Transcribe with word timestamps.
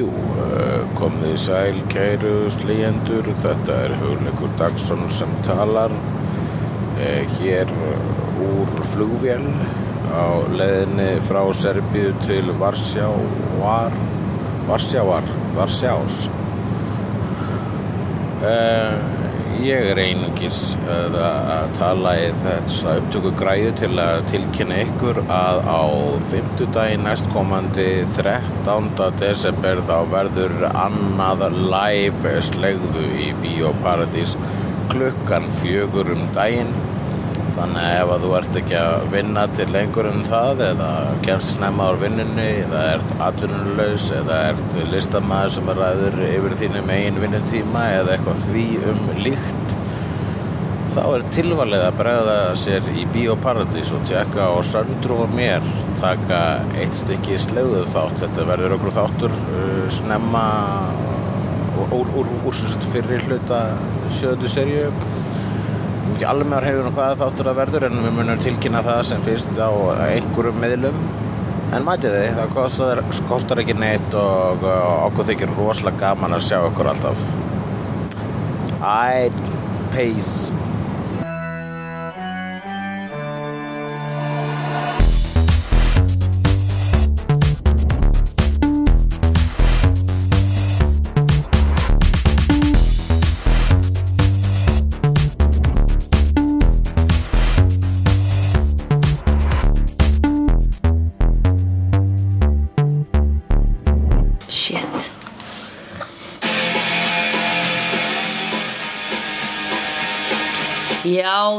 Jú, 0.00 0.06
uh, 0.08 0.84
komið 0.96 1.34
í 1.34 1.38
sæl, 1.42 1.78
kæru 1.92 2.46
slíjendur, 2.54 3.26
þetta 3.42 3.74
er 3.84 3.92
Hugleikur 4.00 4.54
Dagsson 4.56 5.02
sem 5.12 5.34
talar 5.44 5.92
uh, 5.92 7.34
hér 7.34 7.68
úr 8.46 8.72
flugvél 8.94 9.44
á 10.08 10.40
leiðinni 10.56 11.10
frá 11.28 11.42
Serbíu 11.52 12.14
til 12.24 12.48
Varsjávar, 12.62 13.98
Varsjávar, 14.70 15.28
Varsjás. 15.58 16.22
Uh, 18.40 19.19
ég 19.64 19.86
er 19.92 19.98
einungis 20.00 20.74
að, 20.88 21.16
að 21.20 21.72
tala 21.76 22.12
í 22.20 22.28
þessa 22.44 22.94
upptöku 23.00 23.32
græðu 23.38 23.72
til 23.80 23.90
að 24.00 24.22
tilkynna 24.30 24.78
ykkur 24.86 25.20
að 25.26 25.60
á 25.68 25.82
fimmtudaginn 26.30 27.04
næstkomandi 27.06 27.88
13. 28.16 28.90
desember 29.20 29.82
þá 29.88 29.96
verður 30.12 30.66
annað 30.70 31.46
live 31.72 32.36
slegðu 32.48 33.04
í 33.26 33.30
Bíóparadís 33.42 34.36
klukkan 34.92 35.50
fjögur 35.60 36.12
um 36.14 36.24
daginn 36.36 36.72
þannig 37.60 37.82
að 37.84 37.98
ef 37.98 38.10
að 38.14 38.22
þú 38.24 38.30
ert 38.38 38.58
ekki 38.60 38.76
að 38.80 39.02
vinna 39.12 39.42
til 39.56 39.66
lengur 39.74 40.08
en 40.08 40.22
það 40.24 40.62
eða 40.70 40.90
kemst 41.26 41.54
snemma 41.56 41.88
á 41.92 42.00
vinnunni 42.00 42.46
eða 42.62 42.84
ert 42.94 43.12
atvinnulegs 43.26 44.06
eða 44.16 44.38
ert 44.52 44.78
listamæður 44.94 45.54
sem 45.56 45.68
er 45.72 45.82
ræður 45.82 46.16
yfir 46.30 46.56
þínum 46.62 46.94
eigin 46.94 47.20
vinnutíma 47.24 47.84
eða 47.98 48.16
eitthvað 48.16 48.46
því 48.46 48.64
um 48.92 49.04
líkt 49.20 49.76
þá 50.90 51.02
er 51.04 51.26
tilvalið 51.36 51.84
að 51.86 51.98
bregða 52.00 52.38
sér 52.58 52.88
í 52.98 53.04
Bíóparadís 53.12 53.92
og 53.94 54.02
tjekka 54.08 54.48
á 54.50 54.58
Söndru 54.66 55.20
og 55.26 55.36
mér 55.36 55.66
taka 56.00 56.40
eitt 56.80 56.96
stykki 56.98 57.38
slegðu 57.38 57.84
þátt 57.94 58.18
þetta 58.24 58.48
verður 58.48 58.76
okkur 58.78 58.96
þáttur 58.96 59.36
uh, 59.36 59.84
snemma 60.00 60.44
úr, 61.78 61.94
úr, 62.00 62.12
úr, 62.24 62.32
úr 62.50 62.88
fyrir 62.90 63.22
hluta 63.28 63.62
sjöðu 64.18 64.50
serju 64.50 64.88
ekki 66.20 66.28
alveg 66.28 66.48
með 66.52 66.64
hefur 66.68 66.88
hvaða 66.92 67.16
þáttur 67.16 67.48
að 67.48 67.54
verður 67.56 67.84
en 67.86 68.00
við 68.04 68.10
munum 68.12 68.40
tilkynna 68.44 68.80
það 68.84 68.98
sem 69.08 69.22
fyrst 69.24 69.56
á 69.56 69.72
einhverjum 70.04 70.58
miðlum. 70.60 70.98
En 71.72 71.86
mætið 71.86 72.12
þið, 72.12 72.26
það 72.36 72.52
kostar, 72.58 73.00
kostar 73.30 73.62
ekki 73.62 73.76
neitt 73.78 74.16
og, 74.20 74.66
og 74.68 75.06
okkur 75.06 75.30
þykir 75.30 75.54
rosalega 75.56 76.02
gaman 76.02 76.36
að 76.36 76.44
sjá 76.50 76.58
okkur 76.66 76.90
alltaf. 76.92 77.24
Æ, 78.84 79.32
peace 79.94 80.52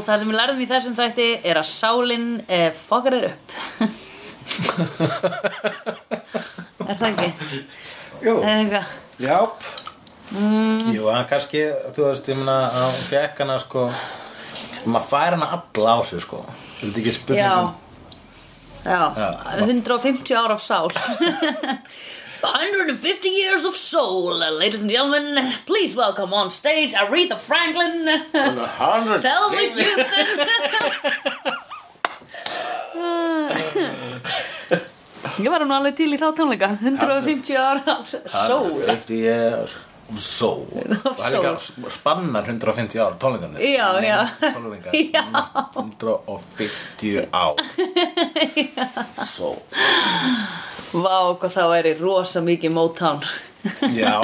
Já, 0.02 0.06
það 0.08 0.20
sem 0.22 0.30
við 0.32 0.38
lærðum 0.40 0.62
í 0.64 0.68
þessum 0.70 0.96
þætti 0.98 1.26
er 1.52 1.58
að 1.62 1.68
sálinn 1.70 2.30
eh, 2.48 2.70
fokkar 2.88 3.14
er 3.20 3.26
upp. 3.32 3.46
Er 6.92 6.98
það 6.98 7.08
ekki? 7.12 7.28
Jú, 8.26 8.34
Eða 8.42 8.56
eitthvað? 8.56 8.86
já. 9.22 9.38
Jú, 10.96 11.06
hann 11.12 11.28
kannski, 11.30 11.62
þú 11.96 12.06
veist, 12.08 12.28
ég 12.32 12.38
meina 12.40 12.56
hann 12.74 12.98
fekk 13.10 13.42
hana 13.44 13.58
sko 13.62 13.86
maður 14.90 15.08
fær 15.12 15.36
hana 15.38 15.48
alla 15.58 15.94
á 15.94 16.00
sig 16.08 16.24
sko. 16.24 16.42
Er 16.82 16.88
þetta 16.90 17.02
ekki 17.04 17.14
spurning 17.16 17.44
Já. 17.44 17.56
Já, 18.82 19.02
Já. 19.14 19.30
150 19.68 20.34
ára 20.42 20.56
af 20.58 20.64
sál 20.66 20.90
150 22.44 23.30
years 23.30 23.66
of 23.66 23.76
soul. 23.76 24.38
Ladies 24.38 24.82
and 24.82 24.92
gentlemen 24.92 25.54
Please 25.66 25.96
welcome 25.96 26.34
on 26.34 26.50
stage 26.52 26.94
Aretha 26.94 27.38
Franklin. 27.38 28.06
Thelma 28.32 29.58
Houston. 29.58 30.28
Ég 35.42 35.50
var 35.50 35.62
hann 35.64 35.72
alveg 35.72 35.96
til 35.98 36.12
í 36.14 36.18
þá 36.20 36.32
tónleika 36.38 36.68
150 36.82 37.56
ára 37.58 37.98
af 38.00 38.10
sól 38.10 38.74
50 38.76 39.16
years 39.16 39.78
of 40.12 40.20
soul. 40.24 40.66
Það 40.72 41.22
er 41.28 41.36
líka 41.36 41.54
spannar 41.96 42.48
150 42.50 43.00
ár 43.04 43.16
tónleikarnir. 43.22 43.64
Já, 43.64 43.88
já. 44.04 44.20
Tónleikar 44.42 44.98
Já. 45.16 45.24
150 45.74 47.30
ár. 47.32 47.56
Soul. 49.28 49.58
Vá, 50.92 51.16
hvað 51.40 51.56
það 51.56 51.72
væri 51.76 51.96
rosa 52.02 52.44
mikið 52.44 52.76
Motown. 52.76 53.24
Já, 53.94 54.16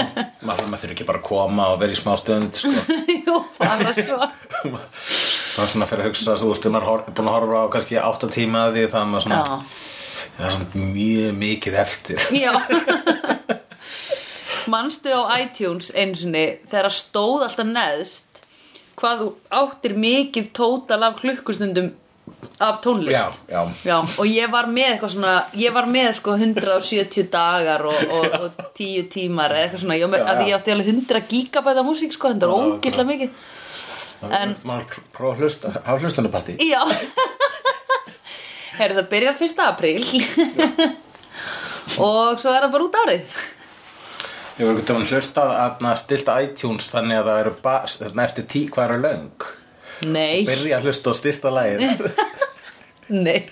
maður 0.41 0.65
maður 0.71 0.81
þurfi 0.81 0.95
ekki 0.95 1.05
bara 1.05 1.19
að 1.21 1.27
koma 1.27 1.67
og 1.73 1.81
vera 1.83 1.93
í 1.93 1.99
smá 1.99 2.15
stund 2.17 2.57
sko. 2.57 2.71
Jú, 3.27 3.35
bara 3.59 3.93
svo. 3.93 4.17
Það 4.57 5.61
er 5.61 5.69
svona 5.73 5.87
fyrir 5.89 6.03
að 6.03 6.09
hugsa 6.09 6.37
Þú 6.41 6.49
veist, 6.51 6.65
maður 6.73 6.89
er 7.05 7.13
búin 7.13 7.29
að 7.29 7.35
horfa 7.37 7.61
á 7.61 7.65
kannski 7.75 7.99
8 8.01 8.31
tíma 8.33 8.65
að 8.67 8.79
því 8.79 8.87
Það 8.93 9.13
er 9.19 9.25
svona 9.27 9.39
Það 10.37 10.47
er 10.49 10.57
svona 10.57 10.89
mjög 10.97 11.37
mikið 11.43 11.79
eftir. 11.85 12.27
Já 12.33 12.51
Manstu 14.71 15.13
á 15.13 15.39
iTunes 15.41 15.91
einsinni 15.95 16.45
þegar 16.67 16.89
að 16.89 16.97
stóð 16.99 17.45
alltaf 17.47 17.69
neðst 17.69 18.27
hvað 18.97 19.21
þú 19.21 19.29
áttir 19.59 19.95
mikið 20.01 20.51
tótal 20.57 21.01
af 21.05 21.17
klukkustundum 21.21 21.91
af 22.59 22.79
tónlist? 22.83 23.15
Já, 23.15 23.31
já. 23.47 23.61
Já, 23.85 23.97
og 24.19 24.27
ég 24.27 24.49
var 24.51 24.67
með 24.71 24.89
eitthvað 24.93 25.13
svona 25.13 25.35
ég 25.55 25.75
var 25.75 25.87
með 25.91 26.09
sko 26.17 26.33
170 26.35 27.29
dagar 27.31 27.85
og, 27.87 27.99
og, 28.17 28.25
og 28.41 28.63
10 28.75 29.07
tímar 29.13 29.53
eða 29.53 29.67
eitthvað 29.67 29.83
svona, 29.85 30.09
með, 30.11 30.25
að 30.33 30.41
ég 30.49 30.57
átti 30.57 30.73
alveg 30.73 30.91
100 30.95 31.23
gigabæta 31.31 31.85
músík 31.87 32.15
sko, 32.15 32.33
þetta 32.33 32.49
er 32.49 32.55
ógislega 32.57 33.11
mikið. 33.11 33.37
En 34.33 34.55
prófa 35.13 35.35
að 35.35 35.43
hlusta 35.43 35.71
Hafa 35.75 35.99
hlustunapartí 36.01 36.55
Já. 36.65 36.81
Herri, 38.77 38.97
það 38.97 39.11
byrjar 39.11 39.37
1. 39.45 39.61
apríl. 39.67 40.01
Og 42.07 42.41
svo 42.41 42.51
er 42.51 42.65
það 42.65 42.73
bara 42.73 42.87
út 42.87 42.97
árið 43.05 43.37
Ég 44.57 44.65
var 44.65 44.73
einhvern 44.73 45.03
veginn 45.03 45.11
hlustað 45.11 45.53
að 45.53 45.97
stilta 46.01 46.35
iTunes 46.41 46.89
Þannig 46.89 47.19
að 47.19 47.27
það 47.29 47.39
eru 47.43 47.55
bara 47.61 48.23
Eftir 48.25 48.47
tí 48.49 48.63
hvað 48.73 48.87
eru 48.89 49.01
löng? 49.03 49.47
Nei, 50.05 50.45
Byrja 50.45 50.77
að 50.77 50.87
hlusta 50.87 51.09
á 51.09 51.13
stista 51.17 51.49
lagið. 51.53 52.03
Nei. 53.07 53.47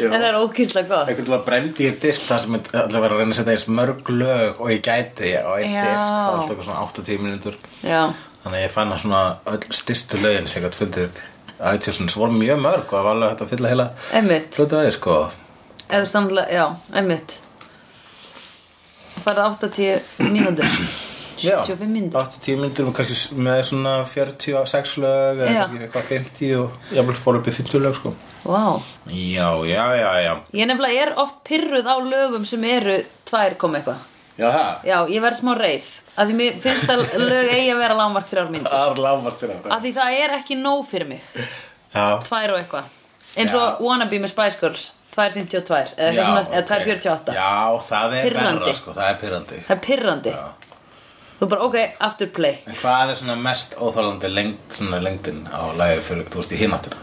En 0.00 0.14
það 0.14 0.26
er 0.26 0.38
ógislega 0.40 0.88
gott. 0.88 1.10
Einhvern 1.12 1.28
veginn 1.28 1.44
brendi 1.46 1.86
ég 1.86 1.98
disk 2.02 2.24
það 2.24 2.40
sem 2.44 2.56
allir 2.56 3.04
var 3.04 3.12
að 3.12 3.20
reyna 3.20 3.34
að 3.34 3.38
setja 3.38 3.54
eins 3.54 3.66
mörg 3.68 4.10
lög 4.10 4.62
og 4.64 4.72
ég 4.72 4.80
gæti 4.82 5.34
á 5.36 5.50
einn 5.54 5.76
disk. 5.76 6.08
Var 6.08 6.32
alltaf 6.32 6.54
eitthvað 6.54 6.68
svona 6.70 6.86
8-10 6.88 7.22
minútur 7.22 7.58
Já, 7.84 8.00
þannig 8.42 8.58
að 8.58 8.64
ég 8.64 8.74
fann 8.74 8.96
að 8.96 9.04
svona 9.04 9.22
öll 9.52 9.78
styrstu 9.78 10.22
lögin 10.24 10.50
sem 10.50 10.62
ég 10.62 10.66
gætt 10.66 10.80
fundið 10.80 11.22
iTunes 11.74 12.18
voru 12.18 12.40
mjög 12.40 12.64
mörg 12.64 12.88
og 12.88 12.96
það 12.96 13.06
var 13.06 13.14
alveg 13.14 13.34
hægt 13.34 13.44
að 13.44 13.54
fylla 13.54 13.72
heila 13.74 13.88
hlutu 14.56 14.80
aðeins 14.80 14.98
sko. 14.98 15.18
Eða 15.84 16.08
standlega, 16.08 16.48
já, 16.50 16.66
einmitt 16.96 17.38
færði 19.24 19.48
80 19.48 20.30
mínútur. 20.30 20.78
75 21.40 21.88
mínútur. 21.90 22.20
8-10 22.20 22.60
minútur 22.60 22.88
og 22.88 22.94
kannski 22.96 23.38
með 23.42 23.60
svona 23.70 23.94
46 24.08 24.94
lög 25.02 25.42
eða 25.44 25.66
eitthvað 25.80 26.08
50 26.12 26.54
og 26.60 26.94
ég 26.94 27.12
fór 27.20 27.40
upp 27.40 27.50
í 27.50 27.54
50 27.58 27.84
lög 27.84 27.98
sko. 27.98 28.14
Vá. 28.44 28.64
Já, 29.08 29.48
já, 29.66 29.84
já, 29.98 30.10
já. 30.24 30.32
Ég 30.52 30.68
nefnilega 30.70 31.06
er 31.06 31.14
oft 31.20 31.42
pyrruð 31.48 31.88
á 31.88 31.96
lögum 32.00 32.46
sem 32.48 32.64
eru 32.68 32.98
tvær 33.28 33.58
kom 33.60 33.76
eitthvað. 33.78 34.10
Já, 34.38 34.50
Já, 34.82 34.96
ég 35.08 35.22
verð 35.22 35.38
smá 35.38 35.54
reið. 35.58 35.86
Að 36.14 36.30
því 36.30 36.34
mér 36.38 36.58
finnst 36.62 36.90
að 36.90 37.04
lög 37.22 37.52
eigi 37.54 37.70
að 37.74 37.80
vera 37.82 37.96
lágmark 37.98 38.28
þrjár 38.30 38.50
mínútur. 38.50 38.74
Er 38.74 39.70
að 39.74 39.86
því 39.86 39.94
það 39.96 40.18
er 40.24 40.36
ekki 40.38 40.58
nóg 40.58 40.84
fyrir 40.90 41.10
mig. 41.10 41.24
Já, 41.94 42.06
tvær 42.26 42.54
og 42.54 42.60
eitthvað. 42.60 42.92
Eins 43.34 43.54
og 43.58 43.80
Wannabe 43.82 44.20
með 44.22 44.30
Spice 44.30 44.60
Girls 44.60 44.90
2.52 45.14 45.80
eða, 45.96 46.10
eða 46.10 46.42
ok. 46.42 46.68
2.48 46.70 47.36
já, 47.38 47.54
það 47.88 48.16
er 48.18 48.38
verra 48.38 48.74
sko, 48.80 48.94
það 48.96 49.08
er 49.10 49.18
pyrrandi 49.22 49.60
það 49.68 49.74
er 49.76 49.82
pyrrandi 49.88 50.34
þú 51.40 51.48
bara 51.54 51.68
ok, 51.68 51.78
aftur 52.08 52.30
play 52.34 52.58
En 52.66 52.78
hvað 52.82 53.14
er 53.14 53.20
svona 53.22 53.38
mest 53.46 53.78
óþálandi 53.78 54.30
lengt, 54.32 54.66
svona 54.78 55.00
lengdin 55.02 55.44
á 55.50 55.62
lagi 55.78 56.02
fyrir, 56.06 56.28
þú 56.32 56.42
veist, 56.42 56.54
í 56.54 56.60
hináttina? 56.60 57.00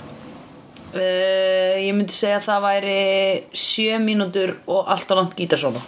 uh, 0.91 1.79
ég 1.79 1.95
myndi 1.95 2.15
segja 2.15 2.39
að 2.41 2.47
það 2.49 2.67
væri 2.67 2.99
7 3.63 4.03
mínútur 4.03 4.55
og 4.67 4.91
allt 4.91 5.11
á 5.11 5.15
langt 5.19 5.35
gítarsóla 5.39 5.81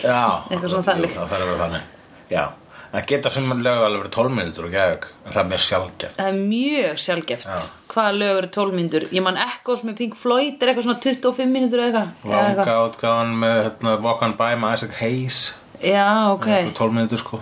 Já. 0.00 0.40
Það 0.48 0.62
þarf 0.72 1.34
að 1.36 1.42
vera 1.44 1.58
þannig. 1.60 1.88
Já. 2.32 2.44
Það 2.92 3.06
geta 3.08 3.30
sem 3.32 3.46
lög 3.64 3.82
alveg 3.86 4.02
verið 4.02 4.12
12 4.18 4.34
minútur 4.36 4.66
og 4.68 4.74
gæðug, 4.74 5.04
en 5.24 5.32
það 5.32 5.38
er 5.42 5.46
mér 5.48 5.62
sjálfgeft. 5.64 6.16
það 6.18 6.26
er 6.28 6.40
mjög 6.50 6.98
sjálfgeft 7.00 7.46
Já. 7.48 7.62
hvaða 7.94 8.10
lög 8.18 8.40
eru 8.42 8.50
12 8.56 8.74
mínútur 8.76 9.06
ég 9.16 9.24
man 9.24 9.38
Echoes 9.40 9.84
með 9.88 9.96
Pink 10.02 10.18
Floyd 10.20 10.60
er 10.60 10.68
eitthvað 10.72 10.86
svona 10.88 11.00
25 11.00 11.48
mínútur 11.54 11.80
eða 11.80 11.88
eitthvað. 11.88 12.28
Langa 12.34 12.74
átgáðan 12.82 13.32
með 13.40 13.56
hérna, 13.62 13.94
Walk 14.04 14.26
on 14.26 14.36
By 14.36 14.58
með 14.60 14.74
Isaac 14.76 14.92
Hayes. 15.00 15.40
Já, 15.80 16.04
ok. 16.34 16.48
12 16.76 16.92
minútur 16.98 17.22
sko. 17.24 17.40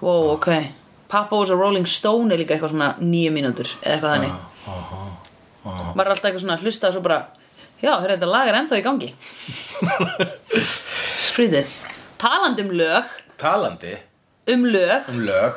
Wow, 0.00 0.30
ok. 0.38 0.48
Papa 1.12 1.36
was 1.36 1.50
a 1.52 1.56
Rolling 1.56 1.84
Stone 1.86 2.32
er 2.32 2.40
líka 2.40 2.56
eitthvað 2.56 2.72
svona 2.72 2.94
nýju 3.04 3.34
mínútur 3.36 3.68
eða 3.82 3.98
eitthvað 3.98 4.16
þannig. 4.16 4.32
Maður 5.92 6.06
er 6.06 6.14
alltaf 6.14 6.24
eitthvað 6.30 6.42
svona 6.46 6.56
að 6.56 6.64
hlusta 6.64 6.88
og 6.88 6.96
svo 6.96 7.04
bara 7.04 7.20
Já, 7.78 7.92
hörðu 8.00 8.16
þetta 8.16 8.26
lag 8.32 8.48
er 8.50 8.56
ennþá 8.58 8.78
í 8.80 8.82
gangi. 8.82 9.08
Skrítið 11.28 11.70
Talandi 12.18 12.64
um 12.66 12.72
lög. 12.74 13.04
Talandi 13.38 13.92
Um 14.48 14.64
lög. 14.66 15.08
Um 15.12 15.20
lög. 15.26 15.54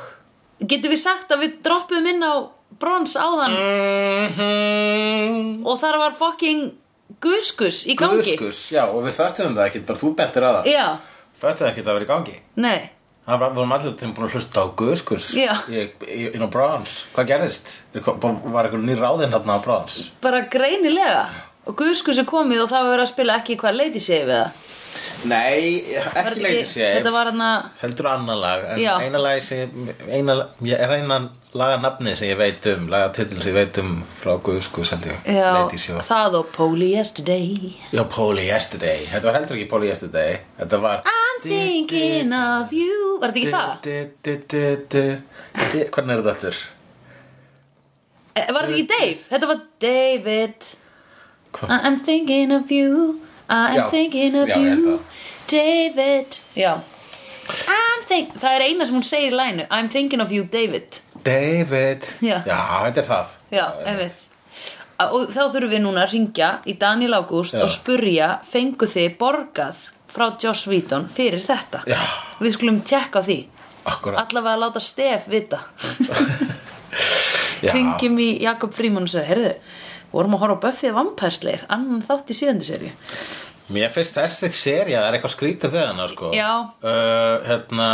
Getum 0.68 0.92
við 0.94 1.02
sagt 1.02 1.32
að 1.34 1.46
við 1.46 1.56
droppuðum 1.66 2.10
inn 2.12 2.24
á 2.28 2.34
brons 2.82 3.16
áðan? 3.18 3.56
Mhm. 4.32 5.66
og 5.66 5.80
þar 5.82 5.98
var 6.02 6.16
fucking 6.20 6.72
guskus 7.22 7.84
í 7.88 7.96
gangi. 7.98 8.22
Guðskus, 8.38 8.60
já, 8.74 8.86
og 8.88 9.04
við 9.06 9.14
föttum 9.18 9.56
það 9.58 9.68
ekkert, 9.68 9.86
bara 9.90 10.00
þú 10.00 10.16
bentir 10.18 10.44
að 10.48 10.58
það. 10.62 10.72
Já, 10.74 10.88
Föttum 11.42 11.66
það 11.66 11.72
ekkert 11.72 11.88
að 11.90 11.96
vera 11.98 12.06
í 12.06 12.12
gangi. 12.12 12.36
Nei. 12.62 12.90
Var, 13.26 13.38
við 13.52 13.56
vorum 13.60 13.72
allir 13.76 13.92
búin 14.18 14.28
að 14.28 14.34
hlusta 14.36 14.62
á 14.62 14.66
í, 16.10 16.24
inn 16.34 16.42
á 16.42 16.50
Browns 16.50 16.96
Hvað 17.14 17.28
gerðist? 17.30 17.68
Er 17.94 18.02
Var 18.02 18.66
eitthvað 18.66 18.86
ný 18.88 18.96
ráðinn 18.98 19.36
hérna 19.36 19.58
á 19.58 19.60
Browns? 19.62 19.98
bara 20.22 20.40
greinilega 20.50 21.28
og 21.68 21.76
guskus 21.78 22.18
er 22.22 22.26
komið 22.30 22.64
og 22.66 22.70
það 22.72 22.84
var 22.88 22.94
verið 22.96 23.06
að 23.08 23.14
spila 23.14 23.40
ekki 23.42 23.58
hvað 23.62 23.80
leiti 23.82 24.00
séu 24.04 24.26
við 24.30 24.38
það 24.40 24.68
Nei, 25.22 25.86
ekki 25.96 26.14
þetta 26.16 26.42
leiti 26.42 26.64
sér 26.68 26.96
Þetta 26.98 27.12
var 27.14 27.28
hann 27.30 27.42
að 27.46 27.68
Heldur 27.84 28.08
annan 28.12 28.40
lag 28.42 28.64
En 28.74 28.80
Já. 28.82 28.90
eina 29.06 29.20
lagi 29.22 29.44
sem 29.46 29.92
eina, 30.10 30.34
ég 30.66 30.82
er 30.82 30.92
eina 30.98 31.20
laganafni 31.56 32.16
sem 32.18 32.32
ég 32.32 32.40
veit 32.40 32.66
um 32.74 32.88
Lagatitil 32.92 33.38
sem 33.44 33.52
ég 33.54 33.58
veit 33.60 33.78
um 33.84 33.92
frá 34.22 34.34
Guðskus 34.44 34.90
held 34.96 35.06
ég. 35.12 35.22
Já, 35.30 35.52
Lady 35.60 35.78
Show 35.84 36.02
það 36.08 36.38
og 36.42 36.50
Poli 36.56 36.90
Yesterday. 36.96 37.72
Já, 37.94 38.02
Polly 38.16 38.48
Yesterday. 38.50 39.06
Þetta 39.14 39.30
var 39.30 39.38
heldur 39.40 39.60
ekki 39.60 39.70
Polly 39.72 39.88
Yesterday. 39.92 40.38
Þetta 40.60 40.82
var 40.84 41.06
I'm 41.14 41.42
thinking 41.46 42.34
of 42.36 42.74
you. 42.76 43.18
Var 43.22 43.36
þetta 43.36 43.42
ekki 43.42 43.56
það? 43.56 43.72
Hvernig 45.94 46.16
er 46.18 46.22
þetta 46.24 46.36
aftur? 46.36 46.62
Eh, 48.36 48.48
Var 48.48 48.62
þetta 48.68 48.76
ekki 48.78 48.88
Dave? 48.96 49.20
Þetta 49.30 49.52
var 49.54 49.64
David 49.84 50.72
Hvað? 51.56 51.72
I'm 51.84 52.00
thinking 52.00 52.52
of 52.56 52.72
you 52.72 53.20
I'm 53.50 53.76
Já. 53.76 53.90
thinking 53.92 54.36
of 54.40 54.48
Já, 54.50 54.58
you. 54.58 55.00
David 55.52 56.40
Já 56.56 56.80
I'm 57.68 58.04
think 58.08 58.36
Það 58.40 58.56
er 58.58 58.66
eina 58.70 58.86
sem 58.88 58.96
hún 58.96 59.04
segir 59.08 59.34
í 59.34 59.38
lænu 59.38 59.68
I'm 59.70 59.90
thinking 59.92 60.22
of 60.24 60.32
you 60.32 60.44
David 60.44 61.02
David 61.26 62.08
Já. 62.24 62.42
þetta 62.48 63.02
er 63.04 63.08
það 63.10 63.38
Já, 63.52 63.66
einmitt 63.86 64.28
Og 65.02 65.32
þá 65.34 65.40
þurfum 65.50 65.72
við 65.72 65.82
núna 65.82 66.04
að 66.06 66.12
ringja 66.14 66.50
í 66.70 66.76
Daniel 66.78 67.16
Já. 67.18 67.64
og 67.64 67.70
spurja 67.74 68.28
fengu 68.46 68.86
þið 68.86 69.16
borgað 69.18 69.80
frá 70.12 70.28
Joss 70.38 70.68
Whedon 70.70 71.08
fyrir 71.10 71.42
þetta 71.42 71.82
Já. 71.90 71.98
Við 72.40 72.54
skulum 72.58 72.82
tjekka 72.86 73.24
á 73.24 73.26
því 73.26 73.40
Akkurat 73.92 74.28
Allavega 74.28 74.54
að 74.54 74.60
láta 74.62 74.82
Stef 74.84 75.24
vita. 75.32 75.58
Ringjum 77.62 78.18
í 78.22 78.28
Jakob 78.44 78.74
Fríman 78.76 79.06
og 79.08 79.12
segja 79.12 79.28
Heyrðu, 79.30 79.52
vorum 80.12 80.36
að 80.36 80.44
horfa 80.44 80.60
á 80.60 80.64
Buffy 80.66 80.92
vampærsleir 80.96 81.66
annan 81.72 82.04
þátt 82.08 82.34
í 82.34 82.38
síðandi 82.38 82.68
serju 82.68 82.92
Mér 83.72 83.92
finnst 83.94 84.18
þessi 84.18 84.50
séri 84.52 84.96
að 84.98 85.04
það 85.06 85.08
er 85.08 85.16
eitthvað 85.18 85.34
skrítið 85.36 85.72
við 85.76 85.86
hana 85.86 86.08
sko. 86.12 86.32
Já. 86.36 86.50
uh, 86.84 87.36
Hérna 87.48 87.88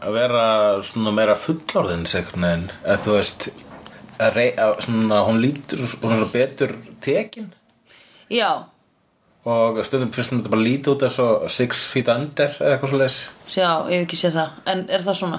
að 0.00 0.14
vera 0.16 0.44
svona 0.88 1.12
meira 1.12 1.34
fullorðins 1.36 2.14
eða 2.16 2.96
þú 3.04 3.16
veist 3.18 3.50
að 4.18 4.32
rey, 4.38 4.48
að, 4.56 4.72
svona, 4.86 5.20
hún 5.28 5.42
lítur 5.42 5.84
svona 5.90 6.30
betur 6.32 6.72
tekin. 7.04 7.52
Já, 8.32 8.64
og 9.48 9.78
stundum 9.86 10.10
finnst 10.12 10.32
þetta 10.34 10.50
bara 10.52 10.64
lítið 10.64 10.92
út 10.92 11.04
eins 11.06 11.18
og 11.22 11.44
six 11.52 11.84
feet 11.88 12.08
under 12.12 12.56
eða 12.58 12.74
eitthvað 12.74 12.90
svo 12.92 12.98
leis 13.00 13.18
sjá, 13.48 13.68
ég 13.88 14.02
hef 14.02 14.06
ekki 14.08 14.18
séð 14.20 14.34
það. 14.36 14.56
En 14.72 14.82
er 14.92 15.04
það 15.06 15.18
svona? 15.22 15.38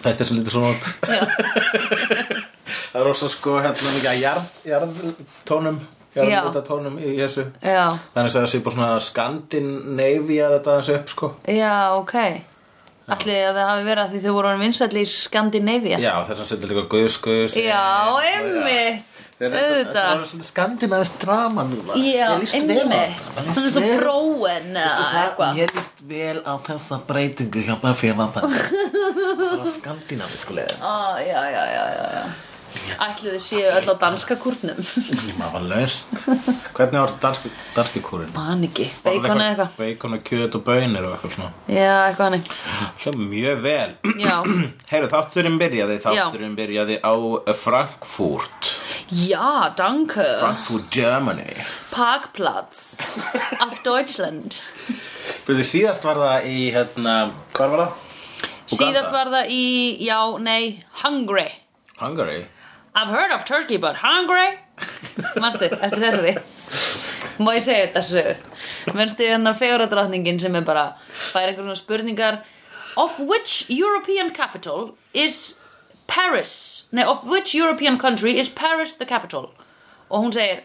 þetta 0.00 0.24
er 0.24 0.28
svo 0.28 0.36
lítið 0.38 0.54
svona 0.54 0.70
út. 0.72 0.84
Já, 1.10 1.22
það 2.90 3.00
er 3.00 3.06
rosa 3.10 3.28
sko 3.32 3.56
hérna 3.62 3.94
að 4.10 4.20
jarð, 4.20 4.52
jarðtónum 4.66 5.80
jarðtónum 6.14 6.96
í 6.98 7.12
þessu. 7.20 7.44
Já, 7.62 7.84
þannig 8.14 8.30
að 8.32 8.38
það 8.38 8.48
sé 8.52 8.62
bara 8.66 8.74
svona 8.76 9.00
Skandinavia 9.06 10.48
þetta 10.56 10.72
aðeins 10.76 10.94
upp 10.96 11.12
sko. 11.14 11.28
Já, 11.46 11.74
ok. 12.00 12.16
Ætli 13.10 13.36
að 13.42 13.56
það 13.58 13.68
hafi 13.70 13.86
verið 13.88 14.02
að 14.04 14.10
því 14.14 14.18
þau 14.22 14.32
voru 14.36 14.50
vinsætli 14.60 15.00
í 15.02 15.06
Skandinavia 15.10 15.96
Já, 15.98 16.12
þess 16.28 16.42
að 16.44 16.50
setja 16.52 16.68
líka 16.70 16.84
guðs, 16.92 17.16
guðs 17.24 17.56
Já, 17.58 17.80
einmitt. 18.22 19.06
Það 19.40 19.46
er 19.48 19.54
Auðvitað. 19.56 20.22
svona 20.28 20.44
skandinavist 20.44 21.14
drama 21.22 21.62
núna. 21.64 21.94
Já, 21.96 22.26
einmitt. 22.36 23.22
Svona 23.40 23.70
svo 23.72 23.80
vel- 23.80 23.94
bróen 24.02 24.76
Mér 25.56 25.72
líst 25.78 26.04
vel 26.10 26.42
á 26.44 26.54
þessa 26.60 27.00
breytingu 27.08 27.64
hjá 27.64 27.72
það 27.80 27.96
fyrir 28.02 28.20
að 28.20 28.36
það 28.36 28.44
var 28.52 29.64
Á, 30.84 31.16
já, 31.24 31.40
já, 31.50 31.64
já, 31.72 31.84
já, 31.96 32.06
já 32.20 32.49
Ætli 33.00 33.32
þau 33.32 33.40
séu 33.42 33.62
öll 33.70 33.88
á 33.90 33.94
danska 34.00 34.36
kúrnum? 34.40 34.80
Maður 35.38 35.52
var 35.54 35.62
löst 35.70 36.10
Hvernig 36.76 36.98
var 37.00 37.14
danski, 37.22 37.50
danski 37.74 38.02
kúrin? 38.04 38.32
Man 38.34 38.64
ekki, 38.66 38.86
beikon 39.04 39.40
eða 39.40 39.46
eitthvað 39.46 39.78
Beikon 39.78 40.16
og 40.16 40.24
kjöt 40.26 40.58
og 40.58 40.64
bönir 40.66 41.06
og 41.08 41.14
eitthvað 41.14 41.34
svona? 41.36 41.50
Já, 41.70 41.94
eitthvað 42.10 42.26
hannig 42.26 42.50
Hljóma 43.00 43.28
mjög 43.30 43.62
vel. 43.64 43.94
Heyrðu, 44.90 45.10
þátturinn 45.14 45.58
byrjaði 45.62 45.96
Þátturinn 46.04 46.58
byrjaði 46.58 46.98
á 47.00 47.14
Frankfurt. 47.56 48.70
Já, 49.10 49.72
danke. 49.78 50.26
Frankfurt, 50.42 50.90
Germany. 50.94 51.48
Parkplatz 51.94 53.00
Af 53.60 53.80
Deutschland. 53.86 54.60
Byrðu 55.48 55.66
síðast 55.66 56.04
var 56.06 56.20
það 56.20 56.48
í 56.52 56.70
hérna, 56.74 57.18
hvað 57.56 57.74
var 57.74 57.84
það? 57.86 58.06
Síðast 58.70 59.10
var 59.10 59.32
það 59.32 59.50
í, 59.50 59.66
já, 60.06 60.20
nei, 60.38 60.62
Hungary. 61.02 61.48
Hungary 62.00 62.40
I've 62.94 63.08
heard 63.08 63.32
of 63.32 63.44
Turkey 63.44 63.76
but 63.76 63.96
hungry? 63.96 64.58
Manstu, 65.40 65.68
eftir 65.70 66.00
þessari. 66.02 66.32
Má 67.40 67.54
ég 67.56 67.62
segja 67.64 67.86
þetta 67.86 68.02
sögur 68.04 68.94
Manstu 68.96 69.24
hérna 69.24 69.52
feguradrottningin 69.56 70.40
sem 70.42 70.56
er 70.58 70.64
bara 70.66 70.82
fær 71.08 71.48
einhver 71.48 71.64
svona 71.64 71.78
spurningar 71.78 72.40
Of 73.00 73.20
which 73.20 73.64
European 73.70 74.32
capital 74.34 74.96
is 75.14 75.58
Paris? 76.06 76.84
Nei, 76.92 77.04
of 77.06 77.22
which 77.24 77.54
European 77.54 77.96
country 77.98 78.38
is 78.38 78.48
Paris 78.48 78.94
the 78.94 79.06
capital? 79.06 79.52
Og 80.10 80.24
hún 80.24 80.32
segir 80.34 80.64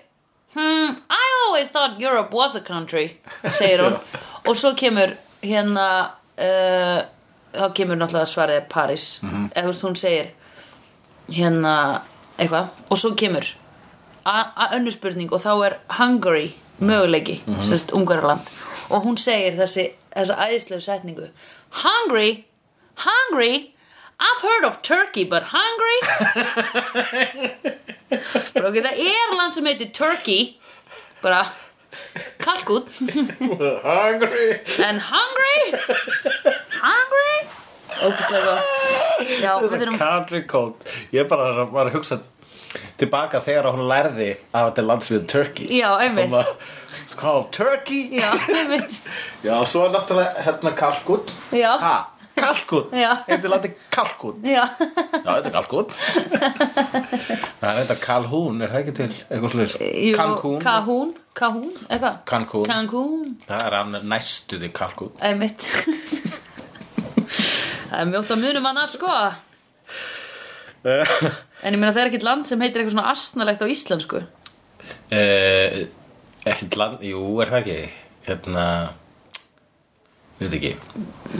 Hmm, 0.56 0.96
I 1.12 1.46
always 1.46 1.68
thought 1.68 2.00
Europe 2.00 2.32
was 2.32 2.56
a 2.56 2.62
country 2.62 3.20
segir 3.44 3.80
hún. 3.84 4.00
Og 4.48 4.56
svo 4.56 4.72
kemur 4.80 5.18
hérna 5.44 5.88
uh, 6.40 7.02
þá 7.54 7.74
kemur 7.76 8.00
náttúrulega 8.00 8.30
svarið 8.32 8.68
Paris. 8.72 9.08
Eða 9.22 9.66
þú 9.66 9.72
veist 9.74 9.84
hún 9.84 9.98
segir 10.00 10.32
hérna 11.28 11.76
eitthvað. 12.38 12.68
Og 12.90 12.98
svo 12.98 13.14
kemur 13.16 13.46
önnur 14.26 14.92
spurning 14.92 15.34
og 15.34 15.42
þá 15.42 15.66
er 15.66 15.78
Hungary 16.00 16.54
möguleiki, 16.80 17.44
mm 17.46 17.56
-hmm. 17.56 17.64
sérst 17.64 17.94
Ungverjaland. 17.94 18.42
Og 18.90 19.04
hún 19.04 19.18
segir 19.18 19.54
þessi 19.54 19.90
þessa 20.16 20.36
æðislegu 20.48 20.80
setningu. 20.80 21.28
Hungry, 21.70 22.46
hungry 22.96 23.76
I've 24.20 24.42
heard 24.42 24.66
of 24.66 24.82
Turkey 24.82 25.26
but 25.26 25.44
hungry 25.52 25.98
bara 28.54 28.70
ok, 28.70 28.80
það 28.80 29.02
er 29.04 29.36
land 29.36 29.54
sem 29.58 29.66
heitir 29.66 29.92
Turkey. 29.92 30.56
Bara 31.22 31.46
kalkút 32.40 32.88
Hungry 33.90 34.48
en 34.84 35.00
hungry 35.12 35.60
hungry 36.80 37.65
ógæslega 38.04 38.56
góð 38.56 39.36
já, 39.40 39.52
við 39.56 39.66
Þessa 39.66 39.80
þurfum 39.82 40.00
country 40.02 40.42
code 40.50 40.96
Ég 41.16 41.30
bara 41.32 41.66
var 41.72 41.90
að 41.92 42.00
hugsa 42.00 42.20
tilbaka 43.00 43.40
þegar 43.44 43.70
hún 43.72 43.86
lærði 43.88 44.34
af 44.52 44.66
þetta 44.70 44.84
landsvið 44.84 45.22
Turkey. 45.32 45.68
Já, 45.80 45.94
einmitt. 46.04 46.34
Called 47.16 47.48
Turkey? 47.56 48.10
Já, 48.20 48.28
einmitt. 48.60 48.98
Já, 49.46 49.56
svo 49.70 49.86
er 49.88 49.94
náttúrulega 49.96 50.44
hérna 50.44 50.74
Kalkun 50.76 51.24
Já. 51.56 51.72
Ha, 51.80 51.94
Kalkun 52.36 52.92
Já. 52.92 53.14
Heitir 53.30 53.48
landi 53.54 53.72
Kalkun 53.96 54.44
já, 54.44 54.66
Já, 54.76 55.30
þetta 55.30 55.48
er 55.48 55.56
Kalkun 55.56 55.88
Það 57.62 57.70
er 57.72 57.80
þetta 57.80 57.98
Kalhún, 58.04 58.60
er 58.66 58.74
það 58.76 58.82
ekki 58.84 58.96
til 59.00 59.10
eitthvað 59.30 59.54
sluðis? 59.56 59.78
Jú, 59.80 60.16
Cancún 60.20 60.60
Kahún 60.66 61.14
Kahún, 61.36 61.72
eitthvað. 61.88 62.20
Cancún. 62.28 62.68
Cancún, 62.70 63.32
Það 63.48 63.64
er 63.70 63.78
hann 63.80 63.98
næstuði 64.12 64.70
Kalkun 64.76 65.16
einmitt 65.24 65.64
það 67.96 68.04
er 68.04 68.12
mjótt 68.12 68.34
á 68.34 68.38
munum 68.40 68.68
annars 68.72 68.96
sko. 68.98 69.14
En 70.86 71.74
ég 71.74 71.80
meina 71.80 71.94
það 71.94 72.02
er 72.04 72.10
ekkert 72.12 72.28
land 72.28 72.50
sem 72.50 72.62
heitir 72.62 72.84
eitthvað 72.84 72.98
svona 72.98 73.14
astnalegt 73.14 73.64
á 73.64 73.68
íslensku. 73.72 74.22
Eh, 75.14 75.86
ekkert 76.46 76.78
land, 76.78 77.06
jú, 77.06 77.24
er 77.42 77.52
það 77.54 77.62
ekki? 77.64 77.80
Hérna 78.28 78.66
við 80.36 80.52
veit 80.52 80.58
ekki. 80.60 80.74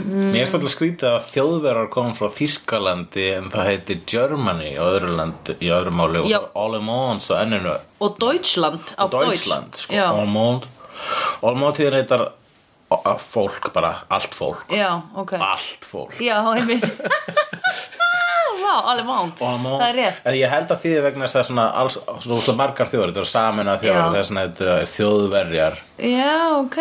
Mér 0.06 0.40
er 0.40 0.48
stóðlega 0.48 0.72
skrítið 0.72 1.08
að 1.10 1.28
þjóðverðar 1.34 1.90
komum 1.92 2.16
frá 2.16 2.30
Þískalandi 2.32 3.26
en 3.34 3.50
það 3.52 3.70
heitir 3.70 4.00
Germany 4.08 4.72
á 4.80 4.82
öðru 4.86 5.12
land 5.18 5.52
í 5.60 5.70
öðru 5.76 5.92
máli 5.94 6.22
og 6.22 6.30
Já. 6.30 6.38
svo 6.40 6.64
Allemans 6.64 7.28
og 7.30 7.42
enninu. 7.42 7.76
Og 8.00 8.16
Deutschland 8.22 8.94
á 8.96 9.04
Deutschland 9.12 9.78
sko, 9.82 10.00
Allemans 10.00 10.66
Allemans 11.44 12.16
og 12.16 12.26
fólk 13.18 13.70
bara, 13.74 13.92
allt 14.12 14.34
fólk. 14.34 14.66
Já, 14.72 15.02
ok. 15.14 15.36
Allt 15.40 15.86
fólk. 15.86 16.16
Já, 16.22 16.38
Vá, 18.66 18.80
alemán 18.90 19.32
Alemán. 19.38 19.78
Það 19.78 19.88
er 19.88 19.96
rétt. 20.00 20.28
Ég 20.34 20.50
held 20.50 20.70
að 20.72 20.80
því 20.82 20.92
vegna 21.04 21.28
þess 21.30 21.50
að 21.52 21.60
alls, 21.66 21.96
svona 22.24 22.54
margar 22.58 22.88
þjóður, 22.90 23.12
þetta 23.12 23.22
er 23.22 23.28
samin 23.30 23.70
að 23.70 23.84
þjóður 23.84 24.16
þess 24.16 24.32
að 24.32 24.40
þetta 24.40 24.70
er 24.76 24.90
þjóðverjar. 24.94 25.78
Já, 26.08 26.36
ok. 26.56 26.78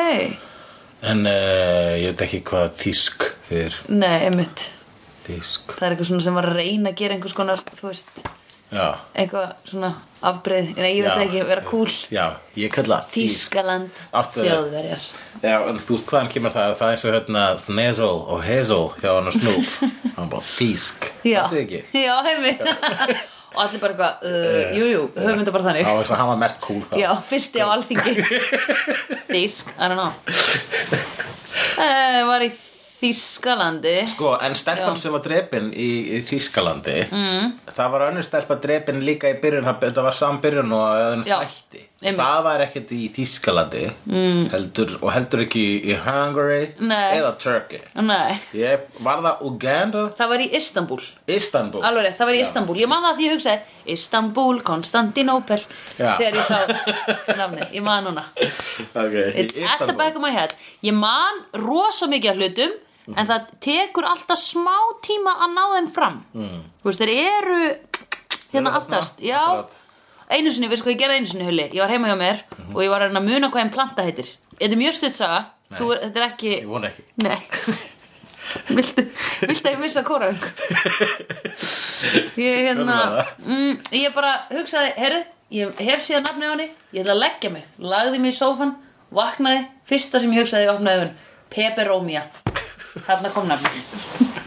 En 1.05 1.25
uh, 1.29 1.93
ég 1.99 2.13
veit 2.13 2.23
ekki 2.25 2.39
hvað 2.47 2.71
þýsk 2.81 3.27
fyrir 3.49 3.75
Nei, 3.91 4.23
einmitt. 4.25 4.69
Þýsk 5.25 5.75
Það 5.75 5.85
er 5.85 5.93
eitthvað 5.93 6.09
svona 6.09 6.25
sem 6.25 6.37
var 6.37 6.47
að 6.49 6.57
reyna 6.61 6.91
að 6.91 6.99
gera 7.01 7.15
einhvers 7.17 7.35
konar 7.37 7.61
Þú 7.75 7.89
veist, 7.89 8.25
eitthvað 9.15 9.51
svona 9.69 9.91
afbreið 10.25 10.71
Nei, 10.79 10.89
ég 10.97 11.05
veit 11.05 11.21
ekki, 11.25 11.43
vera 11.47 11.63
cool 11.67 11.91
já, 12.13 12.23
ég 12.57 12.71
kalla 12.73 12.97
Þískaland, 13.13 14.01
það. 14.41 14.49
þjóðverjar. 14.49 15.05
Já, 15.43 15.55
en 15.69 15.79
þú 15.83 15.95
veist 15.97 16.09
hvaðan 16.09 16.31
kemur 16.33 16.55
það? 16.55 16.73
Það 16.79 16.87
er 16.87 16.95
eins 16.95 17.05
og 17.05 17.15
hérna 17.15 17.45
Snezel 17.61 18.17
og 18.35 18.43
Hazel 18.47 18.89
hjá 19.01 19.11
hann 19.13 19.31
og 19.31 19.37
Snoop. 19.37 19.77
Hann 20.17 20.31
bara 20.31 20.47
Já, 21.27 21.41
Fattu 21.45 21.55
þið 21.55 21.63
ekki? 21.65 21.81
já, 22.05 22.13
einmitt. 22.31 23.23
Og 23.55 23.61
allir 23.63 23.79
bara 23.79 23.93
eitthvað, 23.93 24.23
uh, 24.27 24.71
jú, 24.75 24.87
jú, 24.91 25.03
höfum 25.15 25.37
þetta 25.39 25.51
bara 25.55 25.65
þannig. 25.69 25.85
Já, 25.85 25.91
þess 26.01 26.11
að 26.11 26.17
hann 26.19 26.27
var 26.27 26.39
mest 26.41 26.57
cool 26.65 26.81
þá. 26.89 26.95
Já, 26.99 27.09
fyrsti 27.29 27.61
á 27.63 27.67
alþingi. 27.71 28.15
Þísk, 29.31 29.69
I 29.79 29.87
don't 29.87 29.95
know. 29.95 30.11
Uh, 31.79 32.19
Var 32.27 32.43
í 32.43 32.49
Þískalandi 32.95 33.95
Sko, 34.13 34.35
en 34.41 34.55
stelpan 34.55 34.95
Já. 34.95 35.01
sem 35.03 35.15
var 35.15 35.23
drepin 35.25 35.71
í, 35.71 35.89
í 36.15 36.21
Þýskalandi 36.25 36.97
mm. 37.09 37.51
það 37.75 37.91
var 37.95 38.07
önnur 38.09 38.25
stelpa 38.25 38.57
drepin 38.63 39.03
líka 39.05 39.31
í 39.31 39.39
byrjun 39.41 39.67
það, 39.67 39.99
var 40.05 40.15
sambyrjun 40.15 40.75
og 40.77 40.85
öðun 41.01 41.25
Já, 41.27 41.37
þætti 41.43 41.83
einmitt. 42.05 42.19
það 42.21 42.39
var 42.45 42.63
ekkert 42.65 42.91
í 42.95 42.99
Þýskalandi 43.15 43.83
mm. 44.05 44.41
heldur, 44.53 44.93
og 45.01 45.11
heldur 45.15 45.43
ekki 45.45 45.63
í, 45.79 45.95
Hungary 46.05 46.61
Nei. 46.79 47.17
eða 47.17 47.31
Turkey 47.41 47.81
Nei, 48.05 48.37
ég, 48.57 48.85
Var 49.05 49.23
það 49.25 49.43
Uganda? 49.49 50.03
það 50.19 50.31
var 50.33 50.43
í 50.45 50.47
Istanbul 50.59 50.99
Istanbul 51.37 51.83
Alveg 51.89 52.17
það 52.17 52.31
var 52.31 52.37
í. 52.37 52.43
Istanbul 52.45 52.77
Ég 52.79 52.91
man 52.91 53.05
það 53.07 53.19
því 53.19 53.27
ég 53.27 53.35
hugsaði 53.35 53.93
Istanbul, 53.95 54.55
Konstantinopel. 54.65 55.59
Þegar 55.99 56.39
ég 56.39 56.47
sá 56.47 56.57
nafni, 57.39 57.67
ég 57.75 57.85
man 57.85 58.07
núna 58.07 58.25
okay. 58.33 59.29
It's 59.43 59.59
at 59.61 59.85
the 59.85 59.93
back 59.97 60.17
of 60.17 60.23
my 60.25 60.33
head 60.33 60.55
Ég 60.85 60.95
man 60.97 61.43
rosa 61.65 62.09
mikið 62.11 62.33
af 62.33 62.41
hlutum 62.41 62.81
En 63.13 63.27
það 63.29 63.51
tekur 63.61 64.07
alltaf 64.09 64.39
smá 64.41 64.73
tíma 65.05 65.35
að 65.45 65.51
ná 65.53 65.63
þeim 65.75 65.89
fram 65.93 66.21
mm. 66.33 66.61
Þú 66.81 66.89
veist, 66.89 67.03
þeir 67.03 67.11
eru 67.21 67.59
Hérna 68.55 68.77
aftast 68.79 69.19
Já. 69.21 69.65
Einu 70.33 70.51
sinni, 70.51 70.69
veistu 70.71 70.85
hvað 70.87 70.95
ég 70.95 71.01
gerði 71.03 71.17
einu 71.19 71.29
sinni 71.31 71.45
hulli? 71.47 71.65
Ég 71.73 71.81
var 71.83 71.91
heima 71.93 72.09
hjá 72.11 72.17
mér 72.19 72.41
og 72.73 72.79
ég 72.83 72.89
var 72.93 73.03
að 73.03 73.11
reyna 73.11 73.21
að 73.21 73.27
muna 73.29 73.49
hvað 73.53 73.63
einn 73.65 73.73
planta 73.75 74.05
heitir. 74.07 74.29
Þetta 74.55 74.71
er 74.71 74.81
mjög 74.81 74.97
stuttsaga 74.99 75.41
Þú, 75.75 75.87
Þetta 75.97 76.19
er 76.21 76.25
ekki 76.29 76.49
Ég 76.53 76.67
vona 76.69 76.89
ekki. 76.91 77.03
Nei. 77.25 77.39
Viltu, 78.69 79.03
viltu 79.41 79.65
að 79.65 79.71
ég 79.73 79.79
missa 79.81 80.03
kóraung? 80.05 80.37
Ég 82.37 82.67
hérna 82.69 82.97
mm, 83.41 83.79
Ég 83.97 84.13
bara 84.15 84.35
hugsaði, 84.51 84.91
herru 85.01 85.21
Ég 85.55 85.81
hef 85.81 86.03
síðan 86.05 86.27
nafni 86.29 86.45
á 86.45 86.51
henni 86.53 86.67
Ég 86.93 87.01
ætla 87.01 87.15
að 87.17 87.23
leggja 87.23 87.51
mig, 87.55 87.65
lagði 87.81 88.21
mig 88.21 88.35
í 88.35 88.37
sófan 88.37 88.75
Vaknaði, 89.15 89.65
fyrsta 89.89 90.21
sem 90.21 90.33
ég 90.35 90.45
hugsaði 90.45 90.67
ég 90.67 90.73
opnaði 90.75 91.01
augun 91.01 91.15
Peperómía 91.55 92.23
Þarna 93.05 93.31
kom 93.33 93.49
nafnið. 93.49 93.81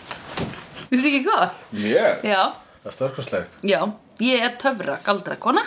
Vistu 0.92 1.11
ekki 1.11 1.25
hvað? 1.26 1.50
Mjög. 1.76 2.23
Já, 2.25 2.40
Það 2.78 2.88
er 2.88 2.97
störkurslegt 2.97 3.58
já 3.66 3.80
Ég 4.25 4.42
er 4.42 4.56
töfra 4.58 4.98
galdra 5.06 5.37
kona. 5.40 5.62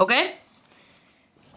Ok? 0.00 0.12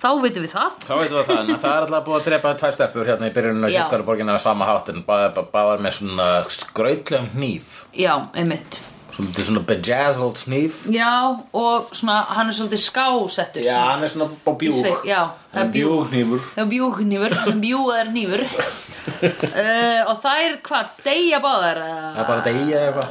Þá 0.02 0.08
vitum 0.24 0.44
við 0.48 0.54
það. 0.56 0.78
Þá 0.82 0.94
veitum 0.98 1.18
við 1.20 1.28
það, 1.28 1.42
en 1.42 1.60
það 1.62 1.76
er 1.76 1.84
alltaf 1.86 2.06
búið 2.08 2.18
að 2.18 2.28
drepa 2.32 2.54
tvær 2.58 2.74
steppur 2.74 3.10
hérna 3.12 3.28
í 3.30 3.34
byrjuninu 3.36 3.68
á 3.68 3.70
Já. 3.70 3.76
Hjörtgarborgina 3.76 4.34
á 4.34 4.40
sama 4.42 4.66
háttin, 4.66 5.04
báðar 5.06 5.84
með 5.86 5.98
svona 6.00 6.30
skrautlegum 6.50 7.30
hníf, 7.36 7.84
Já, 7.94 8.16
einmitt 8.34 8.80
svolítið 9.22 9.48
svona 9.48 9.62
bejazzled 9.70 10.40
hníf. 10.48 10.78
Já, 10.92 11.12
og 11.54 11.92
svona, 11.96 12.16
hann 12.34 12.50
er 12.50 12.56
svolítið 12.58 12.82
skásettur 12.82 13.64
Já, 13.66 13.78
hann 13.92 14.04
er 14.06 14.12
svona 14.12 14.28
á. 14.32 14.52
Í 14.62 14.72
sveit, 14.74 15.04
já, 15.06 15.20
það 15.52 15.62
er 15.62 15.66
er 15.66 15.72
bjúghnífur. 15.76 16.42
Það 16.56 16.64
er 16.64 16.70
bjúgnýfur, 16.72 17.36
bjúðar 17.62 18.12
nýfur 18.16 18.44
uh, 18.48 20.02
Og 20.12 20.16
það 20.24 20.42
er 20.46 20.56
hvað, 20.66 20.86
deyja 21.06 21.42
báðar 21.44 21.82
Það 21.82 22.22
er 22.24 22.30
bara 22.32 22.46
deyja 22.48 22.78
eitthvað. 22.88 23.08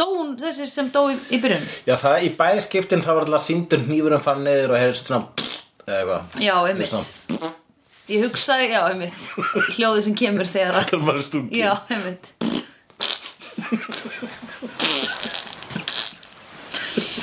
Dóun 0.00 0.34
þessi 0.40 0.68
sem 0.70 0.90
dó 0.92 1.06
í, 1.12 1.16
í 1.32 1.40
byrjun 1.42 1.66
Já, 1.88 1.94
það 2.00 2.26
í 2.26 2.32
bæði 2.38 2.66
skiptin 2.68 3.04
þá 3.04 3.10
var 3.14 3.24
alltaf 3.26 3.46
síndur 3.46 3.84
hnífurinn 3.88 4.24
fann 4.24 4.44
niður 4.46 4.76
og 4.76 4.82
hefði 4.82 5.00
svona 5.00 5.24
eða 5.86 5.96
eitthvað. 5.98 6.22
Já, 6.44 6.54
einmitt 6.68 6.92
Ég 8.10 8.24
hugsaði, 8.26 8.72
já, 8.72 8.80
einmitt 8.90 9.14
Hljóði 9.76 10.00
sem 10.08 10.16
kemur 10.18 10.48
þegar 10.50 10.80
að 10.80 10.84
Það 10.90 10.98
er 10.98 11.06
bara 11.06 11.22
stungið. 11.28 11.60
Já, 11.60 11.72
einmitt 11.94 12.24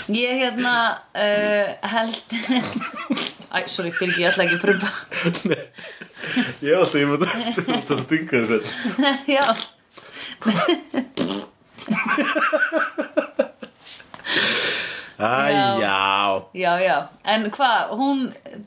Ég 0.07 0.37
hérna 0.39 0.73
uh, 1.11 1.89
held 1.91 2.15
Æ, 3.47 3.59
sorry, 3.71 3.91
fyrir 3.95 4.11
ekki, 4.13 4.21
ég 4.23 4.29
ætla 4.31 4.43
ekki 4.45 4.57
að 4.57 4.63
prumpa 4.63 4.89
Ég 6.63 6.71
er 6.71 6.77
alltaf, 6.79 6.99
ég 6.99 7.07
myndi 7.09 7.27
að 7.27 8.01
stinga 8.03 8.41
þessu. 8.43 8.59
Já 9.35 9.45
Æ, 15.19 15.79
Já. 15.81 16.43
já. 16.53 16.73
Já, 16.79 16.95
en 17.25 17.47
hvað, 17.51 17.89
hún 17.97 18.19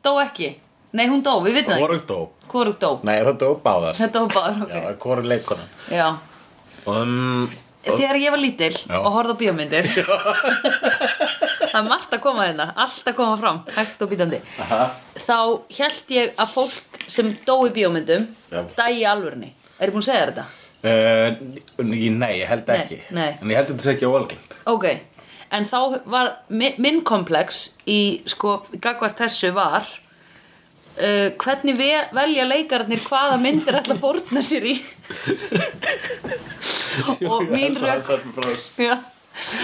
dó 0.03 0.17
ekki? 0.25 0.57
Nei, 0.99 1.07
hún 1.07 1.23
dó, 1.23 1.37
við 1.45 1.61
vitum 1.61 1.77
það 1.77 1.83
Hvorug 1.85 2.07
dó. 2.09 2.19
Hvorug 2.51 2.79
dó? 2.83 2.91
Nei, 3.07 3.21
það 3.23 3.37
dó 3.45 3.51
báðar. 3.63 3.95
Þetta 4.01 4.19
dó 4.25 4.33
báður, 4.35 4.65
ok 4.65 4.73
Já, 4.75 4.81
hvorug 5.05 5.31
leikona. 5.31 5.69
Já, 5.95 6.09
Um, 6.89 7.51
þegar 7.85 8.19
ég 8.21 8.31
var 8.35 8.41
lítil 8.43 8.73
Já. 8.77 8.97
og 9.01 9.11
horfði 9.15 9.33
á 9.33 9.41
bíómyndir 9.43 9.87
Það 11.71 11.79
er 11.81 11.87
margt 11.89 12.13
að 12.17 12.23
koma 12.25 12.47
hérna, 12.49 12.67
allt 12.77 13.07
að 13.09 13.17
koma 13.21 13.37
fram, 13.41 13.61
hægt 13.77 14.03
og 14.05 14.11
bítandi 14.11 14.41
aha. 14.65 14.81
Þá 15.21 15.37
held 15.79 16.15
ég 16.17 16.33
að 16.41 16.53
fólk 16.57 17.05
sem 17.11 17.31
dó 17.47 17.57
í 17.69 17.73
bíómyndum 17.77 18.27
dæi 18.77 19.01
í 19.03 19.07
alvörunni 19.09 19.53
Er 19.81 19.89
ég 19.89 19.95
búin 19.95 20.05
að 20.05 20.11
segja 20.11 20.27
þetta? 20.31 20.47
Uh, 20.81 21.29
nei, 21.85 22.35
ég 22.41 22.49
held 22.49 22.69
ekki. 22.73 22.97
nei. 23.13 23.31
En 23.41 23.51
ég 23.53 23.57
held 23.59 23.69
þetta 23.73 23.85
sé 23.85 23.91
ekki 23.95 24.07
óalgengt. 24.09 24.55
Ok, 24.69 24.87
en 25.53 25.67
þá 25.69 25.79
var 26.09 26.31
mi- 26.49 26.75
minn 26.81 27.03
komplex 27.05 27.67
í 27.89 28.21
sko 28.29 28.55
gagvart 28.81 29.19
þessu 29.21 29.51
var 29.57 29.85
uh, 29.85 31.29
hvernig 31.41 31.77
ve 31.81 31.91
velja 32.17 32.47
leikararnir 32.49 33.01
hvaða 33.05 33.37
myndir 33.45 33.77
ætla 33.81 33.97
að 33.97 34.01
fórna 34.07 34.41
sér 34.45 34.69
í 34.73 34.75
og 37.33 37.51
mín 37.51 37.77
rök 37.81 38.07
Já. 38.89 38.97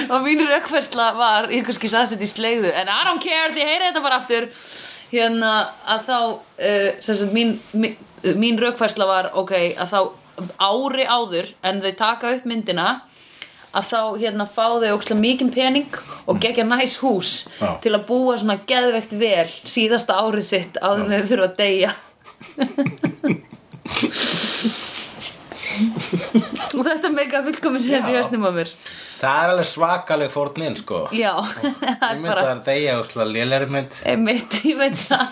og 0.08 0.26
mín 0.26 0.42
rökfærsla 0.46 1.12
var 1.18 1.48
ég 1.54 1.66
kannski 1.66 1.90
satt 1.90 2.12
þetta 2.12 2.26
í 2.26 2.30
slegðu 2.30 2.70
en 2.72 2.90
I 2.92 3.00
don't 3.08 3.22
care 3.24 3.52
því 3.54 3.66
heyri 3.66 3.88
þetta 3.88 4.04
bara 4.04 4.20
aftur 4.20 4.48
hérna 5.10 5.50
að 5.86 6.06
þá 6.06 6.18
uh, 6.20 6.88
sagt 7.00 7.34
mín, 7.34 7.56
mín, 7.74 7.98
mín 8.38 8.60
rökfærsla 8.62 9.06
var 9.08 9.30
ok 9.34 9.52
að 9.74 9.92
þá 9.92 10.00
ári 10.60 11.04
áður 11.08 11.52
en 11.64 11.82
þau 11.82 11.92
taka 11.98 12.34
upp 12.36 12.48
myndina 12.48 12.88
að 13.76 13.88
þá 13.90 14.00
hérna 14.22 14.46
fá 14.48 14.66
þau 14.80 14.94
ókslega 14.94 15.20
mikinn 15.20 15.52
pening 15.52 15.98
og 16.26 16.40
gegja 16.40 16.64
næs 16.64 16.96
hús 17.02 17.30
Já. 17.60 17.76
til 17.84 17.92
að 17.96 18.06
búa 18.08 18.36
svona 18.38 18.58
geðveikt 18.68 19.12
vel 19.20 19.48
síðasta 19.68 20.16
árið 20.22 20.46
sitt 20.48 20.80
áður 20.80 21.06
en 21.06 21.14
þau 21.16 21.28
þurfa 21.30 21.48
að 21.50 21.56
deyja 21.60 21.92
og 26.76 26.84
þetta 26.86 27.10
mega 27.14 27.42
fullkomin 27.46 27.82
sér 27.84 28.06
í 28.10 28.16
höstum 28.18 28.46
á 28.48 28.52
mér 28.56 28.70
Það 29.16 29.36
er 29.46 29.50
alveg 29.54 29.68
svakaleg 29.70 30.32
fórnin, 30.34 30.74
sko. 30.76 30.98
já, 31.16 31.32
það 31.56 32.02
Ég 32.04 32.10
er 32.12 32.18
myndi 32.20 32.48
að 32.52 32.58
deyja 32.66 32.96
og 33.00 33.06
slá 33.08 33.22
lélæri 33.24 33.68
mynd. 33.72 33.94
ég 34.04 34.80
veit 34.82 34.98
það 35.06 35.28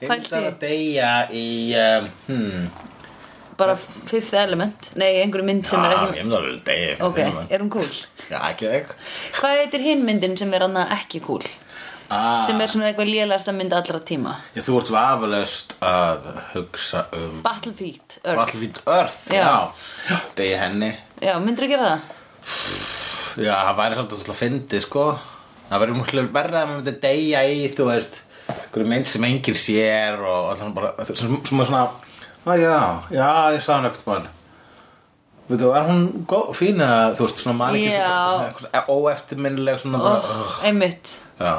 Ég 0.00 0.08
myndi 0.10 0.40
að 0.40 0.56
deyja 0.64 1.10
í, 1.36 1.44
um, 1.76 2.08
hmm, 2.26 2.64
bara 3.60 3.74
fifth 4.08 4.32
element 4.40 4.86
nei, 4.96 5.10
einhverju 5.20 5.44
mynd 5.44 5.66
sem 5.68 5.82
er 5.84 5.92
já, 5.92 5.98
ekki 6.06 6.18
ég 6.18 6.24
myndi 6.26 6.38
alveg 6.40 6.60
deyja. 6.70 6.92
í 6.96 7.02
ok, 7.06 7.18
fimm 7.20 7.34
mynd. 7.36 7.50
er 7.52 7.60
hún 7.66 7.72
cool 7.74 7.90
Já, 8.30 8.38
ekki 8.50 8.70
þig. 8.72 8.94
hvað 9.38 9.58
heitir 9.60 9.84
hinn 9.84 10.06
myndin 10.08 10.38
sem 10.40 10.54
er 10.56 10.64
annað 10.66 10.94
ekki 10.96 11.20
cool 11.26 11.44
Ah, 12.10 12.40
sem 12.46 12.58
er 12.60 12.66
svona 12.72 12.88
eitthvað 12.90 13.06
lélegasta 13.12 13.52
mynd 13.54 13.72
allra 13.76 14.00
tíma 14.02 14.32
Ég, 14.56 14.64
þú 14.66 14.80
ert 14.80 14.88
vafalaust 14.90 15.76
að 15.86 16.24
hugsa 16.56 17.04
um 17.14 17.36
Battlefield 17.44 18.16
Earth 18.24 18.40
Battlefield 18.40 18.80
Earth, 18.86 19.20
Já. 19.30 19.44
já. 20.08 20.16
Deyja 20.40 20.58
henni. 20.64 20.88
já, 21.22 21.36
myndir 21.38 21.68
að 21.68 21.74
gera 21.76 21.90
það? 21.92 22.00
Já, 23.38 23.54
það 23.54 23.76
væri 23.78 23.94
svolítið 23.94 24.16
svolítið 24.18 24.34
að 24.34 24.40
fyndi, 24.40 24.80
sko. 24.82 25.04
Það 25.70 25.82
væri 25.84 25.94
mjög 26.00 26.32
verða 26.34 26.64
að 26.64 26.68
maður 26.72 26.80
myndi 26.80 26.96
deyja 27.04 27.44
í, 27.46 27.60
þú 27.76 27.86
veist, 27.92 28.20
einhverju 28.50 28.90
mynd 28.90 29.06
sem 29.06 29.26
enginn 29.30 29.60
sér 29.62 30.18
og 30.26 30.48
allan 30.56 30.74
bara, 30.74 30.90
sem, 31.06 31.14
sem 31.46 31.62
er 31.62 31.68
svona, 31.70 31.84
að 32.50 32.64
já, 32.64 32.78
já, 33.14 33.28
ég 33.54 33.62
sá 33.62 33.70
hann 33.76 33.86
ekkert 33.86 34.08
mann. 34.10 34.26
Veitu, 35.50 35.72
er 35.74 35.86
hún 35.88 36.02
góð, 36.30 36.52
fína, 36.54 36.88
þú 37.18 37.26
veist, 37.26 37.40
svona 37.42 37.70
Já. 37.74 38.08
svona, 38.30 38.50
svona 38.60 38.82
óeftirminnileg, 38.94 39.80
svona 39.82 39.98
bara, 39.98 40.20
oh, 40.22 40.56
einmitt. 40.68 41.16
Já. 41.40 41.54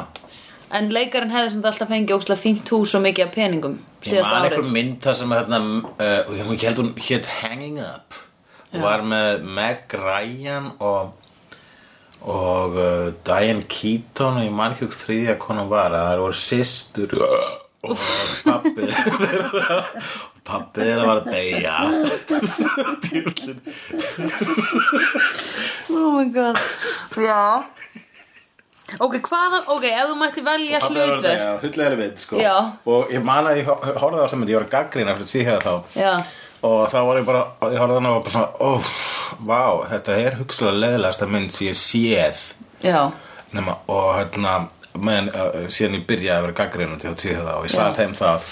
En 0.72 0.88
leikarinn 0.96 1.34
hefði 1.34 1.50
sem 1.52 1.64
alltaf 1.68 1.90
fengið 1.92 2.16
ókslega 2.16 2.40
fínt 2.40 2.70
hús 2.72 2.94
og 2.96 3.02
mikið 3.04 3.26
af 3.26 3.34
peningum 3.36 3.74
Ég 4.02 4.14
síðast 4.14 4.30
man 4.32 4.46
árið. 4.46 4.54
einhver 4.56 4.70
mynd 4.78 5.02
það 5.04 5.18
sem 5.20 5.34
hérna, 5.36 5.60
uh, 5.92 6.38
ég 6.40 6.64
held 6.70 6.80
hún 6.80 6.94
hétt 6.96 7.28
Hanging 7.42 7.82
Up 7.84 8.16
og 8.72 8.86
var 8.86 9.04
með 9.04 9.44
Meg 9.58 9.98
Ryan 10.00 10.72
og 10.80 11.18
og 12.22 12.76
uh, 12.78 13.12
Diane 13.26 13.66
Keaton 13.68 14.38
og 14.40 14.46
ég 14.46 14.54
man 14.54 14.76
ekki 14.76 14.88
hvað 14.88 15.00
þriðja 15.02 15.36
konan 15.42 15.70
var 15.72 15.92
að 15.98 16.08
það 16.08 16.24
voru 16.24 16.38
systur 16.40 17.16
og 17.82 18.04
pappi 18.46 18.90
þeirra 18.94 19.80
pappi 20.48 20.82
þeirra 20.88 21.06
var 21.08 21.22
að 21.22 21.28
deyja. 21.32 21.76
Djöfullinn. 23.06 23.62
Oh 25.92 26.12
my 26.18 26.26
god. 26.34 26.58
Já. 27.18 27.64
Ok, 29.00 29.14
hvaða, 29.24 29.62
ok, 29.72 29.86
ef 29.88 30.10
þú 30.10 30.16
mætti 30.20 30.42
velja 30.44 30.80
hlutverk 30.84 31.62
hullega 31.64 31.96
mynd 32.00 32.18
sko. 32.20 32.40
Já. 32.42 32.56
og 32.92 33.12
ég 33.14 33.24
man 33.24 33.48
að 33.48 33.62
ég 33.62 33.70
hor- 33.70 34.00
horfði 34.02 34.26
á 34.28 34.36
mynd 34.36 34.52
ég 34.52 34.58
var 34.60 34.66
að 34.68 34.74
gaggrina 34.74 35.14
fyrir 35.16 35.30
því 35.32 35.44
hefða 35.48 35.62
þá. 35.64 35.76
Já, 35.96 36.14
og 36.68 36.82
þá 36.92 36.98
var 37.08 37.20
ég 37.22 37.30
bara, 37.30 37.44
ég 37.72 37.80
horfði 37.80 37.96
á 37.96 38.00
hana 38.02 38.12
og 38.12 38.18
var 38.18 38.26
bara 38.26 38.36
svona, 38.36 38.52
óf, 38.68 38.90
vá, 39.48 39.64
þetta 39.94 40.18
er 40.26 40.36
hugsalega 40.42 40.82
leðilegasta 40.84 41.30
mynd 41.32 41.56
sem 41.56 41.70
ég 41.70 41.80
séð. 41.80 42.42
Já, 42.84 43.00
nema, 43.56 43.78
og 43.88 44.10
hérna 44.20 44.58
meðan, 45.00 45.32
uh, 45.40 45.72
síðan 45.72 45.96
ég 46.02 46.06
byrjaði 46.12 46.36
að 46.36 46.46
vera 46.50 46.58
gaggrinu 46.60 47.00
til 47.00 47.14
að 47.14 47.20
tíða 47.24 47.46
það 47.48 47.56
og 47.62 47.64
ég 47.70 47.76
sagði 47.78 48.00
þeim 48.02 48.18
það 48.20 48.52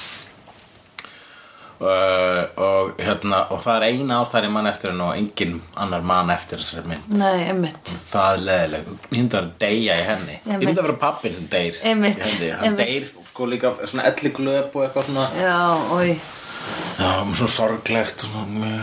uh, 1.79 2.41
og 2.65 3.00
hérna 3.00 3.41
og 3.53 3.62
það 3.63 3.75
er 3.77 3.86
eina 3.89 4.19
ástæðan 4.24 4.48
ég 4.50 4.53
mann 4.55 4.69
eftir 4.71 4.91
henni 4.91 5.05
og 5.07 5.15
engin 5.19 5.55
annar 5.79 6.01
mann 6.12 6.29
eftir 6.33 6.62
þessari 6.62 6.91
mynd. 6.93 7.07
Nei, 7.19 7.38
einmitt. 7.50 7.93
Það 8.12 8.33
er 8.33 8.43
leðileg, 8.50 8.89
ég 8.95 9.13
myndi 9.15 9.39
að 9.39 9.50
deyja 9.63 9.98
í 10.00 10.05
henni. 10.09 10.38
Ég 10.45 10.63
myndi 10.63 10.75
að 10.77 10.88
vera 10.89 10.98
pappin 11.05 11.36
sem 11.39 11.48
deyr 11.53 11.79
Einmitt. 11.83 12.17
í 12.19 12.27
henni, 12.27 12.51
hann 12.55 12.67
Einmitt. 12.71 12.86
deyr 12.88 13.29
sko 13.31 13.50
líka 13.50 13.74
svona 13.86 14.07
elli 14.12 14.33
glöp 14.36 14.75
og 14.75 14.86
eitthvað 14.88 15.09
svona. 15.12 15.27
Já, 15.39 15.57
oi 15.95 16.09
já, 17.00 17.12
svona 17.36 17.51
sorglegt 17.55 18.24
og 18.27 18.33
svona, 18.33 18.74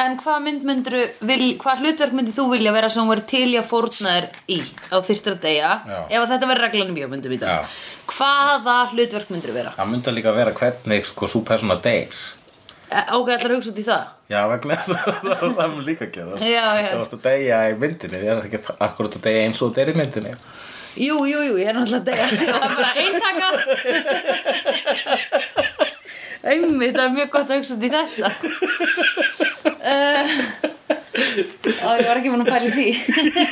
En 0.00 0.16
hvað 0.18 0.38
mynd 0.42 0.64
myndir 0.66 0.94
vil, 1.22 1.42
hvað 1.62 1.82
hlutverk 1.84 2.14
myndir 2.18 2.34
þú 2.34 2.48
vilja 2.50 2.72
vera 2.74 2.88
sem 2.90 3.06
verið 3.06 3.26
til 3.30 3.46
í 3.52 3.58
að 3.60 3.68
fórna 3.70 4.14
þér 4.16 4.26
í 4.50 4.56
á 4.90 4.98
deyja? 5.44 5.70
Já. 5.86 6.00
ef 6.10 6.24
þetta 6.32 6.48
verið 6.50 6.64
reglan 6.66 6.90
í 6.90 6.96
bjómyndum 6.98 7.34
í 7.36 7.38
dag. 7.38 7.48
Já. 7.50 7.60
Hvaða 8.10 8.74
hlutverk 8.90 9.28
myndir 9.30 9.52
vera? 9.54 9.74
Það 9.76 9.92
myndi 9.92 10.14
líka 10.16 10.32
vera 10.34 10.56
hvernig 10.56 11.06
sko 11.06 11.30
svo 11.30 11.40
persóna 11.46 11.76
deyr. 11.84 12.10
E, 12.90 12.98
ok, 13.14 13.28
ætlar 13.36 13.54
að 13.54 13.56
hugsa 13.60 13.70
út 13.70 13.78
í 13.78 13.86
það? 13.86 14.04
Já, 14.34 14.40
vegna 14.50 14.80
þess 14.82 14.92
að 14.98 14.98
það 15.28 15.54
það 15.60 15.68
mun 15.76 15.86
líka 15.86 16.04
að 16.08 16.12
gera. 16.18 16.42
Það 16.42 16.98
varst 16.98 17.16
að 17.16 17.24
deyja 17.28 17.56
í 17.70 17.72
myndinni 17.84 18.18
Því 18.18 18.26
er 18.26 18.34
það 18.34 18.46
ekki 18.48 18.60
akkurat 18.88 19.16
að 19.18 19.24
deyja 19.28 19.46
eins 19.46 19.62
og 19.62 19.74
deyr 19.78 19.90
í 19.94 19.96
myndinni? 20.00 20.34
Jú, 20.94 21.16
jú, 21.26 21.38
jú, 21.42 21.54
ég 21.58 21.70
er 21.70 21.74
náttúrulega 21.78 22.02
að 22.02 22.08
deyja. 22.10 22.26
Það 22.34 22.66
er 22.66 22.74
bara 22.78 22.92
eintaka 23.02 23.46
Einmitt, 26.44 26.92
það 26.92 27.06
er 27.06 27.14
mjög 27.14 27.30
gott 27.32 27.48
að 27.48 27.56
hugsa 27.62 27.74
út 27.78 27.84
í 27.86 27.90
þetta 27.94 28.28
Á, 31.14 31.88
ég 32.00 32.06
var 32.08 32.18
ekki 32.18 32.30
búin 32.32 32.42
að 32.42 32.50
pæla 32.50 32.66
í 32.66 32.72
því. 32.74 32.88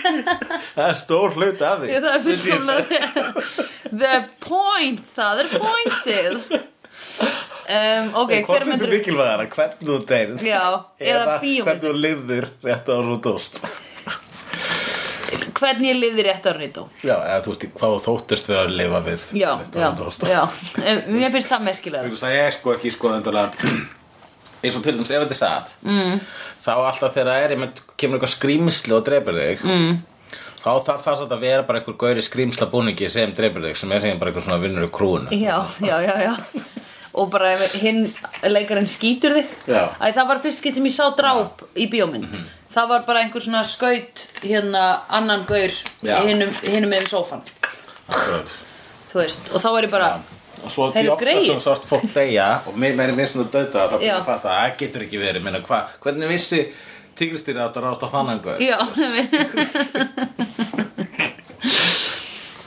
Það 0.76 0.86
er 0.88 0.98
stór 0.98 1.36
hluti 1.36 1.66
af 1.68 1.82
því. 1.82 1.90
Ég, 1.92 2.02
það 2.02 2.12
er 2.14 2.22
fullkomlega 2.26 3.00
The 3.92 4.12
point, 4.42 5.02
það 5.12 5.42
er 5.44 5.50
pointið. 5.60 6.38
Um, 7.62 8.10
Ok, 8.18 8.32
hver 8.48 8.66
myndir 8.66 8.88
þú 8.90 8.96
mikilvægara, 8.96 9.46
hvernig 9.52 9.86
þú 9.86 9.94
deyrð 10.10 10.42
Já, 10.44 10.64
eða 10.98 11.36
hvernig 11.38 11.84
þú 11.84 11.92
lifðir 11.94 12.48
rétt 12.66 12.90
ára 12.90 13.14
og 13.14 13.22
dóst? 13.24 13.62
Hvernig 15.56 15.92
ég 15.92 15.98
lifði 16.00 16.26
rétt 16.26 16.48
á 16.50 16.52
rító 16.58 16.84
Já, 17.06 17.14
eða 17.14 17.38
þú 17.46 17.54
veist, 17.54 17.66
hvað 17.78 17.96
þóttist 18.08 18.50
vera 18.50 18.66
að 18.66 18.74
lifa 18.80 19.02
við 19.06 19.26
Já, 19.38 19.50
já, 19.78 19.88
og 19.94 20.28
já. 20.28 20.42
Mér 21.06 21.32
finnst 21.36 21.54
það 21.54 21.66
merkilega 21.70 22.32
er 22.34 22.56
sko 22.58 22.76
ekki 22.76 22.92
sko 22.96 23.14
endalega 23.14 23.70
eins 24.62 24.78
og 24.78 24.84
til 24.84 24.96
dæmis 24.96 25.12
ef 25.12 25.24
þetta 25.24 25.36
er 25.36 25.40
satt 25.40 25.74
mm. 25.82 26.22
þá 26.64 26.72
alltaf 26.76 27.12
þegar 27.16 27.30
það 27.32 27.44
er 27.44 27.54
einmitt, 27.56 27.82
kemur 28.00 28.18
eitthvað 28.18 28.34
skrýmsli 28.36 28.96
og 28.96 29.04
dreipur 29.08 29.38
þig 29.38 29.66
mm. 29.66 29.98
þá 30.62 30.70
þarf 30.88 31.06
það 31.08 31.26
að 31.26 31.44
vera 31.46 31.66
bara 31.68 31.82
einhver 31.82 31.98
gauri 32.04 32.24
skrýmsla 32.24 32.70
búningi 32.72 33.10
sem 33.12 33.34
dreipur 33.36 33.66
þig 33.68 33.82
sem 33.82 33.92
er 33.92 34.04
sem 34.06 34.22
bara 34.22 34.32
einhver 34.32 34.46
svona 34.46 34.62
vinnur 34.62 34.88
í 34.88 34.92
krúinu 34.94 35.42
Já, 35.42 35.58
já, 35.82 35.98
já, 36.06 36.14
já 36.28 36.36
Og 37.12 37.26
bara 37.28 37.50
hinn 37.76 38.06
leikarinn 38.48 38.88
skýtur 38.88 39.34
þig 39.36 39.50
Já. 39.68 39.82
Æ, 40.00 40.16
það 40.16 40.28
var 40.30 40.38
fyrst 40.46 40.62
skipt 40.62 40.78
sem 40.78 40.86
ég 40.88 40.94
sá 40.96 41.10
dráp 41.12 41.60
í 41.76 41.84
bíómynd 41.92 42.40
Það 42.72 42.88
var 42.88 43.02
bara 43.04 43.20
einhver 43.20 43.44
svona 43.44 43.62
skaut 43.68 44.26
hérna 44.40 44.82
annan 45.12 45.44
gaur 45.48 45.74
Já. 46.00 46.22
hinnum, 46.24 46.88
með 46.88 47.10
sófan. 47.10 47.42
Þú 49.12 49.18
veist, 49.18 49.50
og 49.52 49.60
þá 49.60 49.68
var 49.74 49.86
ég 49.86 49.92
bara 49.92 50.08
og 50.62 50.70
svo 50.72 50.88
Heyrðu, 50.94 51.12
ofta 51.16 51.34
sem 51.46 51.60
sást 51.64 51.84
fólk 51.88 52.08
deyja 52.14 52.48
og 52.66 52.78
mér 52.78 52.96
meiri 52.98 53.14
mér 53.16 53.30
þú 53.32 53.46
döða 53.50 53.86
þá 53.90 53.96
byrja 53.98 54.16
að 54.18 54.26
fatta 54.28 54.48
að 54.48 54.58
það 54.62 54.78
getur 54.82 55.04
ekki 55.06 55.18
verið. 55.22 55.44
Minna, 55.46 55.60
hva, 55.66 55.78
hvernig 56.04 56.30
vissi 56.30 56.60
tígristýri 57.18 57.60
átt 57.62 57.76
að 57.78 57.86
ráta 57.88 58.10
þannig 58.12 58.42
Já 58.62 58.78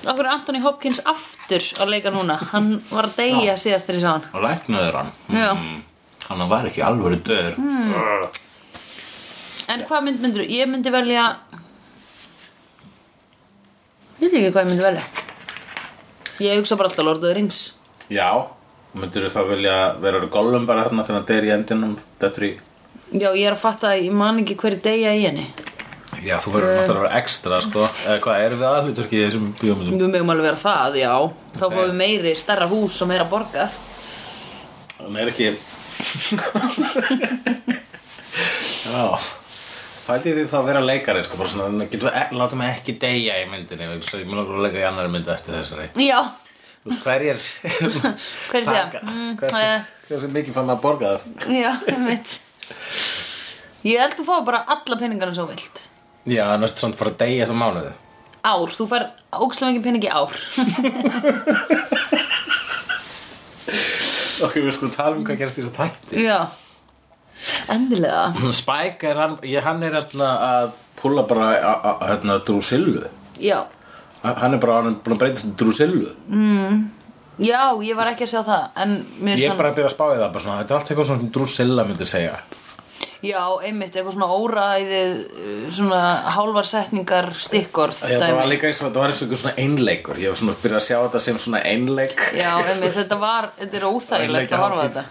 Okkur 0.06 0.28
er 0.28 0.32
Anthony 0.36 0.60
Hopkins 0.62 1.00
aftur 1.10 1.64
að 1.82 1.96
leika 1.96 2.12
núna. 2.14 2.36
Hann 2.52 2.76
var 2.92 3.08
að 3.08 3.16
deyja 3.24 3.56
síðast 3.58 3.88
þegar 3.88 3.98
ég 3.98 4.04
sá 4.04 4.12
hann. 4.12 4.26
Og 4.38 4.44
læknaður 4.46 4.98
hann. 5.00 5.12
Já. 5.34 5.52
Mm. 5.56 5.80
hann 6.28 6.50
var 6.52 6.68
ekki 6.70 6.84
alvöru 6.86 7.18
döður. 7.26 7.58
Mm. 7.58 8.26
En 9.74 9.86
hvað 9.90 10.06
mynd 10.06 10.22
myndur 10.22 10.46
Ég 10.46 10.70
myndi 10.70 10.92
velja 10.94 11.24
Ég 14.20 14.30
veit 14.30 14.36
ekki 14.38 14.52
hvað 14.54 14.62
ég 14.62 14.70
myndi 14.70 14.86
velja. 14.86 15.08
Ég 16.46 16.60
hugsa 16.60 16.78
bara 16.78 16.92
alltaf 16.92 17.06
Lord 17.08 17.24
of 17.24 17.26
the 17.26 17.34
Rings 17.34 17.75
já, 18.14 18.30
myndir 18.96 19.28
þá 19.34 19.42
vilja 19.50 19.76
vera 20.04 20.24
gollum 20.32 20.66
bara 20.70 20.88
þarna 20.88 21.06
þegar 21.08 21.22
það 21.22 21.30
deyr 21.32 21.48
í 21.50 21.54
endinum 21.56 22.00
döttur 22.22 22.48
í 22.48 22.56
Já, 23.14 23.30
ég 23.38 23.46
er 23.46 23.54
að 23.54 23.62
fatta 23.62 23.92
að 23.94 24.08
ég 24.08 24.16
man 24.18 24.42
ekki 24.42 24.56
hverju 24.60 24.80
deyja 24.84 25.12
í 25.14 25.22
henni. 25.28 25.46
Já, 26.26 26.40
þú 26.42 26.56
verður 26.56 26.72
náttúrulega 26.72 26.96
að 26.96 27.04
vera 27.04 27.20
ekstra, 27.20 27.60
sko. 27.62 27.86
Eða 28.02 28.22
hvað, 28.24 28.44
erum 28.46 28.62
við 28.62 28.68
aðhlutverki 28.70 29.18
í 29.20 29.24
þessum 29.28 29.46
bíómyndum? 29.60 30.00
Við 30.00 30.14
mögum 30.16 30.32
alveg 30.34 30.48
vera 30.48 30.62
það, 30.64 30.98
já. 31.04 31.14
Þá 31.56 31.66
fáum 31.66 31.82
við 31.84 31.96
meiri, 32.00 32.34
stærra 32.40 32.68
hús 32.72 32.98
og 33.06 33.12
meira 33.12 33.28
borgað. 33.30 33.76
Hann 34.98 35.20
er 35.22 35.32
ekki 35.32 35.52
Já. 38.86 39.06
Fældi 40.06 40.34
því 40.36 40.48
þá 40.50 40.58
að 40.60 40.68
vera 40.72 40.82
leikari, 40.86 41.22
sko 41.26 41.38
bara 41.40 41.52
svona, 41.52 41.86
getur 41.90 42.10
við, 42.10 42.18
e 42.18 42.40
látum 42.40 42.62
við 42.62 42.74
ekki 42.74 42.98
deyja 43.02 43.38
í 43.42 43.46
myndinni 43.50 43.88
ég 43.90 44.28
mun 44.30 44.42
okkur 44.44 44.60
að 44.60 44.66
leika 44.68 44.82
í 44.82 44.88
annari 44.90 45.14
myndi 45.14 45.34
eftir 45.34 45.58
þessari. 45.58 45.88
Já, 45.98 46.20
Þú 46.26 46.45
hverjir 46.86 47.40
Hverjir 48.52 48.68
segja? 48.70 49.02
Mm, 49.02 49.36
Hversu, 49.40 49.62
eh. 49.62 49.86
hversu 50.10 50.30
mikið 50.36 50.54
fann 50.60 50.70
að 50.74 50.82
borga 50.84 51.16
það? 51.18 51.48
já, 51.56 51.72
mitt 52.06 52.36
Ég 53.86 54.00
held 54.02 54.16
þú 54.18 54.24
fá 54.26 54.36
bara 54.48 54.64
alla 54.74 54.96
peningana 54.98 55.34
svo 55.38 55.46
vilt. 55.50 55.82
Já, 56.26 56.46
næstu 56.58 56.82
samt 56.82 56.98
bara 56.98 57.12
að 57.14 57.20
deyja 57.22 57.46
það 57.52 57.60
mánuði? 57.62 57.92
Ár, 58.46 58.72
þú 58.74 58.88
fær 58.90 59.04
ógslum 59.46 59.70
ekki 59.74 59.84
peningi 59.86 60.10
ár. 60.10 60.34
Ok, 64.46 64.56
við 64.60 64.72
skulum 64.76 64.92
tala 64.94 65.16
um 65.18 65.24
hvað 65.26 65.38
gerast 65.40 65.60
í 65.62 65.64
þessu 65.64 65.76
þætti. 65.78 66.24
Já. 66.26 66.40
Endilega. 67.72 68.24
Spike 68.58 69.10
er 69.12 69.20
hann, 69.22 69.38
ég, 69.46 69.62
hann 69.66 69.84
er 69.86 69.96
hérna 70.00 70.32
að 70.50 70.74
púla 71.00 71.24
bara 71.30 71.52
a- 71.54 71.62
a- 71.62 71.94
a- 71.94 72.08
hérna 72.10 72.40
Drusillu 72.46 73.06
Já, 73.42 73.66
Hann 74.26 74.58
er 74.58 74.62
bara 74.64 74.78
hann 74.82 74.92
er 74.94 75.00
búin 75.06 75.16
að 75.18 75.24
breytast 75.24 75.50
í 75.52 75.56
Drusillu 75.60 76.12
já, 77.46 77.62
ég 77.84 77.96
var 77.98 78.12
ekki 78.14 78.26
að 78.28 78.32
sjá 78.32 78.42
það 78.48 78.62
Ég 79.36 79.50
er 79.50 79.58
bara 79.60 79.72
að 79.74 79.80
byrja 79.80 79.90
að 79.92 79.96
spá 79.98 80.06
í 80.14 80.20
það 80.22 80.38
svona, 80.46 80.60
Þetta 80.62 80.72
er 80.72 80.78
allt 80.80 80.92
eitthvað 80.94 81.10
svona 81.10 81.34
Drusilla 81.36 81.84
myndi 81.90 82.08
segja. 82.08 82.38
Já, 83.26 83.42
einmitt, 83.66 83.96
eitthvað 83.96 84.14
svona 84.14 84.28
óræðið 84.38 85.14
uh, 85.26 85.68
Svona 85.74 86.00
hálfar 86.36 86.68
setningar 86.70 87.28
stikkorð 87.42 87.98
Þetta 88.04 88.28
var 88.36 88.44
dæmi. 88.44 88.52
líka 88.52 88.68
eins 88.70 88.82
og 88.84 88.90
þetta 88.90 89.02
var 89.02 89.14
eins 89.14 89.22
og 89.26 89.34
svona 89.42 89.54
einleikur 89.64 90.20
Ég 90.22 90.30
var 90.34 90.40
svona 90.42 90.54
að 90.56 90.62
byrja 90.66 90.80
að 90.82 90.86
sjá 90.86 90.98
þetta 91.08 91.22
sem 91.26 91.40
svona 91.42 91.62
einleik. 91.66 92.22
Já, 92.38 92.52
einmitt, 92.62 92.96
þetta 93.00 93.18
var, 93.24 93.48
þetta 93.60 93.80
er 93.80 93.88
óþægilegt 93.90 94.56
að 94.56 94.64
horfa 94.66 94.86
þetta. 94.86 95.06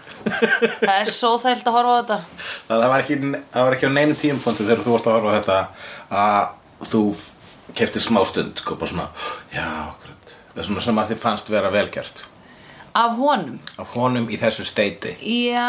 Það 0.85 0.95
er 1.01 1.11
svo 1.17 1.33
þægilt 1.43 1.69
að 1.71 1.77
horfa 1.79 1.95
þetta. 1.99 2.19
Það 2.69 2.85
það 2.85 2.91
var 2.93 3.05
ekki, 3.05 3.19
það 3.55 3.67
var 3.67 3.77
ekki 3.77 3.89
á 3.89 3.95
neinu 3.99 4.19
tímapunkti 4.21 4.69
þegar 4.69 4.85
þú 4.85 4.95
varst 4.95 5.09
að 5.11 5.17
horfa 5.19 5.35
þetta 5.39 5.59
að 6.23 6.89
þú 6.93 7.03
keftir 7.75 8.01
smástund 8.03 8.61
sko 8.63 8.75
bara 8.79 8.91
svona, 8.91 9.07
já, 9.53 9.65
akkurat 9.91 10.33
Það 10.55 10.61
er 10.63 10.67
svona 10.69 10.81
sem 10.85 10.99
að 11.01 11.09
þið 11.13 11.21
fannst 11.25 11.49
vera 11.51 11.71
velgjart 11.73 12.23
Af 12.95 13.17
honum 13.19 13.57
af 13.81 13.89
honum 13.97 14.29
í 14.31 14.37
þessu 14.39 14.63
steiti 14.67 15.15
Já, 15.19 15.65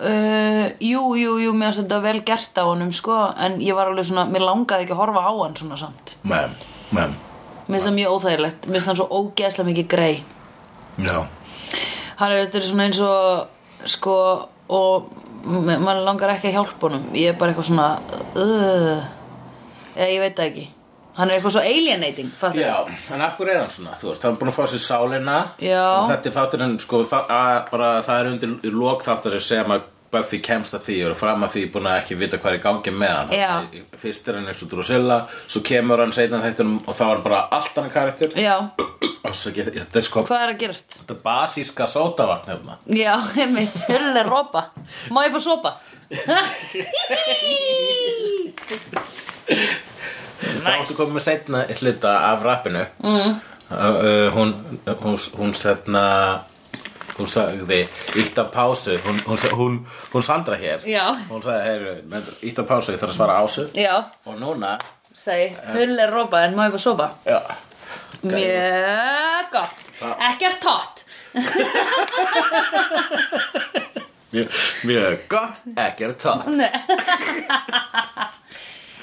uh, 0.00 0.66
jú, 0.80 1.02
jú, 1.18 1.32
jú, 1.42 1.52
mér 1.56 1.72
finnst 1.74 1.82
þetta 1.82 1.98
vel 2.04 2.20
gert 2.28 2.60
á 2.60 2.64
honum, 2.68 2.92
sko, 2.94 3.16
en 3.36 3.58
ég 3.64 3.74
var 3.74 3.90
alveg 3.90 4.06
svona, 4.06 4.28
mér 4.30 4.44
langaði 4.46 4.86
ekki 4.86 4.94
að 4.94 5.02
horfa 5.02 5.24
á 5.26 5.32
hann 5.42 5.56
svona 5.58 5.76
samt. 5.80 6.14
Mem, 6.22 6.54
mem, 6.94 7.16
Mér 7.66 7.76
finnst 7.78 7.86
það 7.90 7.96
mjög 7.98 8.14
óþægilegt, 8.16 8.66
mér 8.70 8.78
finnst 8.78 8.88
hann 8.90 8.98
svo 9.00 9.08
ógeðslega 9.18 9.68
mikið 9.72 9.88
grei. 9.92 10.14
já 10.98 11.18
Hann 12.20 12.32
er 12.32 12.44
þetta 12.46 12.58
er 12.60 12.64
svona 12.68 12.86
eins 12.88 12.98
og, 13.00 13.48
sko, 13.88 14.14
og 14.68 15.10
ma- 15.44 15.78
maður 15.80 16.04
langar 16.04 16.32
ekki 16.34 16.50
að 16.50 16.56
hjálpa 16.58 16.88
honum. 16.88 17.06
Ég 17.16 17.30
er 17.32 17.38
bara 17.40 17.52
eitthvað 17.54 17.68
svona, 17.70 17.86
uh, 18.36 19.04
eða 19.96 20.10
ég 20.14 20.20
veit 20.20 20.36
það 20.36 20.50
ekki. 20.50 20.66
Hann 21.16 21.30
er 21.30 21.34
eitthvað 21.38 21.54
svo 21.56 21.62
alienating, 21.66 22.28
fattur 22.38 22.60
Já, 22.62 22.74
en 23.14 23.22
akkur 23.26 23.46
er 23.50 23.58
hann 23.64 23.70
svona, 23.72 23.92
þú 23.98 24.06
veist, 24.12 24.22
hann 24.26 24.34
er 24.36 24.40
búin 24.40 24.52
að 24.52 24.58
fá 24.60 24.64
sér 24.70 24.82
sálina. 24.84 25.38
Já. 25.60 25.82
og 26.00 26.04
þetta 26.12 26.26
er 26.30 26.36
þátturinn, 26.38 26.76
sko, 26.82 26.96
það, 27.10 27.22
að, 27.36 27.56
bara, 27.72 27.88
það 28.06 28.16
er 28.22 28.26
undir 28.34 28.50
í 28.62 28.64
lok 28.74 29.00
þátturinn 29.06 29.46
sem 29.50 29.68
að 29.76 29.82
Buffy 30.10 30.40
kemst 30.42 30.74
að 30.74 30.80
því 30.88 30.94
og 31.04 31.08
er 31.12 31.18
fram 31.20 31.44
að 31.46 31.52
því 31.54 31.60
búin 31.70 31.86
að 31.86 31.98
ekki 32.00 32.14
vita 32.18 32.38
hvað 32.42 32.50
er 32.50 32.56
í 32.58 32.62
gangi 32.64 32.90
með 32.98 33.12
hann. 33.14 33.28
Já. 33.30 33.50
Hann- 33.52 33.84
Fyrst 34.00 34.24
er 34.26 34.34
hann 34.40 34.48
eins 34.50 34.62
og 34.64 34.68
Drusilla, 34.72 35.18
svo 35.46 35.60
kemur 35.68 35.98
hann 36.02 36.10
seinna 36.16 36.40
þættunum 36.42 36.80
og 36.82 36.92
þá 36.98 37.02
er 37.04 37.12
hann 37.12 37.22
bara 37.28 37.40
allt 37.58 37.74
hann 37.78 37.92
karakter. 37.94 38.30
Þetta 39.30 39.94
er 40.00 40.02
sko, 40.02 40.24
hvað 40.26 40.42
er 40.42 40.50
að 40.54 40.58
gerast? 40.64 40.88
þetta 40.98 41.12
er 41.14 41.20
basíska 41.22 41.86
sótavatn 41.86 42.50
hérna. 42.50 42.74
Já, 42.90 43.14
einmitt, 43.38 43.76
hulli 43.86 44.22
rópa 44.26 44.64
Má 45.14 45.20
ég 45.28 45.36
fá 45.36 45.40
sopa? 45.44 45.70
Það 50.60 50.76
áttu 50.76 50.98
komið 50.98 51.16
með 51.16 51.26
seinna 51.26 51.64
hluta 51.80 52.14
af 52.28 52.46
rappinu. 52.46 52.84
Mm. 53.02 53.34
uh, 53.70 54.30
Hún, 54.36 54.54
hún, 55.02 55.18
hún 55.40 55.52
setna 55.56 56.04
Hún 57.18 57.28
sagði 57.28 57.82
Ítt 58.16 58.38
á 58.40 58.44
pásu. 58.48 58.94
Hún, 59.04 59.18
hún, 59.26 59.42
hún, 59.58 59.74
hún 60.14 60.24
Sandra 60.24 60.56
hér. 60.56 60.86
Já. 60.88 61.10
Hún 61.28 61.42
sagði, 61.44 61.60
heyru, 61.68 61.92
ítt 62.48 62.62
á 62.62 62.64
pásu 62.68 62.94
Ég 62.94 63.02
þarf 63.02 63.12
að 63.12 63.18
svara 63.18 63.40
ásu. 63.44 63.66
Já, 63.76 63.94
Og 64.24 64.38
núna 64.40 64.78
segi, 65.20 65.50
hulli 65.74 66.06
rópa 66.08 66.44
en 66.46 66.54
má 66.56 66.64
ég 66.68 66.72
fá 66.72 66.80
sopa? 66.80 67.10
Mjög 68.24 69.50
gott. 69.52 69.78
Ekkert 70.30 70.60
tótt 70.64 71.04
Mjög, 74.30 74.48
mjög 74.86 75.18
gott. 75.28 75.60
Ekki 75.74 76.04
er 76.04 76.14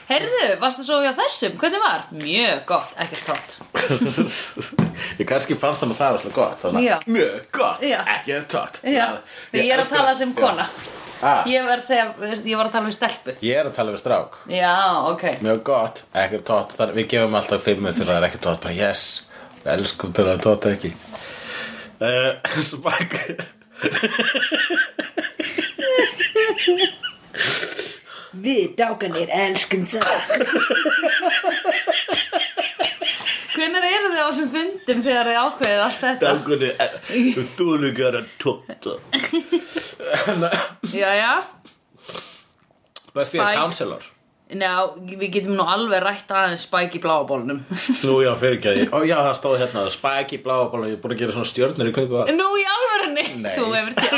tótt 0.07 0.11
Heyrðu, 0.11 0.59
varstu 0.61 0.83
svo 0.87 0.97
hjá 1.03 1.11
þessum? 1.17 1.57
Hvernig 1.59 1.81
var? 1.83 2.03
Mjög 2.15 2.61
gott, 2.69 2.91
ekkert 3.03 3.25
tótt 3.27 3.49
Ég 5.19 5.25
kannski 5.27 5.57
fannst 5.59 5.83
það 5.83 5.89
með 5.91 5.97
það 5.99 6.11
var 6.13 6.21
svolítið 6.21 6.37
gott 6.37 6.61
að. 6.67 6.71
Mjög 7.11 7.41
gott 7.57 7.83
er 7.83 8.45
tótt 8.51 8.79
Já, 8.87 9.07
ég 9.57 9.73
er 9.73 9.79
að 9.83 9.91
tala 9.91 10.13
sem 10.17 10.31
kona. 10.37 10.65
Ah, 11.17 11.41
Ég 11.49 11.65
var 11.65 11.79
að 11.81 11.85
segja, 11.87 12.05
ég 12.45 12.53
var 12.59 12.67
að 12.67 12.73
tala 12.75 12.85
við 12.91 12.95
stelpu. 12.99 13.33
Ég 13.41 13.57
er 13.57 13.65
að 13.65 13.73
tala 13.73 13.89
við 13.95 14.01
strák. 14.03 14.35
Já, 14.53 14.73
ok. 15.09 15.23
Mjög 15.41 15.63
gott, 15.65 16.03
ekki 16.13 16.37
er 16.37 16.43
tótt 16.45 16.75
Við 16.93 17.07
gefum 17.15 17.37
alltaf 17.39 17.65
fimmu 17.65 17.89
þegar 17.97 18.11
það 18.11 18.19
er 18.19 18.27
ekki 18.29 18.41
tótt 18.45 18.61
Bara 18.67 18.77
yes, 18.77 19.01
við 19.63 19.71
elskum 19.73 20.13
þegar 20.13 20.29
það 20.29 20.37
er 20.37 20.43
tótt 20.47 20.65
ekki? 20.75 20.91
Uh, 21.97 22.37
Spæk 22.61 23.11
Við 28.43 28.75
dákanir 28.77 29.29
elskum 29.33 29.83
það 29.87 30.07
Hvenær 33.57 33.85
eru 33.89 34.09
þið 34.11 34.19
á 34.21 34.27
þessum 34.27 34.49
fundum 34.53 34.99
þegar 35.05 35.29
þið 35.31 35.37
ákveðið 35.43 35.79
allt 35.85 36.01
þetta? 36.03 36.25
Dangunni, 36.27 36.69
þú 37.57 37.67
líka 37.81 38.11
að 38.11 38.17
tóta 38.43 38.91
Jæja, 40.93 41.31
Buffy 43.15 43.39
er 43.39 43.47
Spike. 43.47 43.57
counselor. 43.57 44.03
Ná, 44.47 44.69
við 45.03 45.25
getum 45.33 45.57
nú 45.57 45.63
alveg 45.67 45.99
rætt 46.05 46.29
aðeins 46.31 46.61
spæk 46.69 46.93
í 46.95 46.99
bláabólnum 47.03 47.57
Nú 48.07 48.13
já, 48.23 48.29
fyrir 48.39 48.55
ekki 48.55 48.69
að 48.71 48.77
ég 48.79 48.93
Ó 48.95 48.99
já, 49.03 49.17
það 49.25 49.33
stóð 49.41 49.55
hérna 49.59 49.81
Spike 49.91 50.37
í 50.37 50.39
bláabóla 50.45 50.87
Ég 50.87 50.95
er 50.95 51.01
búin 51.03 51.15
að 51.17 51.19
gera 51.19 51.33
svona 51.35 51.49
stjörnur 51.49 51.89
í 51.89 51.91
kringu 51.97 52.15
það. 52.21 52.31
Nú 52.37 52.47
í 52.55 52.63
alvörunni? 52.71 53.25
Nei. 53.43 53.51
Þú 53.57 53.65
hefur 53.75 53.93
tjá 53.99 54.15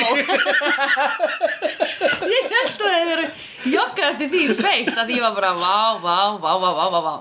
Ég 2.35 2.53
held 2.53 2.77
að 2.77 2.93
þið 2.93 3.09
eru 3.15 3.25
joggað 3.67 4.13
eftir 4.13 4.29
því 4.31 4.43
feitt 4.59 4.97
að 4.97 5.15
ég 5.15 5.23
var 5.25 5.35
bara 5.35 5.53
vá, 5.57 5.77
vá, 5.99 6.17
vá, 6.39 6.51
vá, 6.61 6.69
vá, 6.77 6.85
vá, 6.93 6.99
vá. 7.05 7.15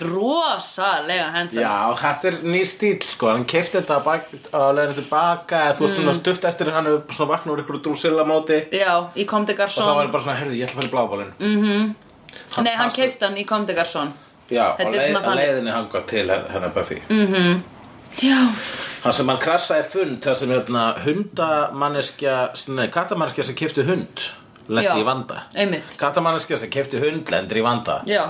Rosalega 0.00 1.28
handsome. 1.34 1.62
Já, 1.62 1.94
þetta 2.00 2.30
er 2.30 2.38
nýr 2.48 2.68
stíl 2.68 2.96
sko. 3.04 3.28
Hann 3.30 3.44
kefti 3.48 3.78
þetta 3.78 3.98
bak, 4.04 4.30
á 4.50 4.72
leiðinu 4.74 4.96
tilbaka 5.00 5.60
eða 5.68 5.76
Þú 5.76 5.84
veist, 5.84 6.00
mm. 6.00 6.18
stutt 6.20 6.48
eftir 6.48 6.72
hann 6.74 6.88
hefur 6.88 7.18
svona 7.18 7.34
vaknað 7.34 7.54
úr 7.54 7.62
ykkur 7.64 7.80
drúsilla 7.84 8.24
móti. 8.28 8.62
Já, 8.74 8.92
í 9.14 9.26
Kom 9.28 9.46
de 9.46 9.52
Og 9.52 9.58
það 9.58 9.62
Garçon 9.62 9.92
var 10.00 10.10
bara 10.14 10.26
svona, 10.26 10.38
heyrðu, 10.40 10.56
ég 10.58 10.66
ætla 10.66 10.74
að 10.74 10.80
fara 10.80 10.88
í 10.88 10.94
blábólin 10.94 11.32
mm. 11.38 11.94
Nei, 12.64 12.72
hann 12.80 12.94
keipti 12.96 13.26
hann 13.26 13.38
í 13.38 13.46
Kom 13.48 13.68
de 13.68 13.76
Garçon. 13.76 14.12
Já, 14.48 14.64
Þetta 14.78 14.88
er 14.88 14.92
leið, 14.94 15.06
svona 15.06 15.22
á 15.22 15.26
þannig. 15.28 15.44
leiðinni 15.44 15.74
hann 15.74 15.88
got 15.92 16.10
til 16.10 16.26
hennar 16.30 16.74
Buffy. 16.74 17.00
Já, 18.16 18.38
Hann 19.04 19.14
sem 19.14 19.28
hann 19.28 19.38
krassaði 19.42 19.86
fund 19.92 20.18
þar 20.24 20.38
sem 20.40 20.52
hérna 20.54 20.84
hundamanneskja, 21.04 22.36
nei, 22.74 22.86
kattamanneskja 22.94 23.44
sem 23.50 23.58
kefti 23.58 23.84
hund 23.86 24.24
lendi 24.68 24.88
Já, 24.88 24.96
í 25.00 25.04
vanda. 25.06 25.42
einmitt. 25.54 25.96
Kattamanneskja 26.00 26.58
sem 26.62 26.70
kefti 26.72 27.00
hund 27.02 27.30
lendir 27.32 27.60
í 27.60 27.64
vanda. 27.66 28.00
Já. 28.10 28.24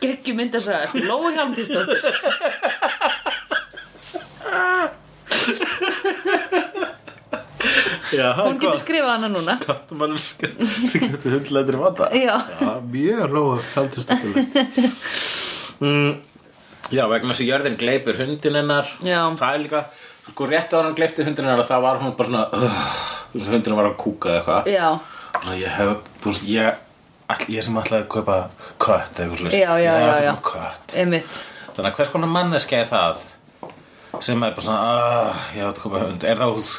Geggjum 0.00 0.36
myndasaga, 0.40 0.88
sko, 0.90 0.98
Lói 1.06 1.34
Hjálmtíðsdóttir 1.36 2.02
Já, 8.14 8.28
Hún 8.38 8.58
getur 8.62 8.78
skrifað 8.78 9.10
hana 9.16 9.30
núna. 9.32 9.56
Kattamanneskja 9.62 10.50
sem 10.92 11.08
kefti 11.08 11.32
hund 11.32 11.50
lendir 11.54 11.78
í 11.78 11.82
vanda. 11.82 12.10
Já. 12.14 12.36
mjög 12.90 13.32
lóa 13.34 13.58
haldistökuleg 13.74 14.46
mm, 15.80 16.12
Já, 16.92 17.06
vegna 17.10 17.32
að 17.34 17.46
jörðin 17.48 17.78
gleipir 17.80 18.18
hundin 18.20 18.58
hennar. 18.60 18.90
Já. 19.02 19.22
Það 19.40 19.54
er 19.54 19.62
líka, 19.64 19.80
sko 20.30 20.48
rétt 20.50 20.72
á 20.74 20.80
hann 20.80 20.94
gleipti 20.96 21.26
hundin 21.26 21.46
hennar 21.48 21.66
þá 21.68 21.76
var 21.84 22.00
hún 22.02 22.14
bara 22.18 22.30
svona 22.30 22.44
uh, 22.52 23.50
hundin 23.50 23.76
var 23.76 23.90
að 23.90 23.98
kúka 24.00 24.32
eða 24.32 24.40
eitthvað. 24.40 24.72
Já, 24.74 24.88
Svona, 25.34 25.56
ég 25.58 25.74
hef, 25.76 25.94
þú 26.22 26.30
veist, 26.30 26.44
ég 26.48 26.82
all, 27.34 27.44
ég 27.50 27.64
sem 27.66 27.78
ætlaði 27.80 28.04
að 28.04 28.10
kaupa 28.14 28.36
kött 28.80 29.18
eða 29.20 29.34
eitthvað. 29.34 29.56
Já, 29.58 29.70
já, 29.82 29.92
já, 29.98 30.16
já. 30.28 30.32
kött. 30.46 30.94
Einmitt. 31.02 31.40
Þannig 31.74 31.90
að 31.90 31.96
hvers 31.98 32.12
konar 32.14 32.30
manneskja 32.30 32.82
er 32.84 32.90
það 32.92 33.24
sem 34.22 34.44
er 34.46 34.54
bara 34.54 34.64
svona 34.64 34.82
uh, 34.94 35.46
ég 35.56 35.64
ætla 35.66 35.72
að 35.74 35.82
kaupa 35.82 36.02
hund. 36.04 36.26
Er 36.30 36.40
það 36.40 36.60
út 36.60 36.74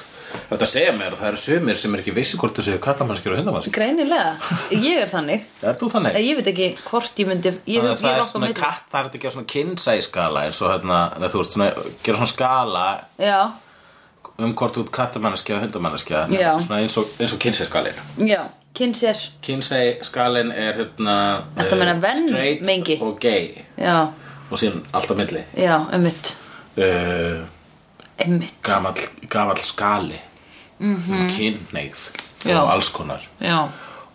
þetta 0.49 0.67
segja 0.69 0.91
mér 0.95 1.13
að 1.15 1.19
það 1.21 1.27
eru 1.31 1.39
sumir 1.41 1.79
sem 1.81 1.95
er 1.95 2.01
ekki 2.03 2.13
vissi 2.15 2.37
hvort 2.41 2.57
þessu 2.59 2.77
kattamannskjur 2.85 3.33
og 3.35 3.39
hundamannskjur 3.41 3.75
Greinilega, 3.75 4.33
ég 4.75 5.01
er 5.03 5.09
þannig. 5.11 5.45
Er 5.65 5.77
þú 5.79 5.89
þannig? 5.95 6.17
Ég 6.25 6.39
veit 6.39 6.49
ekki 6.53 6.67
hvort 6.89 7.21
ég 7.21 7.29
myndi 7.31 7.51
Ég, 7.51 7.59
Þannig 7.65 7.75
ég, 7.75 7.91
að 7.91 8.01
það 8.03 8.11
er 8.11 8.19
er 8.23 8.27
svona 8.29 8.49
katt, 8.59 8.83
það 8.91 8.99
er 8.99 9.07
þetta 9.09 9.17
að 9.19 9.23
gera 9.25 9.35
svona 9.37 9.51
kynsæskala 9.55 10.43
eins 10.49 10.59
og 10.61 10.73
hérna, 10.75 10.99
þú 11.33 11.41
veist, 11.41 11.55
svona, 11.57 11.69
gera 12.05 12.19
svona 12.21 12.31
skala 12.33 12.85
Já, 13.25 13.39
um 14.37 14.53
hvort 14.59 14.75
þú 14.77 14.83
ert 14.85 14.93
kattamanneskja 14.99 15.57
og 15.57 15.65
hundamanneskja 15.65 16.21
Já. 16.35 16.51
svona 16.65 16.81
eins 16.83 16.97
og, 17.01 17.09
eins 17.19 17.33
og 17.33 17.41
kynsæskalin 17.45 17.99
já, 18.27 18.41
kynsér 18.75 19.21
kynsæskalin 19.47 20.51
er 20.51 20.75
hérna 20.81 21.17
að 21.55 21.75
meina 21.79 21.95
eh, 21.95 22.01
venn- 22.03 22.29
straight 22.29 22.65
mengi? 22.67 22.97
og 23.01 23.17
gay. 23.23 23.63
Já, 23.79 24.09
og 24.51 24.59
síðan 24.59 24.83
allt 24.93 25.09
á 25.09 25.15
milli. 25.17 25.43
Já, 25.57 25.77
einmitt. 25.95 26.35
Uh, 26.75 27.45
Einmitt, 28.19 28.53
gamall, 28.63 28.99
gamall 29.31 29.59
skali 29.63 30.19
mm 30.79 30.95
-hmm. 30.95 31.29
kynneigð 31.37 32.11
Mhm. 32.45 32.51
Já. 32.51 32.61
og 32.61 32.71
alls 32.71 32.89
konar. 32.89 33.21
Já. 33.41 33.67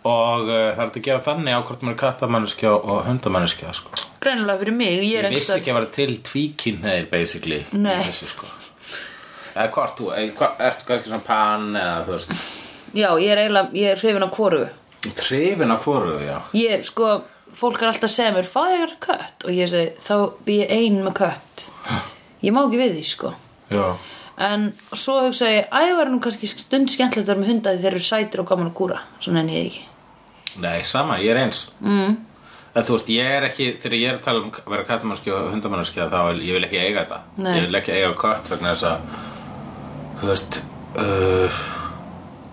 Og 0.05 0.41
uh, 0.41 0.77
það 0.77 0.79
er 0.81 0.91
að 0.91 1.03
gera 1.03 1.21
þannig 1.21 1.55
á 1.55 1.61
hvort 1.67 1.83
maður 1.83 1.91
er 1.93 1.97
kattamanneskja 1.97 2.71
og 2.71 3.05
hundamanneskja 3.05 3.73
sko. 3.73 3.91
Greinilega 4.21 4.59
fyrir 4.59 4.73
mig, 4.73 5.03
ég 5.03 5.19
er 5.19 5.25
ég 5.25 5.35
vissi 5.35 5.53
ekki 5.53 5.71
að 5.71 5.75
vera 5.75 5.87
til 5.87 6.21
tvíkynneigðir 6.23 7.11
basically 7.11 7.65
þessu 7.73 8.27
sko. 8.27 8.47
Eða 9.57 9.71
hvort 9.71 9.99
þú, 9.99 10.13
ertu 10.59 10.85
kannski 10.87 11.09
svona 11.09 11.23
pan 11.27 11.77
eða 11.77 12.05
þú 12.07 12.13
veist? 12.13 12.33
Já, 12.95 13.19
ég 13.19 13.31
er 13.31 13.39
eiginlega, 13.39 13.69
ég 13.73 13.91
er 13.91 13.97
hrifin 13.97 14.23
á 14.23 14.31
hvoru 14.31 14.69
trefin 15.17 15.71
af 15.71 15.85
fóruðu, 15.85 16.21
já. 16.27 16.39
Ég, 16.57 16.85
sko, 16.85 17.23
fólk 17.57 17.83
er 17.83 17.91
alltaf 17.91 18.13
mér 18.35 18.49
Fáðu 18.49 18.79
ég 18.79 18.97
kött. 19.01 19.45
Og 19.45 19.51
ég 19.51 19.69
segi, 19.71 19.93
þá 20.05 20.15
bý 20.45 20.59
ég 20.61 20.71
ein 20.71 21.03
með 21.05 21.15
kött. 21.23 21.67
Ég 22.43 22.53
má 22.53 22.65
ekki 22.67 22.81
við 22.81 22.95
því, 22.97 23.05
sko. 23.05 23.35
Já, 23.71 23.97
En 24.41 24.71
svo 24.97 25.19
hugsa 25.27 25.51
ég, 25.53 25.69
æ, 25.69 25.93
var 25.99 26.09
nú 26.09 26.21
kannski 26.25 26.49
stund 26.49 26.89
skemmtilegt 26.93 27.29
að 27.29 27.35
vera 27.35 27.43
með 27.43 27.51
hunda 27.53 27.75
því 27.75 27.83
þeir 27.85 27.95
eru 27.95 28.05
sætir 28.07 28.43
og 28.43 28.49
gaman 28.49 28.71
að 28.71 28.77
kúra 28.79 29.03
Svo 29.21 29.35
nenni 29.37 29.59
ég 29.59 29.71
ekki 29.71 29.87
nei, 30.59 30.83
sama, 30.85 31.19
ég 31.23 31.35
er 31.35 31.43
eins 31.45 31.67
mm. 31.79 32.15
en 32.75 32.87
þú 32.87 32.97
veist, 32.97 33.11
ég 33.15 33.35
er 33.37 33.47
ekki 33.51 33.69
þegar 33.83 33.99
ég 33.99 34.13
er 34.13 34.19
að 34.19 34.25
tala 34.27 34.43
um 34.43 34.49
að 34.51 34.73
vera 34.75 34.87
kattamanneskja 34.89 35.37
og 35.37 35.51
hundamanneskja 35.55 36.09
þá 36.11 36.19
vil 36.31 36.41
ég 36.49 36.59
vil 36.59 36.67
ekki 36.67 36.81
eiga 36.81 37.05
þetta 37.05 37.21
Nei. 37.45 37.53
ég 37.59 37.69
vil 37.69 37.81
ekki 37.81 37.95
eiga 37.97 38.15
kött 38.19 38.51
vegna 38.51 38.75
þess 38.75 38.89
að 38.91 38.99
þú 40.21 40.31
veist 40.33 40.61
uh, 41.05 41.61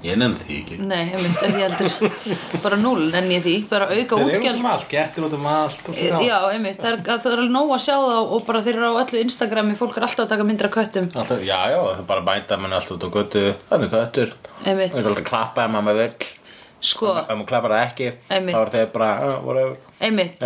ég 0.06 0.18
nenni 0.20 0.38
því 0.42 0.58
ekki. 0.62 0.78
Nei, 0.88 1.04
ég 1.10 1.22
myndi 1.24 1.48
ekki 1.48 1.64
heldur. 1.64 2.16
Bara 2.66 2.78
núl 2.82 3.02
nenni 3.14 3.38
ég 3.38 3.44
því, 3.46 3.56
bara 3.72 3.88
auka 3.90 4.20
Þeir 4.22 4.36
eru 4.38 4.52
út 4.52 4.60
um 4.62 4.70
allt, 4.72 4.88
gettir 4.92 5.26
út 5.28 5.36
um 5.38 5.48
allt 5.52 5.90
Já, 5.98 6.38
einmitt, 6.52 6.80
það 6.82 6.90
er, 6.92 7.00
það 7.08 7.28
er 7.32 7.42
alveg 7.42 7.54
nóg 7.58 7.74
að 7.78 7.84
sjá 7.88 7.96
það 7.96 8.32
og 8.38 8.46
bara 8.48 8.64
þeir 8.68 8.80
eru 8.80 8.92
á 8.92 9.02
öllu 9.04 9.22
Instagrami, 9.26 9.78
fólk 9.80 9.98
er 10.00 10.08
alltaf 10.08 10.26
að 10.26 10.32
taka 10.34 10.48
myndir 10.48 10.70
af 10.70 10.76
köttum. 10.78 11.10
Alltaf, 11.14 11.44
já, 11.46 11.60
já, 11.74 11.78
það 11.82 12.02
er 12.04 12.08
bara 12.14 12.26
bæta 12.32 12.60
mann 12.62 12.78
allt 12.78 12.94
út 12.96 13.06
á 13.06 13.10
götu 13.18 13.46
Þannig 13.72 13.94
köttur. 13.94 14.34
Einmitt. 14.64 14.94
Það 14.94 15.02
er 15.02 15.12
alltaf 15.12 15.22
að 15.24 15.30
klappa 15.32 15.68
ef 15.68 15.76
maður 15.78 16.02
vill. 16.04 16.32
Sko, 16.78 17.14
Ef 17.18 17.32
maður 17.34 17.48
klappar 17.50 17.74
það 17.74 17.86
ekki 17.88 18.10
Einmitt. 18.30 18.54
Þá 18.54 18.60
er 18.62 18.74
þeir 18.76 18.90
bara, 18.94 19.12
uh, 19.26 19.72
einmitt, 19.98 20.44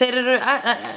þeir 0.00 0.18
eru 0.22 0.36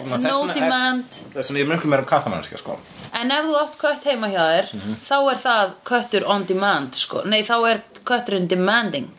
no 0.08 0.50
er- 0.50 0.54
demand. 0.58 1.10
þess 1.34 1.50
vegna 1.50 1.60
ég 1.60 1.66
er 1.66 1.72
mjög 1.74 1.88
meira 1.94 2.06
kattamannskja, 2.10 2.58
sko. 2.62 2.78
En 3.14 3.32
ef 3.32 3.46
þú 3.46 3.58
átt 3.62 3.76
kött 3.82 4.08
heima 4.10 4.30
hjá 4.34 4.44
þér 4.52 4.72
þá 5.08 5.18
er 5.32 5.42
það 5.48 5.74
köttur 5.86 6.30
on 6.30 6.46
demand 6.50 6.96
sko. 6.96 7.22
Nei, 7.26 7.44
þá 7.44 7.58
er 7.72 7.84
kötturinn 8.06 8.48
demanding. 8.50 9.12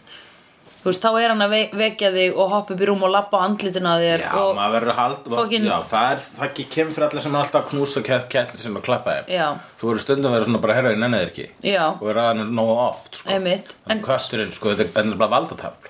Þú 0.84 0.90
veist, 0.90 1.00
þá 1.00 1.14
er 1.16 1.30
hann 1.32 1.40
að 1.40 1.48
ve 1.54 1.58
vekja 1.80 2.10
þig 2.12 2.34
og 2.36 2.50
hoppa 2.52 2.74
upp 2.74 2.80
í 2.84 2.86
rúm 2.90 3.02
og 3.06 3.08
labba 3.14 3.38
á 3.40 3.44
andlitina 3.48 3.94
þér 4.02 4.20
Já, 4.20 4.32
og, 4.36 4.50
maður 4.58 4.74
verður 4.74 4.90
að 4.92 4.98
halda 4.98 5.30
Fucking- 5.38 5.64
Já, 5.64 5.76
það 5.88 6.08
er, 6.12 6.18
það 6.36 6.44
ekki 6.50 6.66
kemur 6.74 6.92
fyrir 6.92 7.06
allir 7.08 7.22
sem 7.24 7.34
er 7.34 7.40
alltaf 7.40 7.62
að 7.64 7.70
knúsa 7.70 8.02
kettir 8.04 8.58
sem 8.60 8.76
að 8.76 8.82
klappa 8.84 9.14
þeim 9.14 9.30
Já. 9.32 9.46
Þú 9.80 9.88
verður 9.88 10.02
stundum 10.04 10.28
að 10.28 10.34
vera 10.36 10.44
svona 10.50 10.60
bara 10.60 10.74
herra 10.76 10.92
í 10.92 10.98
nennið 11.00 11.24
ekki. 11.30 11.46
Já. 11.64 11.86
Og 11.96 12.04
er 12.12 12.20
aðeins 12.20 12.52
nógu 12.52 12.76
oft 12.84 13.16
sko. 13.16 13.30
En 13.30 14.02
kötturinn, 14.04 14.52
sko, 14.52 14.74
þetta 14.76 15.00
er 15.00 15.16
bara 15.16 15.30
valdatafl 15.38 15.88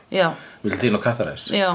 Vil 0.62 0.78
þín 0.78 0.94
og 0.94 1.02
kattaræs. 1.02 1.48
Já, 1.50 1.74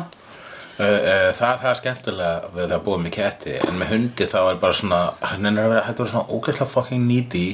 það, 0.80 1.56
það 1.62 1.70
er 1.72 1.80
skemmtilega 1.82 2.52
við 2.56 2.62
það 2.65 2.76
að 2.78 2.86
búa 2.89 3.00
með 3.04 3.15
ketti 3.18 3.56
en 3.62 3.80
með 3.80 3.92
hundi 3.94 4.30
þá 4.32 4.38
er 4.42 4.62
bara 4.62 4.78
svona 4.82 5.02
hann 5.32 5.50
er 5.50 5.63
að 5.63 5.74
vera, 5.74 5.88
þetta 5.89 6.06
er 6.06 6.13
svona 6.13 6.38
ógæslega 6.38 6.72
fucking 6.76 7.08
needy. 7.10 7.48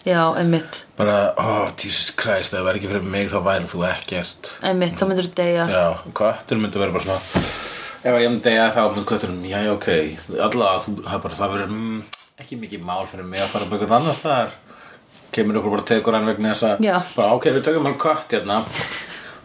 Já, 0.00 0.22
einmitt. 0.40 0.84
Bara, 0.96 1.16
oh 1.36 1.66
Jesus 1.76 2.08
Christ, 2.16 2.54
það 2.54 2.70
væri 2.70 2.80
ekki 2.80 2.92
fyrir 2.94 3.10
mig 3.16 3.28
þá 3.28 3.42
væri 3.44 3.68
þú 3.68 3.84
ekkert. 3.90 4.54
Einmitt, 4.64 4.96
þá 4.96 5.04
myndur 5.10 5.28
þú 5.28 5.34
deyja. 5.42 5.66
Já, 5.68 5.84
köttur 6.16 6.62
myndi 6.62 6.80
vera 6.80 6.96
bara 6.96 7.04
svona 7.04 7.68
ef 8.00 8.16
ég 8.16 8.30
myndi 8.32 8.52
að 8.56 8.72
þá 8.76 8.80
myndi 8.94 9.04
kötturinn 9.08 9.44
já, 9.44 9.58
ok, 9.74 9.88
allavega 10.32 10.80
þú, 10.86 10.94
það, 11.04 11.14
er 11.16 11.22
bara, 11.26 11.36
það 11.36 11.54
verður 11.54 11.72
mm, 11.74 11.98
ekki 12.40 12.58
mikið 12.62 12.84
mál 12.88 13.02
fyrir 13.10 13.26
mig 13.28 13.42
að 13.44 13.50
fara 13.52 13.66
upp 13.66 13.74
eitthvað 13.76 13.96
annars 13.98 14.20
þar 14.22 14.54
kemur 15.34 15.58
ykkur 15.60 15.74
bara 15.74 15.84
og 15.84 15.90
tekur 15.90 16.16
hann 16.16 16.30
vegna 16.30 16.54
þess 16.54 16.66
að 16.70 16.86
Já. 16.86 16.94
bara, 17.18 17.34
ok, 17.36 17.50
við 17.58 17.66
tökum 17.66 17.88
hann 17.90 17.98
kött 18.00 18.32
hérna 18.36 18.62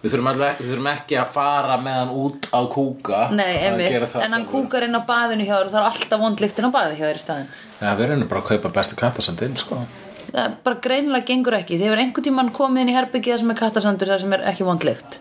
við 0.06 0.14
þurfum, 0.14 0.30
alveg, 0.30 0.60
við 0.62 0.72
þurfum 0.72 0.90
ekki 0.92 1.18
að 1.18 1.30
fara 1.34 1.76
með 1.82 1.96
hann 1.98 2.16
út 2.22 2.48
að 2.54 2.70
kúka 2.76 3.22
Nei, 3.34 3.54
einmitt, 3.66 4.16
en 4.22 4.36
hann 4.38 4.48
kúkar 4.50 4.86
inn 4.86 4.98
á 4.98 5.02
baðinu 5.08 5.48
hjá 5.48 5.56
þér 5.56 5.70
og 5.70 5.74
það 5.74 5.82
er 5.82 5.90
alltaf 5.90 6.22
vondlíktin 6.22 6.70
á 6.70 6.76
baði 6.76 7.00
hjá 7.00 7.06
þér 7.08 7.20
í 7.20 7.24
staðin 7.24 7.54
Já, 7.82 7.90
við 7.98 8.06
erum 8.08 8.28
bara 8.30 8.44
að 8.44 8.50
kaupa 8.52 8.74
bestu 8.78 8.98
kattasandinn, 9.00 9.58
sko. 9.60 9.82
Það 10.30 10.42
er 10.44 10.58
bara 10.68 10.82
greinilega 10.86 11.30
gengur 11.32 11.58
ekki 11.58 11.82
hefur 11.82 12.02
einhvern 12.04 12.28
tímann 12.30 12.54
komið 12.56 12.86
inn 12.86 12.94
í 12.94 12.98
herbyggið 13.00 13.42
sem 13.42 13.54
er 13.54 13.60
kattasandur 13.60 14.14
þar 14.14 14.26
sem 14.26 14.38
er 14.38 14.46
ekki 14.52 14.68
vondlíkt 14.68 15.20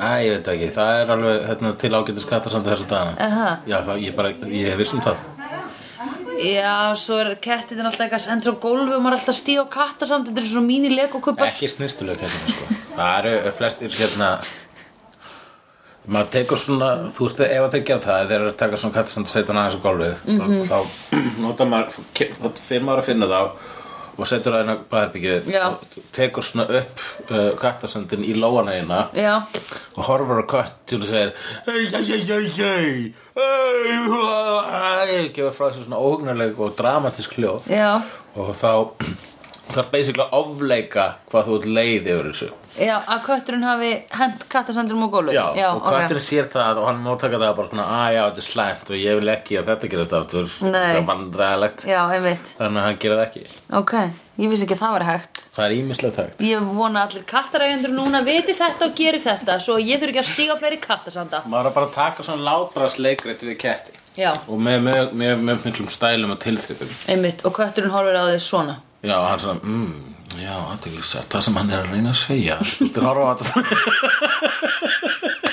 Æ, 0.00 0.24
ég 0.24 0.32
veit 0.32 0.46
ekki, 0.48 0.70
það 0.72 0.90
er 0.96 1.10
alveg 1.12 1.42
hérna, 1.44 1.72
til 1.76 1.90
ágætis 1.92 2.24
kattasandur 2.28 2.72
þessu 2.72 2.86
dagana. 2.88 3.16
Aha. 3.20 3.48
Já, 3.68 3.80
það, 3.84 3.98
ég 4.06 4.14
bara, 4.16 4.30
ég 4.48 4.70
hef 4.72 4.78
vissum 4.80 5.02
það. 5.04 5.18
Já, 6.40 6.94
svo 6.96 7.18
er 7.20 7.34
kettitin 7.42 7.84
alltaf 7.84 8.06
eitthvað 8.06 8.22
send 8.24 8.46
svo 8.46 8.54
gólfi 8.62 8.94
og 8.96 9.02
maður 9.04 9.16
er 9.16 9.20
alltaf 9.20 9.36
stíða 9.36 9.64
á 9.66 9.74
kattasamt 9.74 10.28
Þetta 10.30 10.40
er 10.40 10.48
svo 10.54 10.62
mín 10.64 10.86
í 10.88 10.92
legokubbar 10.94 11.50
Ekki 11.50 11.68
snirtuleg 11.68 12.22
hérna, 12.22 12.54
sko. 12.54 12.68
Það 12.96 13.18
eru 13.32 13.52
flestir 13.58 13.92
hérna, 13.98 14.28
maður 16.10 16.30
tekur 16.34 16.58
svona, 16.60 16.88
þú 17.12 17.26
veist, 17.26 17.42
ef 17.44 17.64
að 17.66 17.74
þeir 17.74 17.84
gera 17.90 18.04
það, 18.06 18.22
þeir 18.30 18.38
eru 18.40 18.52
að 18.52 18.56
taka 18.62 18.78
svona 18.80 18.96
kattasandur 18.96 19.28
og 19.28 19.34
setja 19.34 19.52
hann 19.52 19.60
aðeins 19.62 19.76
á 19.76 19.84
gólfið, 19.84 20.22
Mhm. 20.26 20.62
þá 20.70 20.78
notar 21.44 21.68
maður, 21.70 22.00
fyrir 22.68 22.82
maður 22.88 23.02
að 23.02 23.08
finna 23.10 23.28
þá 23.30 23.40
og 24.20 24.28
setur 24.28 24.56
það 24.56 24.64
inn 24.64 24.74
á 24.74 24.76
baðherbyggið 24.92 25.50
og 25.64 25.98
tekur 26.16 26.46
svona 26.46 26.66
upp 26.80 27.04
uh, 27.30 27.50
kattasandin 27.60 28.26
í 28.26 28.34
lóana 28.36 28.76
eina 28.76 29.00
Já, 29.16 29.34
og 29.96 30.06
horfur 30.06 30.44
á 30.44 30.46
köttin 30.54 31.04
og 31.04 31.10
segir 31.10 31.32
ei, 31.66 31.88
ei, 31.88 32.04
ei, 32.04 32.22
ei, 32.28 32.52
ei 32.68 33.14
ei, 33.40 35.16
ei. 35.16 35.28
Gefur 35.34 35.54
frá 35.54 35.68
þessu 35.70 35.86
svona 35.86 36.00
óhugnarleg 36.00 36.58
og 36.60 36.74
dramatísk 36.78 37.36
hljóð. 37.38 37.70
Já, 37.70 38.00
og 38.36 38.52
þá 38.58 38.72
þarf 39.76 39.90
basically 39.92 40.24
að 40.24 40.36
ofleika 40.38 41.06
hvað 41.30 41.46
þú 41.48 41.58
ert 41.58 41.68
leið 41.78 42.08
yfir 42.14 42.28
þessu. 42.30 42.48
Já, 42.80 42.94
að 43.02 43.22
kötturinn 43.26 43.66
hafi 43.66 43.90
hent 44.14 44.44
kattasandurum 44.52 45.04
á 45.04 45.08
gólfi 45.10 45.34
já, 45.34 45.44
og 45.72 45.80
ok. 45.80 45.88
köttin 45.90 46.22
sér 46.22 46.48
það 46.52 46.80
og 46.80 46.88
hann 46.88 47.02
má 47.02 47.10
taka 47.18 47.40
það 47.42 47.54
bara 47.58 47.70
svona 47.72 47.86
að 47.96 48.14
já, 48.14 48.20
þetta 48.22 48.42
er 48.42 48.46
slæmt 48.46 48.90
og 48.90 49.00
ég 49.00 49.20
vil 49.20 49.32
ekki 49.34 49.58
að 49.58 49.70
þetta 49.72 49.90
gerast 49.94 50.16
aftur. 50.20 50.50
Nei. 50.62 50.78
það 50.78 50.98
er 51.00 51.06
vandræðilegt 51.10 51.86
Já, 51.90 52.00
einmitt. 52.14 52.52
Þannig 52.60 52.82
að 52.82 52.88
hann 52.88 53.00
gera 53.04 53.18
það 53.18 53.24
ekki. 53.26 53.54
Ok, 53.80 53.94
ég 54.44 54.52
vissi 54.54 54.66
ekki 54.68 54.76
að 54.78 54.82
það 54.84 54.96
var 54.96 55.06
hægt. 55.10 55.46
Það 55.56 55.66
er 55.66 55.76
ímislegt 55.80 56.20
hægt. 56.22 56.44
Ég 56.46 56.72
vona 56.78 57.06
allir 57.08 57.24
kattarægjendur 57.34 57.96
núna 57.96 58.22
viti 58.26 58.54
þetta 58.58 58.86
og 58.86 58.98
geri 59.02 59.22
þetta 59.24 59.58
svo 59.64 59.80
ég 59.82 59.98
þurfi 59.98 60.14
ekki 60.14 60.22
að 60.22 60.30
stíga 60.30 60.60
fleiri 60.60 60.78
kattasanda. 60.84 61.42
Maður 61.50 61.72
er 61.72 61.80
bara 61.80 61.94
taka 61.96 62.26
svona 62.26 62.60
ketti. 63.60 63.98
Já, 64.18 64.32
og 64.50 64.58
með, 64.58 64.88
miklum 65.46 65.88
stælum 65.92 66.34
og 66.34 66.40
tilþrifum 66.42 66.90
einmitt 67.12 67.44
og 67.46 67.54
kötturinn 67.54 67.92
horfir 67.94 68.18
á 68.18 68.26
þig 68.32 68.42
svona 68.42 68.80
Já, 69.00 69.16
hann 69.24 69.40
svona, 69.40 69.60
mm, 69.64 70.14
já, 70.42 70.54
þetta 70.74 70.90
er 70.90 71.04
satt 71.08 71.32
það 71.32 71.44
sem 71.46 71.56
hann 71.60 71.70
er 71.72 71.78
að 71.84 71.92
reyna 71.94 72.10
að 72.12 72.18
segja. 72.20 72.56
Þú 72.80 73.04
horfa 73.06 73.24
á 73.24 73.32
þetta 73.40 73.54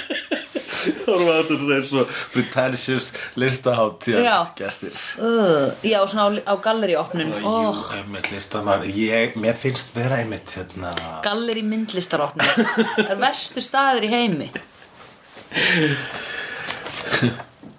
Horfa 1.08 1.32
á 1.32 1.38
þetta 1.40 1.56
svona 1.62 1.78
eins 1.78 1.94
og 1.96 2.12
pretentious 2.34 3.08
listaháttíðar 3.40 4.26
Já. 4.28 4.38
gestir. 4.60 4.94
Uh, 5.20 5.72
Já, 5.88 6.00
svona 6.12 6.28
á, 6.28 6.52
á 6.52 6.54
galleriopnun 6.64 7.32
Jú, 7.40 7.48
oh, 7.48 7.80
einmitt 7.96 8.28
listamar 8.34 8.84
ég, 8.92 9.36
mér 9.40 9.56
finnst 9.58 9.96
vera 9.96 10.20
einmitt 10.22 10.52
hérna 10.58 10.92
Galleri 11.26 11.64
myndlistaropnun. 11.64 12.52
Það 13.00 13.14
er 13.16 13.22
verstu 13.24 13.64
staður 13.64 14.08
í 14.08 14.12
heimi. 14.12 14.52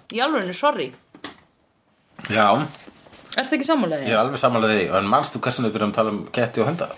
Í 0.09 0.17
alveginu, 0.25 0.55
sorry. 0.57 0.89
Já, 2.33 2.47
Ertu 3.37 3.55
ekki 3.57 3.67
sammálaðið? 3.67 4.09
ég 4.09 4.15
er 4.15 4.23
alveg 4.23 4.41
samanlega 4.41 4.73
því 4.79 4.97
En 4.97 5.09
manstu 5.09 5.39
hversu 5.39 5.63
við 5.65 5.75
byrjum 5.75 5.93
að 5.93 5.99
tala 5.99 6.13
um 6.15 6.21
ketti 6.33 6.63
og 6.63 6.71
hunda? 6.71 6.89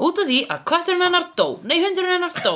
Út 0.00 0.20
af 0.20 0.28
því 0.28 0.38
að 0.48 0.60
kötturinn 0.64 1.02
hennar 1.04 1.26
dó. 1.36 1.46
Nei, 1.68 1.76
hundurinn 1.82 2.14
hennar 2.14 2.32
dó. 2.40 2.54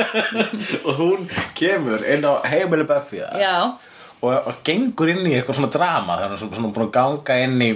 Og 0.88 0.94
hún 0.96 1.26
kemur 1.58 2.00
inn 2.08 2.24
á 2.24 2.40
heimili 2.48 2.86
Buffy 2.88 3.20
Já, 3.20 3.76
og, 4.22 4.32
og 4.32 4.60
gengur 4.64 5.12
inn 5.12 5.26
í 5.28 5.34
eitthvað 5.36 5.60
svona 5.60 5.72
drama 5.72 6.18
þannig 6.20 6.36
að 6.36 6.42
svona, 6.42 6.58
svona 6.58 6.72
búin 6.72 6.86
að 6.86 6.94
ganga 6.96 7.38
inn 7.44 7.56
í 7.60 7.70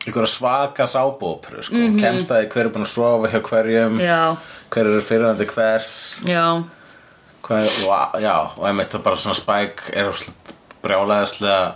einhverja 0.00 0.32
svaka 0.32 0.86
sábópru 0.88 1.62
sko. 1.64 1.76
mm 1.76 1.86
-hmm. 1.86 2.00
kemst 2.00 2.30
að 2.30 2.42
því 2.42 2.50
hver 2.52 2.64
er 2.64 2.72
búin 2.74 2.86
að 2.86 2.94
sofa 2.94 3.30
hjá 3.32 3.40
hverjum 3.48 4.00
já, 4.00 4.36
hver 4.70 4.86
eru 4.86 5.00
fyrirhandi 5.00 5.46
hvers. 5.46 6.20
Já. 6.24 6.64
Hver, 7.42 7.68
og, 7.88 8.20
já, 8.20 8.36
og 8.56 8.66
einmitt 8.68 8.92
það 8.92 9.02
bara 9.02 9.16
svona 9.16 9.34
Spike 9.34 9.92
er 9.92 10.12
brjálæðislega 10.82 11.74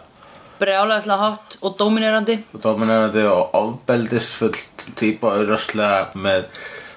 Brjálæðislega 0.64 1.18
hot 1.20 1.57
og 1.61 1.74
dominerandi 1.79 2.38
dominerandi 2.62 3.24
og 3.29 3.57
ofbeldisfull 3.59 4.57
típa 4.96 5.35
auðvitað 5.35 6.14
með 6.16 6.46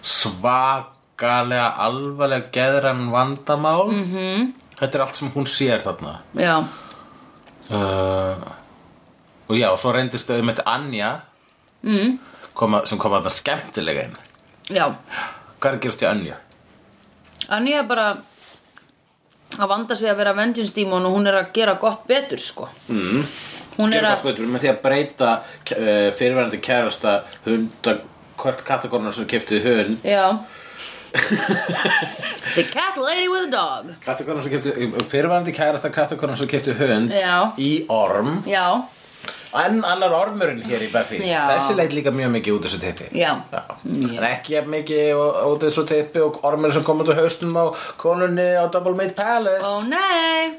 svakalega 0.08 1.67
alvarlega 1.88 2.51
geðran 2.53 3.10
vandamál 3.12 3.89
-hmm. 3.89 4.06
Mhm. 4.06 4.53
þetta 4.80 4.97
er 4.97 5.01
allt 5.01 5.15
sem 5.15 5.32
hún 5.32 5.47
sér 5.47 5.84
þarna 5.84 6.19
Já, 6.36 6.58
uh, 7.69 8.36
og 9.49 9.56
já, 9.56 9.77
svo 9.77 9.91
reyndist 9.91 10.30
þau 10.30 10.41
með 10.41 10.62
Anja 10.65 11.19
mm. 11.82 12.19
koma, 12.53 12.86
sem 12.86 12.97
kom 12.97 13.13
að 13.13 13.23
það 13.23 13.34
skemmtilega 13.34 14.03
inn 14.03 14.17
já 14.69 14.95
hvað 15.60 15.71
er 15.71 15.77
að 15.77 15.82
gerast 15.82 16.01
í 16.01 16.06
Anja? 16.06 16.36
Anja 17.49 17.80
er 17.80 17.88
bara 17.88 18.17
að 19.55 19.69
vanda 19.71 19.95
sig 19.95 20.12
að 20.12 20.19
vera 20.21 20.36
vengeance 20.38 20.75
demon 20.75 21.07
og 21.07 21.15
hún 21.15 21.29
er 21.29 21.39
að 21.39 21.53
gera 21.55 21.77
gott 21.81 22.03
betur 22.10 22.41
sko. 22.41 22.67
Mm. 22.91 23.23
Hún 23.77 23.93
er 23.93 24.05
að 24.10 24.25
betur 24.25 24.49
með 24.49 24.65
því 24.65 24.69
að 24.73 24.79
breyta 24.83 25.31
uh, 25.39 26.07
fyrirverandi 26.17 26.60
kærasta 26.65 27.19
hunda 27.45 27.99
hvert 28.38 28.63
kattakornar 28.65 29.15
sem 29.15 29.27
kefti 29.29 29.62
hund. 29.63 29.99
Já. 30.05 30.38
The 32.57 32.63
cat 32.63 32.97
lady 32.97 33.27
with 33.27 33.47
a 33.47 33.51
dog. 33.51 33.93
Fyrirverandi 35.10 35.53
kærasta 35.55 35.89
kattakornar 35.93 36.38
sem 36.38 36.49
kefti 36.49 36.75
hund 36.77 37.13
Já. 37.13 37.53
í 37.57 37.86
orm. 37.89 38.41
Já, 38.49 38.83
en 39.55 39.77
annar 39.88 40.12
ormurinn 40.12 40.60
hér 40.67 40.81
í 40.83 40.89
Buffy 40.91 41.21
Já. 41.23 41.45
þessi 41.53 41.75
leit 41.77 41.93
líka 41.95 42.12
mjög 42.12 42.31
mikið 42.36 42.55
út 42.57 42.65
þessu 42.67 42.79
tippi 42.81 43.05
Já. 43.15 43.31
en 43.88 44.23
ekki 44.27 44.57
jafn 44.57 44.69
mikið 44.73 45.21
út 45.47 45.63
þessu 45.63 45.86
tippi 45.88 46.19
og 46.25 46.41
ormurinn 46.43 46.73
sem 46.75 46.83
kom 46.83 46.99
út 47.03 47.12
á 47.12 47.15
haustum 47.15 47.55
á 47.55 47.65
konunni 48.01 48.47
á 48.60 48.67
Double 48.73 48.93
Made 48.99 49.15
Palace 49.15 49.63
ó 49.63 49.83
nei 49.88 50.55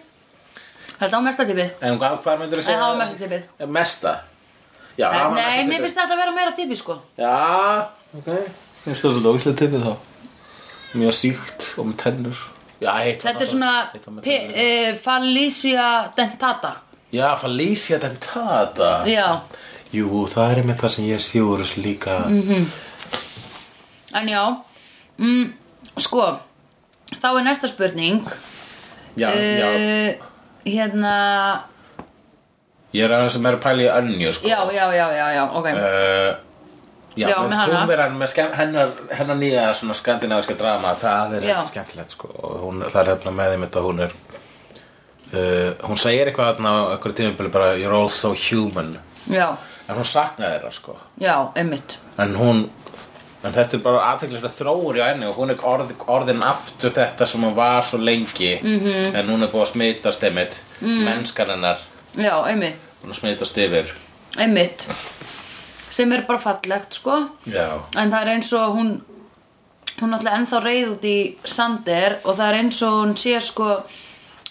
Þetta 0.98 1.14
á 1.14 1.22
mesta 1.22 1.44
tippið 1.46 1.84
En 1.86 1.98
hvað, 2.00 2.16
hvað 2.24 2.40
myndir 2.40 2.58
þú 2.58 2.64
segja? 2.66 2.78
það 2.80 2.88
var 2.88 2.96
mesta 2.98 3.18
tippið. 3.22 3.68
Mesta? 3.76 4.14
Já, 4.98 5.06
það 5.12 5.20
var 5.20 5.30
Nei, 5.30 5.44
mesta 5.44 5.52
mér 5.52 5.68
tippið. 5.68 5.82
finnst 5.84 5.98
þetta 6.00 6.14
að 6.16 6.22
vera 6.24 6.32
meira 6.40 6.54
tippið 6.58 6.80
sko 6.80 6.96
Já, 7.20 7.36
ok 8.18 8.30
Finnst 8.82 9.04
það 9.04 9.12
svo 9.14 9.22
dókslega 9.28 9.60
tippið 9.60 9.84
þá? 9.86 9.92
Mjög 10.98 11.14
síkt 11.20 11.68
og 11.78 11.86
með 11.92 11.96
tennur 12.02 12.40
Já, 12.82 12.90
heitt 13.04 13.22
Þetta 13.28 13.44
er 13.46 13.50
svona 13.52 13.72
P- 14.24 14.42
eh, 14.64 14.90
Falicia 15.04 15.86
dentata 16.18 16.72
Já, 17.12 17.36
Felicia 17.40 17.98
dentata 18.02 18.90
Já, 19.08 19.40
Jú, 19.94 20.26
það 20.28 20.50
er 20.52 20.60
einmitt 20.60 20.82
það 20.82 20.92
sem 20.92 21.06
ég 21.08 21.22
þessu 21.62 21.80
líka. 21.80 22.18
Mhm. 22.28 22.66
en 24.18 24.28
já 24.28 24.42
mm, 25.18 25.52
Sko 25.96 26.26
Þá 27.08 27.28
er 27.38 27.44
næsta 27.46 27.68
spurning. 27.70 28.20
Já, 29.16 29.30
já. 29.32 29.68
Uh, 29.72 30.26
Hérna 30.68 31.14
Ég 32.92 33.04
er 33.04 33.12
aðeins 33.12 33.32
sem 33.36 33.46
er 33.48 33.56
að 33.56 33.62
pæla 33.64 33.84
í 33.84 33.88
önju, 33.92 34.32
sko. 34.36 34.48
Já, 34.48 34.60
já, 34.72 34.84
já, 34.92 35.06
já, 35.16 35.26
já, 35.36 35.42
ok. 35.48 35.66
Uh, 35.72 36.36
Já, 37.18 37.28
Já, 37.32 37.38
með 37.42 37.56
hana. 37.58 37.78
hennar, 38.54 38.90
hennar 39.10 39.36
nýja 39.40 39.62
skandinaviska 39.96 40.54
drama 40.54 40.92
það 41.00 41.32
er 41.40 41.46
skemmtilegt 41.66 42.14
sko. 42.14 42.28
Hún, 42.62 42.84
það 42.86 43.00
er 43.00 43.10
hefna 43.10 43.32
með 43.34 43.54
þeim 43.54 43.64
þetta 43.66 43.82
hún 43.82 44.02
er 44.04 44.12
uh, 45.32 45.88
hún 45.88 46.00
segir 46.00 46.28
eitthvað 46.28 46.54
þarna 46.54 46.72
á 46.72 46.80
einhverju 46.94 47.18
tímabili 47.20 47.52
bara 47.52 47.74
you're 47.76 47.94
all 47.94 48.10
so 48.12 48.34
human. 48.34 48.96
Já, 49.28 49.56
en 49.88 49.96
hún 49.96 50.08
saknaði 50.08 50.58
þeirra 50.58 50.74
sko. 50.76 50.98
Já, 51.20 51.34
einmitt. 51.56 51.98
En 52.18 52.36
hún 52.36 52.68
En 53.38 53.52
þetta 53.54 53.76
er 53.76 53.82
bara 53.84 54.00
aðteklislega 54.10 54.50
þróur 54.50 54.96
í 54.98 55.02
henni 55.04 55.26
og 55.28 55.36
hún 55.38 55.52
er 55.52 55.60
orð, 55.62 55.92
orðin 56.10 56.40
aftur 56.42 56.90
þetta 56.90 57.26
sem 57.30 57.44
hún 57.46 57.54
var 57.54 57.84
svo 57.86 58.00
lengi. 58.02 58.58
-hmm. 58.58 59.14
en 59.14 59.28
hún 59.30 59.42
er 59.46 59.52
búið 59.52 59.62
að 59.62 59.70
smitast 59.72 60.24
einmitt 60.24 60.60
mm. 60.80 61.04
mennskan 61.04 61.50
hennar, 61.50 61.78
Já, 62.16 62.34
einmitt, 62.46 62.80
hún 63.02 63.10
er 63.10 63.14
smitast 63.14 63.58
yfir. 63.58 63.94
Einmitt. 64.36 64.88
Sem 65.90 66.12
er 66.12 66.24
bara 66.26 66.38
fallegt 66.38 66.94
sko. 66.94 67.28
Já, 67.46 67.78
en 67.96 68.10
það 68.10 68.22
er 68.22 68.28
eins 68.34 68.52
og 68.52 68.74
hún 68.74 69.00
hún 70.00 70.12
er 70.12 70.18
alltaf 70.18 70.34
ennþá 70.34 70.60
reið 70.62 70.90
út 70.92 71.04
í 71.04 71.18
Sander 71.44 72.18
og 72.24 72.36
það 72.38 72.48
er 72.48 72.58
eins 72.58 72.82
og 72.82 72.98
hún 73.00 73.16
sé 73.18 73.40
sko 73.40 73.82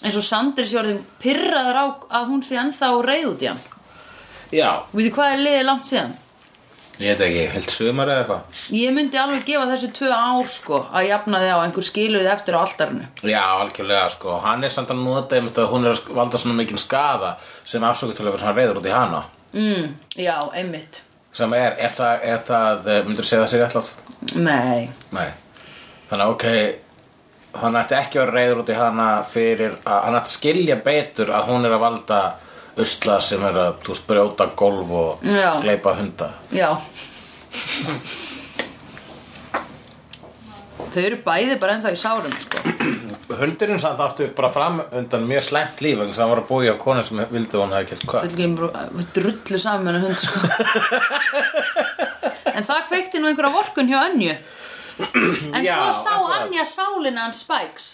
eins 0.04 0.16
og 0.20 0.26
Sander 0.26 0.68
sé 0.68 0.78
orðin 0.80 1.02
pyrraður 1.24 1.82
á 1.82 1.86
að 2.20 2.32
hún 2.32 2.46
sé 2.46 2.60
ennþá 2.62 2.94
reið 3.08 3.28
út 3.32 3.44
í 3.44 3.52
hann 3.52 3.62
já, 4.54 4.72
Veitir 4.94 5.14
hvað 5.18 5.34
er 5.34 5.46
liðið 5.46 5.68
langt 5.68 5.88
síðan? 5.90 6.16
ég 6.98 7.14
veit 7.14 7.24
ekki, 7.28 7.42
heilt 7.54 7.70
sumar 7.70 8.10
eða 8.10 8.22
eitthvað. 8.24 8.62
Ég 8.74 8.94
myndi 8.96 9.20
alveg 9.22 9.44
gefa 9.46 9.68
þessu 9.70 9.90
tvö 9.94 10.08
ár 10.18 10.48
sko 10.50 10.80
að 10.90 11.08
jafna 11.12 11.42
þið 11.44 11.52
á 11.54 11.60
einhver 11.62 11.86
skiluði 11.86 12.32
eftir 12.32 12.58
á 12.58 12.60
altarinu. 12.64 13.10
Já, 13.22 13.42
algjörlega 13.62 14.08
sko, 14.16 14.38
hann 14.42 14.66
er 14.66 14.74
samt 14.74 14.94
að 14.96 15.04
nota 15.04 15.42
hún 15.70 15.86
er 15.86 15.94
að 15.94 16.10
valda 16.18 16.42
svona 16.42 16.58
mikinn 16.58 16.82
skada 16.82 17.36
sem 17.64 17.86
afsöku 17.86 18.18
til 18.18 18.26
að 18.26 18.32
vera 18.32 18.42
svona 18.48 18.56
reyður 18.58 18.82
út 18.82 18.90
í 18.90 18.96
hana. 18.96 19.22
Mm, 19.54 19.94
Já, 20.18 20.36
einmitt. 20.58 21.04
Sem 21.38 21.54
er, 21.54 21.76
er 21.78 21.94
það, 21.94 22.26
er 22.34 22.42
það 22.48 22.90
eh, 22.90 23.04
myndirðu 23.06 23.30
segja 23.30 23.44
það 23.46 23.52
sér 23.54 23.64
réttlátt? 23.68 23.94
Nei, 24.34 24.90
Nei, 25.14 25.28
þannig 26.10 26.34
ok 26.34 26.46
hann 27.62 27.76
ætti 27.82 27.96
ekki 27.98 28.20
að 28.20 28.24
vera 28.26 28.36
reyður 28.38 28.62
út 28.64 28.72
í 28.74 28.78
hana 28.78 29.08
fyrir 29.28 29.74
að 29.84 30.00
hann 30.06 30.18
ætti 30.20 30.30
að 30.32 30.36
skilja 30.38 30.78
betur 30.86 31.30
að 31.38 31.44
hún 31.52 31.62
er 31.68 31.74
að 31.78 31.84
valda 31.86 32.20
usla 32.78 33.16
sem 33.26 33.42
er 33.48 33.56
að, 33.58 33.72
þú 33.86 33.90
veist, 33.96 34.08
brjóta 34.10 34.46
golf 34.60 34.90
og 35.02 35.12
Já. 35.26 35.52
gleipa 35.64 35.92
hunda. 35.98 36.28
Já. 36.54 36.70
Þau 40.88 41.02
eru 41.04 41.18
bæði 41.26 41.56
bara 41.62 41.74
ennþá 41.78 41.92
í 41.94 41.98
sárum 42.00 42.36
sko. 42.42 42.58
Hundurinn 43.38 43.80
samt 43.82 44.00
áttu 44.02 44.24
bara 44.38 44.50
fram 44.54 44.76
undan 44.96 45.26
mjög 45.30 45.44
slæmt 45.50 45.78
líf 45.84 45.96
vegna 46.00 46.12
þess 46.14 46.22
að 46.22 46.24
hann 46.24 46.34
var 46.34 46.42
að 46.44 46.50
búi 46.52 46.66
á 46.72 46.76
konu 46.80 47.02
sem 47.06 47.18
vildi 47.34 47.54
að 47.58 47.62
hún 47.64 47.76
hefði 47.76 47.90
keft 47.92 48.06
hvað 48.08 48.22
Við 48.38 48.50
við 49.02 49.08
drullu 49.18 49.58
saman 49.62 49.86
með 49.90 49.98
hund 50.06 50.20
sko. 50.24 50.38
En 52.58 52.64
það 52.66 52.88
kveikti 52.90 53.20
nú 53.22 53.28
einhverja 53.30 53.54
vorkun 53.54 53.90
hjá 53.92 54.00
Önju 54.08 54.34
En 54.98 55.64
Já, 55.66 55.76
svo 55.78 55.92
sá 56.04 56.12
akkurat. 56.16 56.42
Anja 56.48 56.64
sálina 56.66 57.22
hans 57.28 57.40
Spikes 57.44 57.88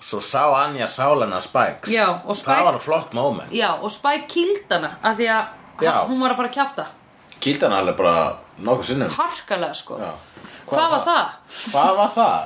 Svo 0.00 0.20
sá 0.24 0.44
Anja 0.64 0.86
sálana 0.88 1.40
Spikes 1.44 1.90
Já, 1.92 2.06
og 2.24 2.36
Spike- 2.36 2.54
Það 2.56 2.64
var 2.64 2.78
flott 2.80 3.12
moment 3.12 3.52
Já, 3.52 3.74
og 3.82 3.90
Spike 3.92 4.26
kýld 4.32 4.70
hana 4.72 4.94
af 5.02 5.16
því 5.18 5.26
að 5.28 5.44
Já. 5.84 5.92
hún 6.08 6.20
var 6.20 6.30
að 6.32 6.36
fara 6.40 6.48
að 6.48 6.54
kjafta 6.56 6.86
Kýldi 7.40 7.62
hann 7.68 7.72
alveg 7.76 7.96
bara 7.96 8.36
nokkuð 8.60 8.84
sinnum 8.90 9.10
Harkalega 9.16 9.74
sko 9.74 9.98
Já. 10.00 10.10
Hvað 10.70 10.90
var 10.94 11.04
það? 11.06 11.26
Hvað 11.72 11.96
var 12.00 12.10
það? 12.16 12.42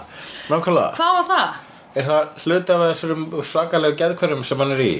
Nákvæmlega 0.48 0.90
Hvað 0.98 1.14
var 1.20 1.26
það? 1.30 1.54
Er 1.94 2.04
það 2.09 2.44
hluti 2.44 2.72
af 2.74 2.85
þessum 2.88 3.24
svakalegu 3.52 3.96
geðkverjum 4.02 4.44
sem 4.44 4.59
hann 4.59 4.72
er 4.74 4.83
í? 4.83 4.94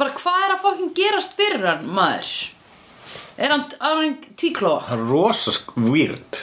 Bara 0.00 0.14
hvað 0.16 0.44
er 0.46 0.54
að 0.54 0.62
fokkin 0.64 0.92
gerast 0.96 1.34
fyrir 1.36 1.64
hann, 1.66 1.86
maður? 1.96 2.30
Er 3.40 3.54
hann, 3.54 3.64
hann 3.80 4.16
tvíklóa? 4.36 4.82
Hann 4.90 5.00
er 5.00 5.10
rosa 5.10 5.52
sk- 5.56 5.76
weird. 5.90 6.40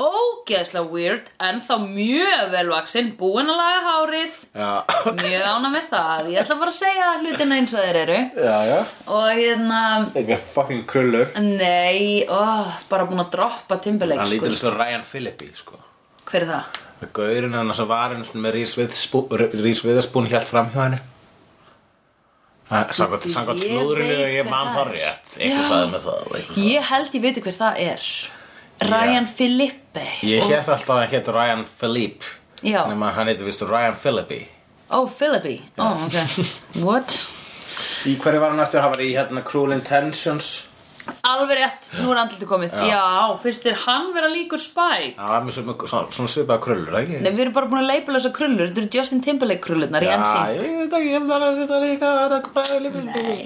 Ógeðslega 0.00 0.88
weird, 0.92 1.26
en 1.44 1.58
þá 1.64 1.72
mjög 1.82 2.44
velvaksinn, 2.54 3.08
búinn 3.18 3.50
að 3.52 3.58
laga 3.58 3.80
hárið. 3.86 4.36
Já. 4.56 4.70
Mjög 5.18 5.44
ána 5.50 5.70
með 5.74 5.88
það, 5.90 6.28
ég 6.32 6.40
ætla 6.44 6.56
bara 6.60 6.72
að 6.72 6.78
segja 6.78 7.08
hlutina 7.20 7.58
eins 7.58 7.74
og 7.76 7.82
þeir 7.84 7.98
eru. 8.04 8.18
Já, 8.46 8.56
já. 8.70 8.78
Og 9.16 9.26
hérna, 9.40 9.80
Eitthvað 10.14 10.46
fucking 10.54 10.84
krullur. 10.88 11.32
Nei, 11.44 12.24
ó, 12.30 12.40
bara 12.92 13.08
búinn 13.10 13.24
að 13.24 13.32
droppa 13.36 13.80
Timberlake 13.84 14.22
Hann 14.22 14.30
sko. 14.30 14.38
lítur 14.38 14.54
eins 14.54 14.64
og 14.70 14.78
Ryan 14.80 15.04
Philippi, 15.10 15.50
sko. 15.58 15.80
Hver 16.30 16.44
er 16.46 16.50
það? 16.54 16.80
Gaurinn 17.16 17.54
hann 17.56 17.72
sem 17.74 17.88
var 17.88 18.12
einu 18.14 18.24
sinni 18.28 18.44
með 18.44 18.58
Rís 18.60 19.84
Viðaspún 19.88 20.28
hjælt 20.28 20.48
fram 20.52 20.68
hjá 20.72 20.82
henni 20.86 21.00
Ég 22.70 22.92
slúðrinu 23.66 24.08
veit 24.14 24.34
ég 24.34 24.44
hver 24.44 24.50
man 24.50 24.68
það 24.76 24.90
rétt. 24.94 25.32
Eitthvað 25.40 25.64
sagði 25.70 25.88
með 25.94 26.04
það. 26.06 26.60
Ég 26.64 26.82
held 26.90 27.14
ég 27.16 27.22
veit 27.24 27.40
hver 27.44 27.56
það 27.58 27.80
er. 27.86 28.04
Ryan 28.80 29.26
Philippe 29.26 30.04
Ég 30.24 30.42
Og- 30.42 30.50
hétt 30.50 30.68
alltaf 30.72 30.96
að 30.96 31.10
hétt 31.12 31.26
Ryan 31.34 31.64
Philippe. 31.80 32.24
Nefna 32.62 33.10
hann 33.16 33.26
heitir 33.28 33.44
vist 33.44 33.62
Ryan 33.62 33.94
Philippi 33.96 34.46
Ó, 34.90 35.06
Philippi, 35.06 35.60
ó, 35.78 35.92
ok. 35.94 36.16
What? 36.86 37.14
Í 38.06 38.16
hverju 38.18 38.40
var 38.40 38.50
hann 38.50 38.60
eftir? 38.60 38.80
Hann 38.82 38.90
var 38.94 39.00
í 39.04 39.12
hérna 39.14 39.42
Cruel 39.46 39.72
Intentions 39.76 40.66
Alveg 41.30 41.60
rétt, 41.60 41.88
nú 42.00 42.10
er 42.14 42.20
andliti 42.22 42.48
komið. 42.48 42.76
Já, 42.90 43.04
finnst 43.42 43.66
þér 43.66 43.78
hann 43.84 44.10
vera 44.16 44.30
líkur 44.32 44.62
Spike? 44.62 45.14
Það 45.18 45.32
var 45.34 45.46
mjög 45.46 45.56
svona, 45.58 45.76
svona, 45.92 46.12
svona 46.18 46.34
svipaða 46.34 46.64
krullur, 46.66 46.98
ekki? 47.00 47.22
Nei, 47.24 47.30
við 47.30 47.44
erum 47.46 47.56
bara 47.56 47.70
búin 47.70 47.82
að 47.82 47.90
leipula 47.94 48.20
þessar 48.20 48.36
krullur 48.36 48.68
Þetta 48.70 48.84
eru 48.84 48.98
Justin 48.98 49.24
Timberlake 49.24 49.64
krullurnar 49.64 50.06
í 50.06 50.10
Já, 50.10 50.16
ensi 50.18 50.60
ég 50.60 50.76
veit 50.82 50.98
ekki, 51.00 51.14
ég 51.14 51.26
var 51.30 51.46
að 51.48 51.62
þetta 51.62 51.80
líka 51.86 52.12
Það 52.20 52.36
er 52.38 52.52
bara 52.60 52.78
lífið 52.84 53.10
Nei, 53.10 53.40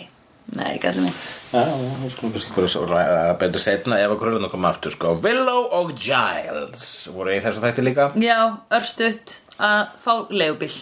nei, 0.55 0.69
ekki 0.75 0.91
allir 0.91 1.07
mig. 1.09 1.23
Já, 1.55 1.63
þú 1.71 2.11
skulum 2.11 2.33
kannski 2.35 2.67
svo 2.73 2.85
ræða 2.91 3.35
betur 3.39 3.63
setna 3.63 3.99
ef 4.03 4.13
að 4.15 4.21
gröðuna 4.25 4.51
koma 4.51 4.73
aftur 4.75 4.95
sko. 4.95 5.15
Willow 5.23 5.69
og 5.79 5.93
Giles 5.95 6.89
voru 7.15 7.37
í 7.37 7.41
þessu 7.45 7.63
þætti 7.63 7.85
líka. 7.87 8.09
Já, 8.19 8.39
örstutt 8.75 9.37
að 9.63 9.93
fá 10.03 10.13
leigubíl. 10.35 10.73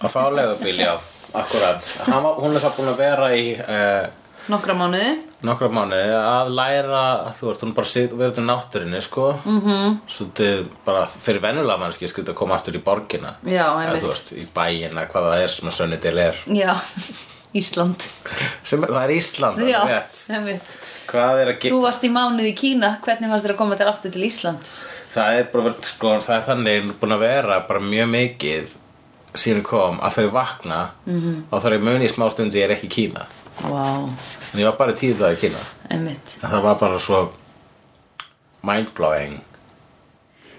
Að 0.00 0.14
fá 0.14 0.22
leðubíl, 0.32 0.78
já, 0.80 0.94
akkurat. 1.36 1.90
Hann 2.08 2.24
var, 2.24 2.40
hún 2.40 2.56
er 2.56 2.64
það 2.64 2.78
búin 2.78 2.92
að 2.94 3.02
vera 3.02 3.28
í 3.36 3.44
uh, 3.60 4.06
Nokkra 4.50 4.74
mánuði 4.74 5.10
nokkra 5.46 5.68
mánuði 5.70 6.14
að 6.18 6.52
læra 6.56 7.02
þú 7.38 7.48
veist, 7.48 7.62
hún 7.62 7.74
bara 7.76 7.90
sit, 7.90 8.14
verið 8.18 8.36
til 8.38 8.44
náttúrinni 8.46 9.00
sko 9.02 9.26
mm. 9.44 9.60
-hmm. 9.60 9.96
svo 10.08 10.26
bara 10.84 11.06
fyrir 11.06 11.42
venjulega 11.42 11.78
mannski 11.78 12.08
sko 12.08 12.22
að 12.22 12.34
koma 12.34 12.54
aftur 12.54 12.74
í 12.74 12.82
borgina 12.82 13.34
Já, 13.44 13.66
einmitt. 13.78 14.02
þú 14.02 14.08
veist, 14.08 14.32
í 14.32 14.46
bæina, 14.54 15.06
hvað 15.06 15.28
það 15.28 15.42
er 15.42 15.48
sem 15.48 15.68
að 15.68 15.72
Sunnydale 15.72 16.22
er 16.22 16.36
Já, 16.46 16.74
Ísland 17.60 18.02
sem, 18.62 18.82
það 18.82 19.04
er 19.04 19.10
Ísland, 19.10 19.58
Já, 19.58 19.82
er 19.88 20.04
einmitt 20.28 20.62
hvað 21.06 21.40
er 21.40 21.48
að 21.48 21.58
Þú 21.58 21.62
gera 21.62 21.82
varst 21.82 22.04
í 22.04 22.10
mánuði 22.10 22.52
í 22.52 22.56
Kína 22.56 22.98
Hvernig 23.04 23.30
fannst 23.30 23.46
þér 23.46 23.52
að 23.54 23.56
koma 23.58 23.76
til 23.76 23.88
aftur 23.88 24.10
til 24.10 24.22
Íslands? 24.22 24.84
Það 25.14 25.38
er 25.38 25.44
bara, 25.52 25.74
sko, 25.82 26.18
það 26.18 26.36
er 26.36 26.46
þannig 26.46 26.94
búin 27.00 27.12
að 27.12 27.18
vera 27.18 27.60
bara 27.68 27.80
mjög 27.80 28.08
mikið 28.08 28.78
síðan 29.34 29.62
kom 29.62 30.00
að 30.00 30.18
ég 30.26 30.32
vakna 30.32 30.90
Mhm. 31.06 31.20
-hmm. 31.20 31.42
og 31.50 31.62
þegar 31.62 31.78
ég 31.78 31.82
muni 31.82 32.04
í 32.06 32.12
smá 32.12 32.30
stundi 32.30 32.58
ég 32.58 32.64
er 32.64 32.76
ekki 32.76 32.86
í 32.86 32.96
Kína 32.96 33.26
Vá, 33.60 33.86
en 34.52 34.60
ég 34.60 34.66
var 34.66 34.76
bara 34.80 34.96
tíu 34.96 35.14
dag 35.18 35.36
í 35.36 35.40
Kína 35.44 35.60
einmitt 35.92 36.36
það 36.40 36.62
var 36.64 36.78
bara 36.80 37.00
svo 37.02 37.22
mindblowing 38.64 39.40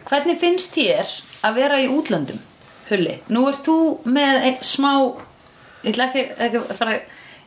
Hvernig 0.07 0.39
finnst 0.41 0.73
þér 0.75 1.11
að 1.47 1.59
vera 1.61 1.79
í 1.79 1.89
útlöndum, 1.91 2.39
Hulli? 2.89 3.17
Nú 3.31 3.45
ert 3.49 3.63
þú 3.65 3.75
með 4.03 4.47
ein, 4.49 4.57
smá, 4.67 4.91
ég 5.83 5.93
ætla 5.93 6.09
ekki, 6.09 6.23
ekki 6.43 6.63
fara, 6.75 6.97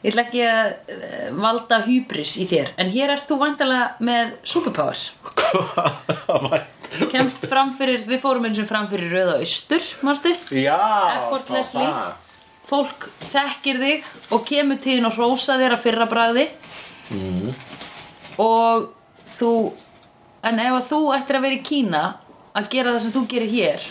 ég 0.00 0.08
ætla 0.10 0.24
ekki 0.24 0.44
að 0.48 0.70
eh, 0.94 1.26
valda 1.36 1.82
hybris 1.84 2.36
í 2.40 2.46
þér, 2.48 2.72
en 2.80 2.92
hér 2.94 3.12
ert 3.12 3.28
þú 3.28 3.38
vandalega 3.42 4.08
með 4.08 4.32
superpower. 4.48 5.04
Kemst 7.12 7.44
fram 7.50 7.74
fyrir, 7.76 8.06
við 8.08 8.22
fórum 8.24 8.48
eins 8.48 8.60
og 8.62 8.70
fram 8.70 8.88
fyrir 8.88 9.12
rauða 9.12 9.38
austur, 9.42 9.90
manstu? 10.06 10.32
Já, 10.56 10.80
var 11.28 11.44
það. 11.44 12.25
Fólk 12.66 13.08
þekkir 13.30 13.76
þig 13.82 14.06
og 14.34 14.44
kemur 14.48 14.80
til 14.82 14.96
þín 14.98 15.06
og 15.06 15.14
hrósa 15.18 15.54
þér 15.60 15.76
að 15.76 15.82
fyrra 15.84 16.06
bragði. 16.10 16.46
Mm. 17.14 17.52
Og 18.42 18.88
þú, 19.38 19.50
en 20.50 20.58
ef 20.64 20.78
að 20.80 20.88
þú 20.90 21.00
ættir 21.14 21.38
að 21.38 21.44
vera 21.46 21.58
í 21.58 21.62
Kína 21.68 22.00
að 22.56 22.70
gera 22.72 22.94
það 22.96 23.04
sem 23.04 23.14
þú 23.14 23.22
gerir 23.30 23.52
hér, 23.52 23.86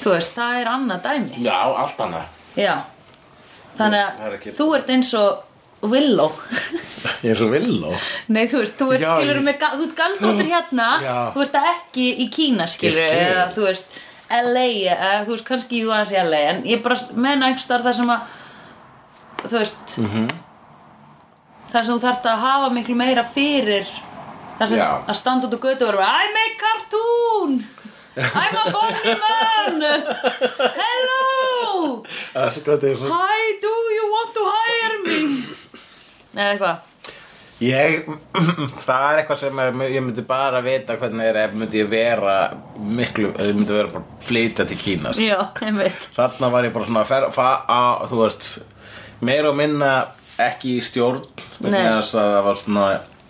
þú 0.00 0.14
veist, 0.16 0.34
það 0.34 0.58
er 0.62 0.72
annað 0.72 1.04
dæmi. 1.06 1.44
Já, 1.44 1.58
allt 1.84 2.02
annað 2.06 2.58
Já. 2.58 2.74
Þannig 3.78 4.00
Það 4.18 4.26
er 4.26 4.32
að 4.32 4.36
ekki- 4.40 4.56
þú 4.58 4.66
ert 4.76 4.90
eins 4.90 5.14
og 5.14 5.46
Willow. 5.92 6.32
Ég 7.24 7.30
er 7.32 7.36
svo 7.40 7.46
villó 7.52 7.92
Nei, 8.28 8.42
þú 8.50 8.58
veist, 8.60 8.74
þú 8.76 8.88
ert 8.96 9.00
Já, 9.04 9.10
skilur 9.16 9.38
ég- 9.38 9.44
með, 9.46 9.62
þú 9.78 9.84
ert 9.86 9.94
galdróttur 10.00 10.48
hérna, 10.50 10.88
Já. 11.04 11.14
þú 11.36 11.42
ert 11.46 11.54
ekki 11.60 12.06
í 12.24 12.26
Kína 12.34 12.66
skilur, 12.68 13.06
eða 13.06 13.46
þú 13.54 13.64
veist, 13.68 13.86
LA, 14.30 14.66
eða 14.94 15.24
þú 15.26 15.32
veist, 15.34 15.44
kannski 15.48 15.80
jú 15.82 15.90
aðeins 15.90 16.12
í 16.14 16.20
LA, 16.22 16.40
en 16.52 16.62
ég 16.68 16.82
bara 16.84 16.96
menna 17.14 17.46
einhverstaðar 17.50 17.82
þar 17.88 17.94
sem 17.98 18.12
að, 18.14 18.20
þú 19.46 19.56
veist, 19.58 19.98
Mhm. 19.98 20.10
-hmm. 20.14 20.28
þar 21.72 21.84
sem 21.84 21.94
þú 21.94 22.00
þarft 22.04 22.24
að 22.26 22.38
hafa 22.46 22.68
miklu 22.74 22.94
meira 22.94 23.24
fyrir, 23.24 23.86
þar 24.58 24.68
sem 24.68 24.78
Já. 24.78 25.02
að 25.08 25.14
standa 25.14 25.46
út 25.46 25.54
á 25.54 25.58
götu 25.60 25.82
og 25.88 25.92
vera, 25.94 26.06
I 26.24 26.26
make 26.36 26.56
cartoon, 26.64 27.66
I'm 28.16 28.56
a 28.56 28.70
funny 28.70 29.14
man, 29.24 29.82
hello, 30.80 32.04
hi, 33.08 33.58
do 33.62 33.74
you 33.96 34.04
want 34.12 34.34
to 34.34 34.42
hire 34.54 34.98
me, 35.06 35.44
eða 36.34 36.52
eitthvað. 36.58 36.76
Ég, 37.60 38.06
það 38.86 39.02
er 39.10 39.18
eitthvað 39.20 39.40
sem 39.42 39.58
er, 39.60 39.74
ég 39.92 40.04
myndi 40.04 40.24
bara 40.24 40.62
vita 40.64 40.96
hvernig 41.00 41.28
er 41.28 41.38
ef 41.42 41.56
myndi 41.60 41.82
ég 41.82 41.90
vera 41.92 42.36
miklu, 42.80 43.34
ef 43.34 43.50
ég 43.50 43.58
myndi 43.58 43.76
vera 43.76 43.92
bara 43.92 44.20
flytja 44.24 44.64
til 44.70 44.78
Kína 44.80 45.12
sko. 45.12 45.26
Já, 45.26 45.42
einmitt. 45.66 46.08
Þarna 46.16 46.50
var 46.54 46.68
ég 46.68 46.72
bara 46.76 46.88
svona 46.88 47.04
að 47.04 47.12
fer, 47.12 47.28
fa, 47.36 47.50
að, 47.76 48.06
þú 48.12 48.22
veist, 48.22 48.48
meira 49.28 49.52
og 49.52 49.60
minna 49.60 49.92
ekki 50.40 50.78
í 50.78 50.84
stjórn 50.84 51.26
þess 51.60 52.16
að 52.16 52.32
það 52.34 52.44
var 52.46 52.60
svona 52.62 52.86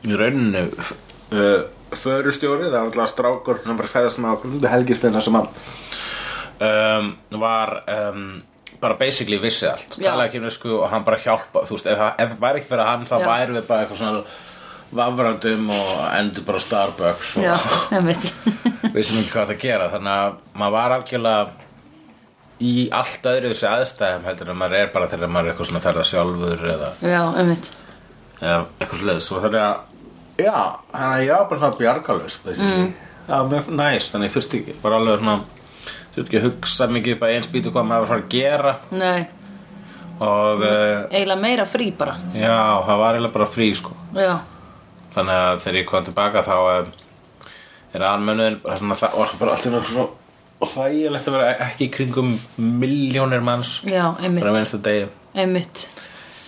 í 0.06 0.18
rauninu 0.20 0.64
uh, 0.70 1.64
förustjóri, 1.90 2.68
það 2.68 2.76
var 2.76 2.86
alltaf 2.86 3.10
strákur 3.10 3.58
sem 3.64 3.74
var 3.74 3.88
að 3.88 3.94
ferðast 3.96 4.22
með 4.22 4.36
okkur 4.36 4.70
helgistina 4.70 5.22
sem 5.24 5.38
að 5.40 5.50
um, 6.70 7.10
var 7.42 7.74
um, 7.90 8.24
bara 8.80 8.96
basically 9.00 9.40
vissi 9.42 9.68
allt. 9.68 9.98
Talaði 9.98 10.28
ekki 10.28 10.42
um 10.42 10.52
sko 10.54 10.76
og 10.80 10.86
hann 10.92 11.04
bara 11.06 11.18
hjálpa 11.20 11.64
þú 11.68 11.76
veist, 11.76 11.90
ef, 11.90 12.04
ef 12.24 12.36
væri 12.40 12.62
ekki 12.62 12.70
fyrir 12.70 12.88
hann 12.88 13.08
þá 13.08 13.16
væri 13.24 13.56
við 13.56 13.66
bara 13.68 13.84
eitthvað 13.84 14.00
svona 14.02 14.22
vafrandum 15.00 15.68
og 15.74 15.90
endur 16.18 16.46
bara 16.48 16.62
Starbucks 16.64 17.34
og 17.38 17.44
Já, 17.44 17.52
sem 17.90 18.08
ekki 18.14 19.26
hvað 19.30 19.52
það 19.52 19.60
gera. 19.66 19.90
Þannig 19.92 20.14
að 20.14 20.40
maður 20.62 20.76
var 20.78 20.96
algjörlega 20.96 21.68
í 22.60 22.88
allt 22.92 23.28
öðru 23.30 23.52
þessi 23.52 23.68
aðstæðum 23.70 24.26
heldur 24.28 24.50
en 24.52 24.58
maður 24.60 24.80
er 24.80 24.90
bara 24.94 25.08
þegar 25.12 25.30
maður 25.32 25.46
er 25.46 25.54
eitthvað 25.54 25.70
svona 25.70 25.80
að 25.80 25.86
ferða 25.86 26.08
sjálfur 26.10 26.66
eða, 26.74 26.90
Já, 27.00 27.22
eða 28.40 28.58
eitthvað 28.80 28.98
svoleiðis. 29.00 29.30
Og 29.36 29.46
þannig 29.46 29.62
að 29.68 29.78
já, 30.40 30.58
þannig 30.92 31.14
að 31.14 31.24
ég 31.24 31.32
var 31.34 31.48
bara 31.50 31.62
svona 31.62 31.78
bjargalus 31.80 32.36
mm. 32.46 32.92
já, 33.28 33.36
mjög 33.50 33.72
næs 33.80 34.10
þannig 34.12 34.30
ég 34.30 34.36
þurfti 34.36 34.60
ekki, 34.60 34.76
bara 34.82 35.00
alveg 35.00 35.22
svona 35.22 35.36
þurfti 36.20 36.36
ekki 36.36 36.40
að 36.40 36.48
hugsa 36.50 36.88
mikið 36.92 37.20
bara 37.24 37.36
eins 37.36 37.50
býtu 37.50 37.72
hvað 37.74 37.90
maður 37.90 38.10
fara 38.12 38.24
að 38.24 38.32
gera. 38.36 38.76
Nei, 38.92 39.20
og 40.20 40.62
uh, 40.62 41.08
eiginlega 41.08 41.40
meira 41.40 41.66
frí 41.68 41.90
bara. 41.96 42.16
Já, 42.36 42.56
það 42.86 43.02
var 43.02 43.16
eiginlega 43.16 43.36
bara 43.38 43.50
frí 43.50 43.68
sko. 43.78 43.96
Já, 44.16 44.32
þannig 45.16 45.42
að 45.48 45.60
þegar 45.64 45.80
ég 45.80 45.90
kom 45.90 46.08
tilbaka 46.10 46.46
þá 46.46 46.56
um, 46.60 46.96
er 47.96 48.06
almennuðin 48.06 48.60
bara 48.64 48.78
svona 48.78 48.98
það 49.00 49.20
var 49.22 49.38
bara 49.40 49.54
allt 49.56 49.66
í 49.66 49.74
náttúrulega 49.74 49.94
svo 49.96 50.08
og 50.60 50.68
þægilegt 50.68 51.28
að 51.30 51.36
vera 51.38 51.52
ekki 51.66 51.86
í 51.86 51.92
kringum 51.94 52.34
miljónir 52.60 53.40
manns 53.44 53.78
já, 53.80 54.10
bara 54.12 54.26
einmitt 54.28 54.44
minnst 54.52 54.76
að 54.76 54.84
degi. 54.90 55.08
Einmitt, 55.40 55.84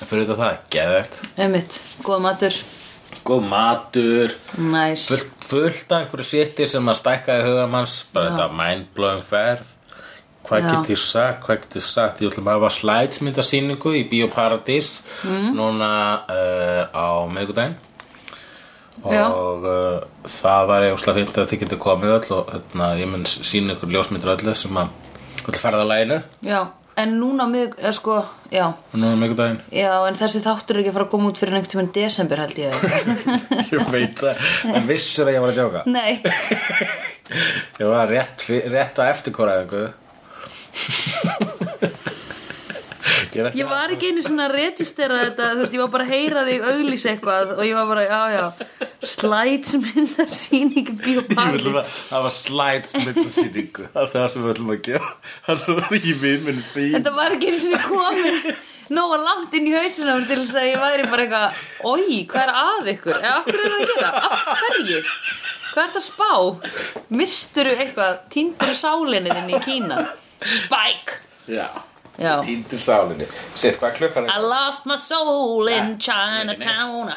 en 0.02 0.10
fyrir 0.10 0.26
þetta 0.28 0.38
það, 0.42 0.58
geðvegt 0.74 1.20
einmitt. 1.40 1.78
Góð 2.04 2.24
matur. 2.26 2.58
Góð 3.22 3.46
matur. 3.48 4.34
Næs. 4.58 5.06
Fullt, 5.12 5.41
fullt 5.52 5.92
af 5.92 6.00
einhverju 6.02 6.26
sittir 6.32 6.68
sem 6.72 6.88
að 6.92 6.98
stækka 7.02 7.38
í 7.38 7.46
hugamanns 7.46 7.94
bara 8.14 8.26
Já. 8.28 8.34
þetta 8.34 8.48
mindblowing 8.58 9.22
ferð 9.28 9.70
hvað 10.42 10.64
Já. 10.64 10.68
get 10.72 10.90
ég 10.96 10.98
sagt, 10.98 11.44
hvað 11.46 11.60
get 11.62 11.76
ég 11.78 11.84
sagt 11.86 12.20
ég 12.24 12.32
ætlum 12.32 12.48
að 12.50 12.56
hafa 12.58 12.70
slætsmyndasýningu 12.80 13.92
í 14.00 14.04
Bíóparadís 14.10 14.88
Mm. 15.22 15.52
núna 15.54 15.90
uh, 16.26 16.82
á 16.90 17.06
miðgudaginn 17.30 17.76
Já. 19.06 19.24
og 19.32 19.64
uh, 19.64 20.02
það 20.28 20.66
var 20.68 20.84
ég 20.84 20.94
úslega 20.96 21.16
fínt 21.20 21.38
að 21.40 21.48
þið 21.52 21.60
getur 21.62 21.78
komið 21.82 22.10
öll 22.18 22.34
og 22.36 22.50
hérna, 22.52 22.88
ég 23.00 23.08
mun 23.10 23.24
sína 23.26 23.74
ykkur 23.76 23.90
ljósmyndir 23.94 24.34
öllu 24.34 24.54
sem 24.58 24.76
að 24.82 24.90
öllu 25.48 25.62
ferðalæginu 25.62 26.18
Já, 26.46 26.60
en 27.00 27.14
núna 27.20 27.46
mið, 27.48 27.72
eða 27.80 27.92
sko, 27.96 28.16
já. 28.52 28.66
Núna 28.92 29.14
miðgudaginn 29.20 29.60
Já, 29.72 29.92
en 30.08 30.18
þessi 30.18 30.42
þáttur 30.44 30.76
er 30.76 30.82
ekki 30.82 30.90
að 30.92 30.96
fara 30.98 31.06
að 31.06 31.12
koma 31.14 31.30
út 31.32 31.40
fyrir 31.40 31.56
einhvern 31.56 31.72
tímann 31.72 31.92
desember 31.96 32.42
held 32.42 32.58
ég. 32.60 32.72
Ég 33.72 33.90
veit 33.94 34.20
það, 34.20 34.42
en 34.76 34.86
vissur 34.90 35.30
að 35.30 35.36
ég 35.38 35.44
var 35.46 35.54
að 35.54 35.58
djóka? 35.60 35.84
Nei, 35.88 36.12
ég 37.80 37.88
var 37.94 38.12
rétt, 38.12 38.44
fi- 38.44 38.64
rétt 38.74 39.00
á 39.00 39.02
eftirkóraðingu 39.08 39.84
ég, 43.36 43.48
ég 43.58 43.68
var 43.68 43.92
ekki 43.94 44.10
einu 44.12 44.22
svona 44.24 44.46
að 44.48 44.54
registera 44.58 45.18
þetta 45.26 45.48
Þú 45.52 45.62
veist, 45.62 45.76
ég 45.76 45.82
var 45.82 45.92
bara 45.94 46.06
að 46.06 46.12
heyra 46.16 46.42
þig 46.48 46.66
auglýs 46.72 47.06
eitthvað 47.10 47.54
Og 47.56 47.62
ég 47.66 47.78
var 47.78 47.88
bara, 47.90 48.04
já, 48.06 48.20
já 48.36 48.88
Slætsmyndar 49.12 50.32
sýning 50.32 50.90
Ég 50.92 50.98
vil 51.02 51.22
bíóparti 51.22 51.72
bara 51.72 51.84
hafa 52.10 52.32
slides 52.36 52.96
myndasýningu 52.98 53.88
Það 53.92 54.02
er 54.02 54.12
það 54.12 54.28
sem 54.34 54.44
við 54.44 54.54
ætlum 54.54 54.74
að 54.74 54.82
gera 54.88 55.10
Það 55.32 55.54
er 55.54 55.62
svo 55.64 55.76
ekki 55.98 56.14
við 56.22 56.46
minn 56.46 56.62
sín 56.66 56.96
Þetta 56.96 57.14
var 57.16 57.36
ekki 57.36 57.50
einu 57.52 57.62
svona 57.64 57.82
komin 57.88 58.60
Nóa 58.92 59.16
langt 59.22 59.54
inn 59.56 59.68
í 59.70 59.72
hausina 59.72 60.16
mér 60.18 60.26
til 60.28 60.40
þess 60.42 60.56
að 60.58 60.66
ég 60.68 60.82
væri 60.82 61.06
bara 61.08 61.26
eitthvað 61.26 61.62
Ói, 61.88 62.18
hvað 62.28 62.42
er 62.42 62.56
að 62.62 62.90
ykkur? 62.92 63.20
Eða 63.22 63.36
af 63.38 63.46
hverju 63.46 63.62
er 63.62 63.72
það 63.72 63.78
að 63.78 63.92
gera? 63.92 64.10
Af 64.26 64.42
hverju? 64.58 64.98
Hvað 65.72 65.86
ert 65.86 66.00
að 66.00 66.04
spá? 66.08 66.32
Misturu 67.22 67.76
eitthvað? 67.78 68.18
Týnduru 68.34 68.76
sálinni 68.76 69.32
þinn 69.32 69.54
í 69.54 69.62
Kína? 69.64 70.02
Spike 70.42 71.22
Já 71.48 71.70
týndur 72.18 72.78
sálinni 72.78 73.26
Sitt, 73.54 73.78
hvað 73.80 73.90
er 73.92 73.96
klukkan 74.00 74.28
I 74.28 74.36
er? 74.36 74.46
lost 74.52 74.86
my 74.86 74.96
soul 75.00 75.68
in 75.72 75.98
Chinatown 75.98 77.12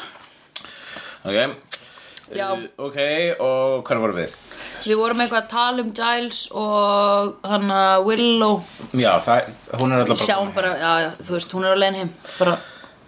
Ok 1.25 1.55
Já. 2.35 2.47
Uh, 2.55 2.63
Ok, 2.81 2.95
og 3.39 3.83
hvað 3.85 3.99
vorum 4.01 4.15
við? 4.17 4.31
Við 4.85 4.97
vorum 4.97 5.19
eitthvað 5.21 5.43
að 5.43 5.49
tala 5.51 5.83
um 5.83 5.91
Giles 5.93 6.39
og 6.57 7.35
hana 7.45 7.81
Willow 8.01 8.63
Já, 8.97 9.11
það, 9.21 9.51
hún 9.77 9.93
er 9.93 10.01
alltaf 10.01 10.23
Sjáum 10.23 10.49
bara, 10.55 10.71
já, 10.81 10.93
þú 11.21 11.35
veist, 11.37 11.53
hún 11.53 11.67
er 11.69 11.75
á 11.75 11.81
leiðin 11.83 11.99
heim 12.01 12.09
Bara, 12.39 12.55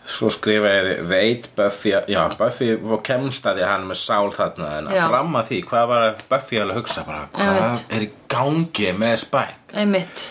Svo 0.08 0.30
skrifa 0.32 0.70
ég 0.70 1.02
veit 1.10 1.50
Buffy 1.58 1.96
Já, 2.14 2.22
Buffy 2.38 2.70
kemst 3.10 3.50
að 3.50 3.58
því 3.58 3.66
að 3.66 3.72
hann 3.74 3.88
er 3.88 3.90
með 3.90 4.02
sál 4.06 4.30
þarna 4.38 4.70
En 4.84 4.92
Já. 4.94 5.04
fram 5.10 5.34
að 5.42 5.50
því, 5.50 5.60
hvað 5.74 5.90
var 5.96 6.06
Buffy 6.36 6.62
alveg 6.62 6.76
að 6.78 6.82
hugsa 6.84 7.08
bara 7.10 7.26
Hvað 7.34 7.58
Einmitt. 7.58 7.86
er 7.98 8.06
í 8.06 8.12
gangi 8.38 8.94
með 9.02 9.16
Spike? 9.26 9.58
einmitt 9.74 10.28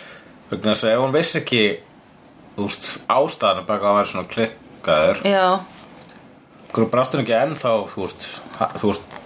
Vegna 0.51 0.73
þess 0.75 0.85
að 0.87 0.93
ef 0.95 1.01
hún 1.03 1.15
vissi 1.17 1.39
ekki 1.43 1.63
úst, 2.63 2.85
ástæðan 3.11 3.67
baka 3.67 3.91
að 3.91 3.97
vera 3.99 4.11
svona 4.13 4.29
klikkaður 4.31 5.23
Já, 5.27 5.47
hverju 6.73 6.91
brást 6.93 7.17
hún 7.17 7.25
ekki 7.25 7.35
ennþá 7.41 7.73
þú 7.93 8.05
veist, 8.05 8.29
ha- 8.61 8.71
þú 8.79 8.93
veist? 8.93 9.17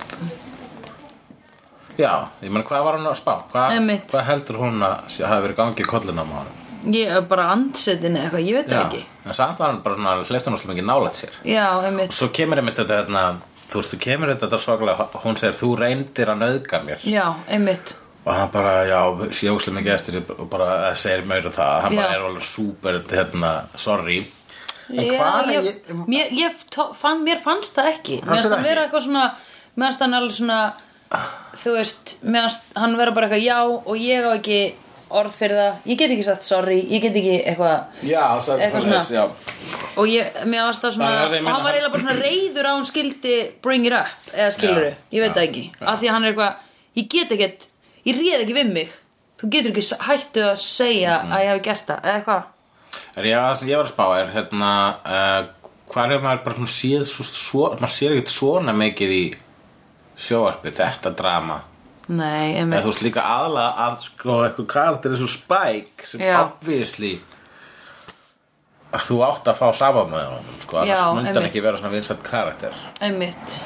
Já, 2.00 2.12
ég 2.40 2.48
menn 2.54 2.64
hvað 2.64 2.84
var 2.86 2.96
hún 2.96 3.10
að 3.10 3.18
spá? 3.20 3.34
Hvað, 3.52 3.74
Einmitt. 3.76 4.08
hvað 4.14 4.24
heldur 4.30 4.58
hún 4.62 4.80
að 4.86 4.96
sé- 5.12 5.26
hafi 5.28 5.44
verið 5.48 5.56
gangi 5.60 5.84
í 5.84 5.88
kollina 5.90 6.24
á 6.24 6.26
hann 6.38 6.56
ég 6.94 7.10
er 7.12 7.20
bara 7.28 7.50
andsetinni 7.52 8.20
eitthvað, 8.22 8.46
ég 8.48 8.54
veit 8.56 8.68
það 8.70 8.84
ekki. 8.86 9.04
en 9.26 9.34
samt 9.36 9.58
var 9.60 9.68
hann 9.68 9.82
bara 9.84 9.94
svona 9.96 10.24
hleyft 10.24 10.46
hann 10.48 10.56
slum 10.56 10.72
ekki 10.74 10.84
nálægt 10.86 11.18
sér. 11.20 11.32
Já, 11.44 11.66
og 11.76 11.84
einmitt 11.84 12.12
svo 12.16 12.28
kemur 12.32 12.56
einmitt 12.56 12.76
þetta 12.80 13.02
hérna, 13.04 13.24
þú 13.68 13.74
veist, 13.82 13.92
þú 13.94 13.98
kemur 14.00 14.28
þetta 14.32 14.46
þetta 14.48 14.60
svaklega, 14.64 15.08
hún 15.24 15.36
segir 15.36 15.58
þú 15.60 15.68
reyndir 15.78 16.32
að 16.32 16.38
nauðga 16.40 16.80
mér. 16.86 17.04
Já, 17.04 17.26
einmitt 17.50 17.94
og 18.24 18.34
hann 18.36 18.50
bara, 18.52 18.72
já, 18.86 19.00
sé 19.32 19.48
óslega 19.48 19.76
mikið 19.78 19.94
eftir 19.94 20.18
og 20.38 20.50
bara 20.52 20.94
segir 20.98 21.24
meira 21.26 21.46
um 21.48 21.54
það. 21.56 21.80
Hann 21.86 21.96
bara 21.96 22.10
Já. 22.10 22.16
er 22.18 22.26
alveg 22.28 22.42
super, 22.44 22.98
hérna, 23.08 23.52
sorry. 23.80 24.18
En 24.90 25.04
Já, 25.06 25.12
hvað 25.20 25.48
er 25.54 25.62
ég, 25.62 25.96
mér, 26.10 26.30
ég 26.34 26.52
tó- 26.74 26.92
fann, 26.98 27.24
mér 27.24 27.38
fannst 27.44 27.76
það 27.78 27.92
ekki. 27.94 28.20
Mér 28.24 28.26
Fannst 28.34 28.50
það 28.50 28.62
vera 28.66 28.84
eitthvað 28.88 29.04
svona 29.06 29.24
Mér 29.76 29.84
fannst 29.86 30.00
hann 30.00 30.14
alveg 30.18 30.34
svona 30.34 30.60
Þú 31.62 31.72
veist, 31.76 32.16
mér 32.24 32.42
fannst 32.48 32.62
hann 32.76 32.96
vera 32.98 33.12
bara 33.14 33.28
eitthvað 33.28 33.44
já 33.46 33.58
Og 33.86 33.96
ég 33.96 34.26
á 34.26 34.30
ekki 34.34 34.60
orð 35.10 35.32
fyrir 35.34 35.56
það. 35.58 35.78
Ég 35.90 35.98
get 35.98 36.10
ekki 36.14 36.24
sagt 36.26 36.42
sorry, 36.46 36.80
ég 36.90 37.00
get 37.02 37.14
ekki 37.18 37.36
eitthvað 37.46 38.02
já, 38.06 38.24
það 38.42 38.60
er 38.66 38.74
svona. 38.80 39.00
já. 39.14 39.24
Og 39.96 40.06
ég, 40.10 40.36
mér 40.46 40.66
fannst 40.68 40.82
það 40.84 40.92
svona 40.98 41.10
Það 41.14 41.38
ég 41.38 41.46
Og 41.46 41.52
hann 41.54 41.64
var 41.64 41.72
eiginlega 41.78 41.94
bara 41.94 42.02
svona 42.02 42.20
reyður 42.20 42.66
á 42.66 42.72
hann 42.74 42.86
skildi 42.90 43.36
Bring 43.62 43.86
it 43.86 43.92
up, 43.92 44.30
eða 44.34 44.50
skilur 44.58 44.84
Já, 44.90 44.94
Ég 45.14 45.20
veit 45.24 45.30
já, 45.30 45.34
það 45.38 45.46
ekki, 45.48 45.64
já. 45.70 45.86
af 45.86 46.00
því 46.02 46.10
að 46.10 46.14
hann 46.18 46.24
er 46.24 46.34
eitthvað 46.34 46.54
Ég 46.98 47.08
get 47.14 47.30
ekkert, 47.38 47.69
ég 48.06 48.18
réð 48.20 48.44
ekki 48.44 48.56
við 48.56 48.72
mig. 48.72 48.92
Þú 49.40 49.50
getur 49.54 49.72
ekki 49.74 49.98
hættu 50.06 50.42
að 50.50 50.58
segja 50.62 51.14
Mhm. 51.22 51.32
Að 51.32 51.44
ég 51.44 51.50
hafi 51.54 51.62
gert 51.68 51.86
það, 51.86 52.00
eða 52.04 52.24
En 53.16 53.24
ég, 53.24 53.36
það 53.36 53.68
ég 53.68 53.76
var 53.76 53.86
að 53.86 53.94
spá 53.94 54.06
er 54.20 54.30
hérna, 54.34 54.72
uh, 55.04 55.46
hvað 55.90 56.12
er 56.14 56.20
maður 56.20 56.44
bara 56.44 56.66
séð 56.66 57.06
svo, 57.06 57.24
svo, 57.24 57.64
maður 57.80 57.94
sér 57.96 58.14
ekkert 58.14 58.32
svona 58.34 58.72
mikið 58.76 59.10
í 59.16 59.24
sjóarpi, 60.20 60.72
þetta 60.76 61.14
drama? 61.16 61.60
Nei, 62.10 62.56
eða 62.58 62.82
þú 62.82 62.90
veist 62.90 63.02
líka 63.06 63.22
aðlega 63.22 63.84
að 63.86 64.00
sko 64.02 64.38
eitthvað 64.44 64.66
karakter 64.66 65.12
eins 65.14 65.22
og 65.22 65.30
Spike 65.30 66.08
sem 66.10 66.20
obviously 66.40 67.12
að 68.90 69.04
þú 69.06 69.18
átt 69.28 69.50
að 69.52 69.60
fá 69.60 69.68
sama 69.78 70.02
með 70.10 70.24
honum 70.32 70.56
sko, 70.58 70.80
hann 70.82 71.20
einmitt. 71.38 71.52
ekki 71.52 71.62
vera 71.62 71.78
svona 71.78 71.92
vinsætt 71.94 72.24
karakter. 72.26 72.74
Einmitt 73.00 73.60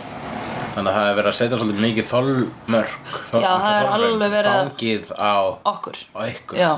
þannig 0.75 0.91
að 0.91 0.97
það 0.99 1.09
er 1.11 1.17
verið 1.19 1.31
að 1.31 1.37
setja 1.39 1.59
svolítið 1.61 1.85
mikið 1.85 2.07
þolmörk 2.11 2.95
þol, 3.31 3.43
Já, 3.45 3.51
það 3.65 3.77
er 3.79 3.89
alveg 3.97 4.33
verið 4.35 4.51
að- 4.51 4.61
fangið 4.65 5.13
á, 5.15 5.35
Okkur. 5.73 5.97
á 6.15 6.21
ykkur. 6.33 6.59
Já. 6.59 6.73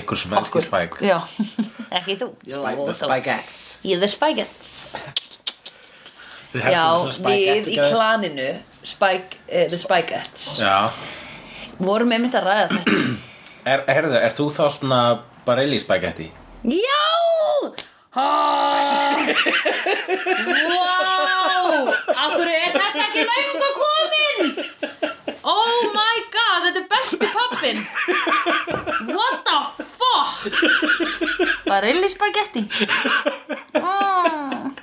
ykkur 0.00 0.16
sem 0.22 0.32
elskir 0.38 0.62
Já, 1.04 1.18
ekki 1.98 2.14
þú. 2.22 2.28
Spike, 2.48 2.86
the 2.86 2.94
Spikeettes 2.96 3.58
Ég 3.84 4.00
the 4.00 4.08
Spikettes 4.08 4.72
Já, 6.52 6.84
svona 7.12 7.32
við 7.32 7.68
í 7.72 7.76
klaninu 7.80 8.48
Spike, 8.84 9.36
uh, 9.48 9.66
the 9.72 9.78
Spikettes 9.80 10.58
Já, 10.60 10.90
Vorum 11.82 12.12
einmitt 12.12 12.34
að 12.36 12.44
ræða 12.48 12.66
þetta. 12.72 12.96
Er, 13.72 13.84
herðu, 13.86 14.16
er 14.18 14.32
þú 14.34 14.48
þá 14.50 14.64
svona 14.74 14.98
Barelli 15.46 15.78
Spiketti? 15.78 16.30
Já! 16.66 17.00
Ha 18.12 18.28
Wow 20.68 21.86
Akkur 22.12 22.48
er 22.52 22.74
þess 22.74 22.98
ekki 23.00 23.22
löngu 23.24 23.68
komin 23.78 24.50
Oh 25.48 25.88
my 25.94 26.18
god 26.34 26.66
Þetta 26.66 26.82
er 26.82 26.88
besti 26.92 27.26
pappin 27.32 27.78
What 29.16 29.48
the 29.48 29.58
fuck 31.72 31.80
Barilli 31.80 32.08
spagetti 32.12 32.62
mm. 33.74 34.74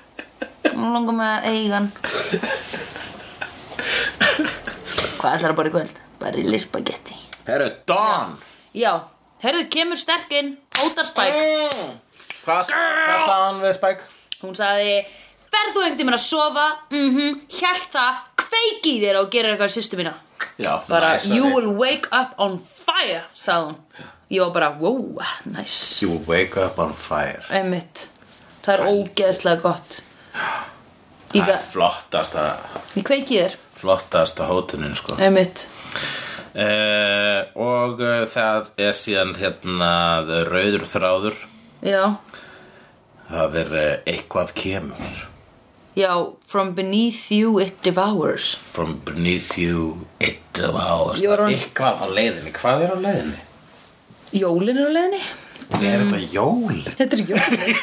Nú 0.80 0.90
langar 0.94 1.16
með 1.16 1.30
að 1.30 1.46
eiga 1.50 1.78
hann. 1.78 1.88
Hvað 5.20 5.34
ætlar 5.36 5.52
að 5.54 5.58
bara 5.60 5.70
í 5.70 5.74
kvöld? 5.74 6.02
Barilli 6.20 6.60
spagetti 6.62 7.18
Herru, 7.48 7.70
Dawn 7.90 8.38
Já, 8.78 8.94
herðu, 9.44 9.66
kemur 9.74 9.98
sterkinn 10.00 10.56
Ótar 10.80 11.08
Spike. 11.10 11.40
Mm. 11.40 11.96
Hvað, 12.46 12.70
hvað 12.72 13.24
sagði 13.26 13.40
hann 13.44 13.62
við 13.64 13.74
Spike? 13.80 14.10
Hún 14.44 14.56
sagði 14.58 14.94
Ferð 15.50 15.74
þú 15.74 15.82
einhvern 15.84 16.00
tímann 16.00 16.18
að 16.20 16.26
sofa? 16.26 16.68
Mhm, 16.94 17.40
Hjælt 17.52 17.90
það 17.94 18.20
Kveiki 18.40 18.96
þér 19.04 19.20
og 19.22 19.30
gerir 19.34 19.54
eitthvað 19.54 19.74
sýstu 19.76 19.98
mína. 20.00 20.16
Já, 20.60 20.80
Bara, 20.88 21.16
næs, 21.18 21.28
you 21.30 21.50
will 21.54 21.70
wake 21.78 22.08
up 22.16 22.34
on 22.42 22.58
fire 22.60 23.24
Sagði 23.38 23.74
hún 23.74 23.78
Ég 24.30 24.42
var 24.44 24.52
bara, 24.54 24.70
wow, 24.80 25.22
nice. 25.50 26.06
You 26.06 26.20
wake 26.28 26.58
up 26.62 26.78
on 26.80 26.94
fire. 26.94 27.42
Einmitt. 27.50 28.08
Það 28.66 28.76
er 28.76 28.84
ógeðslega 28.92 29.62
gott. 29.64 30.02
Ég, 31.34 31.44
Það 31.46 31.54
er 31.56 31.64
flottasta 31.72 32.44
ég 32.98 33.06
kveiki 33.06 33.40
þér. 33.40 33.56
flottasta 33.80 34.46
hótunin 34.50 34.94
sko. 34.98 35.16
Einmitt. 35.22 35.66
Uh, 36.50 37.46
og 37.62 38.02
uh, 38.02 38.24
það 38.30 38.70
er 38.82 38.96
síðan 38.98 39.36
hérna 39.38 39.90
rauður 40.50 40.86
þráður. 40.90 41.42
Já, 41.86 42.06
það 43.30 43.60
er 43.64 43.76
uh, 43.78 43.92
eitthvað 44.10 44.54
kemur. 44.58 45.20
Já, 46.00 46.12
from 46.48 46.74
beneath 46.78 47.30
you 47.34 47.58
it 47.62 47.82
devours. 47.86 48.54
From 48.74 48.98
beneath 49.06 49.58
you 49.62 50.08
it 50.20 50.42
devours. 50.58 51.22
Orðin- 51.26 51.54
eitthvað 51.58 52.02
á 52.02 52.06
leiðinni, 52.14 52.54
hvað 52.58 52.86
er 52.88 52.94
á 52.94 52.98
leiðinni? 53.06 53.40
Jólin 54.36 54.78
er 54.78 54.90
á 54.90 54.92
leiðinni. 54.94 55.22
Er 55.80 56.04
þetta 56.04 56.20
jól? 56.34 56.78
Þetta 56.98 57.18
er 57.18 57.22
jólin. 57.30 57.78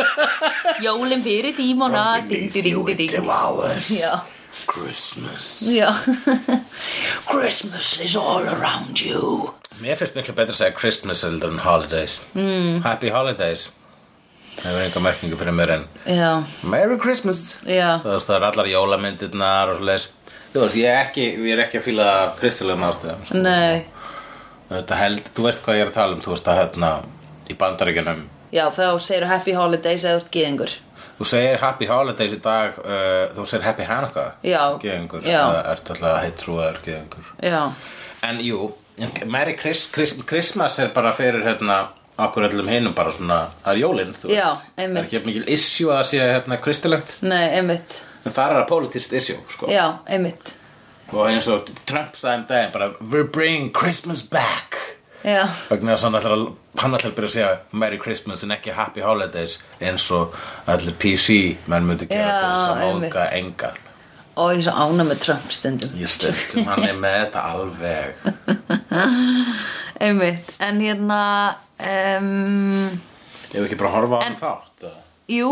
Jólin 0.86 1.22
fyrir 1.24 1.56
tímona. 1.56 2.04
Christmas. 4.66 5.62
Já. 5.72 5.94
Christmas 7.30 8.00
is 8.04 8.16
all 8.16 8.44
around 8.48 9.00
you. 9.00 9.54
Mér 9.80 9.96
finnst 9.96 10.16
miklu 10.18 10.34
betur 10.36 10.52
að 10.52 10.60
segja 10.60 10.76
Christmas 10.76 11.24
heldur 11.24 11.54
en 11.54 11.62
holidays. 11.64 12.18
Mm. 12.36 12.82
Happy 12.84 13.12
holidays. 13.14 13.70
Það 14.60 14.74
er 14.76 14.82
enga 14.90 15.00
merkingu 15.04 15.38
fyrir 15.40 15.56
mér 15.56 15.70
en 15.78 15.86
Já, 16.04 16.42
Merry 16.68 16.98
Christmas. 17.00 17.56
Já, 17.64 18.02
það 18.04 18.34
er 18.36 18.46
allar 18.50 18.68
jólamyndirnar 18.68 19.72
Þú 20.50 20.64
veist, 20.64 20.76
ég 20.76 20.90
er 20.90 20.98
ekki, 21.06 21.24
ég 21.46 21.54
er 21.54 21.62
ekki 21.64 21.78
að 21.78 21.84
fíla 21.86 22.06
kristilegum 22.40 22.82
ástöðum 22.88 23.20
sko. 23.24 23.38
nei 23.40 23.86
Þetta 24.70 25.00
held, 25.00 25.32
Þú 25.34 25.46
veist 25.48 25.64
hvað 25.64 25.80
ég 25.80 25.86
er 25.86 25.90
að 25.90 25.96
tala 25.98 26.16
um 26.16 26.22
Þú 26.24 26.34
veist 26.34 26.50
að 26.52 26.60
hérna 26.62 26.92
í 27.50 27.56
bandaríkjunum. 27.58 28.22
Já, 28.54 28.64
þá 28.74 28.86
segir 29.02 29.26
happy 29.30 29.52
holidays 29.58 30.04
eða 30.06 30.18
þú 30.20 30.22
ert 30.24 30.32
gyðingur. 30.36 30.76
Þú 31.20 31.26
segir 31.28 31.58
Happy 31.60 31.84
Holidays 31.84 32.32
í 32.32 32.38
dag 32.40 32.78
uh, 32.80 33.26
Þú 33.36 33.42
segir 33.50 33.66
Happy 33.66 33.84
Hanukkah. 33.84 34.30
Geðingur. 34.80 35.24
Það 35.26 35.56
ert 35.74 35.90
alltaf 35.92 36.20
heitt 36.24 36.38
trúaður 36.40 36.78
geðingur 36.86 37.26
Já, 37.44 37.58
En 38.24 38.40
jú, 38.40 38.70
Merry 39.28 39.52
Chris, 39.56 39.82
Chris, 39.92 40.14
Christmas 40.28 40.78
er 40.80 40.94
bara 40.96 41.12
fyrir 41.16 41.44
hérna 41.44 41.82
okkur 42.20 42.48
öllum 42.50 42.68
hinum 42.68 42.92
bara 42.96 43.12
svona 43.16 43.38
það 43.62 43.70
er 43.72 43.80
jólin, 43.80 44.14
þú 44.16 44.32
Já, 44.32 44.46
veist. 44.48 44.72
Það 44.76 44.96
er 44.96 45.02
ekki 45.04 45.22
mikil 45.28 45.44
issue 45.56 45.88
að 45.92 46.00
það 46.00 46.08
sé 46.10 46.22
hérna 46.24 46.58
kristilegt. 46.60 47.14
Nei, 47.24 47.44
en 47.56 47.70
það 48.26 48.42
er 48.44 48.56
það 48.58 48.66
politist 48.68 49.14
issue, 49.16 49.38
sko. 49.54 49.70
Já, 49.72 49.84
einmitt 50.08 50.52
og 51.12 51.26
eins 51.26 51.48
og 51.50 51.68
Trump 51.86 52.16
stæðum 52.18 52.46
daginn 52.48 52.72
bara 52.74 52.90
We're 53.00 53.28
bringing 53.28 53.70
Christmas 53.74 54.22
back. 54.22 54.78
Þess 55.20 56.04
að 56.06 56.16
hann 56.80 56.94
að 56.96 57.12
byrja 57.12 57.28
að 57.28 57.34
segja 57.34 57.52
Merry 57.76 57.98
Christmas 58.00 58.44
en 58.46 58.54
ekki 58.54 58.72
Happy 58.72 59.02
Holidays 59.04 59.58
eins 59.80 60.06
og 60.16 60.32
allir 60.70 60.96
PC 60.96 61.36
menn 61.68 61.84
myndi 61.88 62.08
gera 62.08 62.24
Já, 62.24 62.48
að 62.48 62.84
einmitt. 62.86 63.10
móðga 63.10 63.26
engan 63.36 63.86
og 64.40 64.54
ég 64.54 64.62
er 64.62 64.64
svo 64.64 64.72
ána 64.86 65.04
með 65.04 65.18
Trump 65.24 65.52
stundum. 65.52 65.90
Ég 66.00 66.08
stundum, 66.08 66.64
hann 66.70 66.84
er 66.86 66.96
með 66.96 67.16
þetta 67.18 67.42
alveg. 67.50 68.14
Einmitt, 70.00 70.52
en 70.64 70.80
hérna 70.80 71.20
um, 71.76 72.86
Ég 73.50 73.58
hef 73.58 73.66
ekki 73.66 73.76
bara 73.80 73.90
að 73.90 73.96
horfa 73.98 74.20
á 74.20 74.22
hann 74.24 74.38
þátt? 74.40 74.86
Jú, 75.30 75.50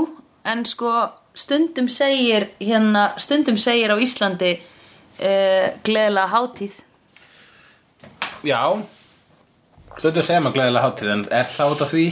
en 0.49 0.65
sko 0.69 0.93
stundum 1.37 1.91
segir 1.93 2.49
hérna, 2.63 3.11
stundum 3.21 3.59
segir 3.61 3.93
á 3.93 3.97
Íslandi 4.01 4.55
uh, 5.19 5.67
gleðilega 5.87 6.29
hátíð. 6.35 6.75
Já. 8.47 8.63
Stundum 9.99 10.23
segja 10.23 10.39
maður 10.45 10.61
gleðilega 10.61 10.85
hátíð 10.85 11.09
en 11.11 11.23
er 11.35 11.49
það 11.51 11.73
út 11.73 11.81
af 11.83 11.89
því? 11.91 12.03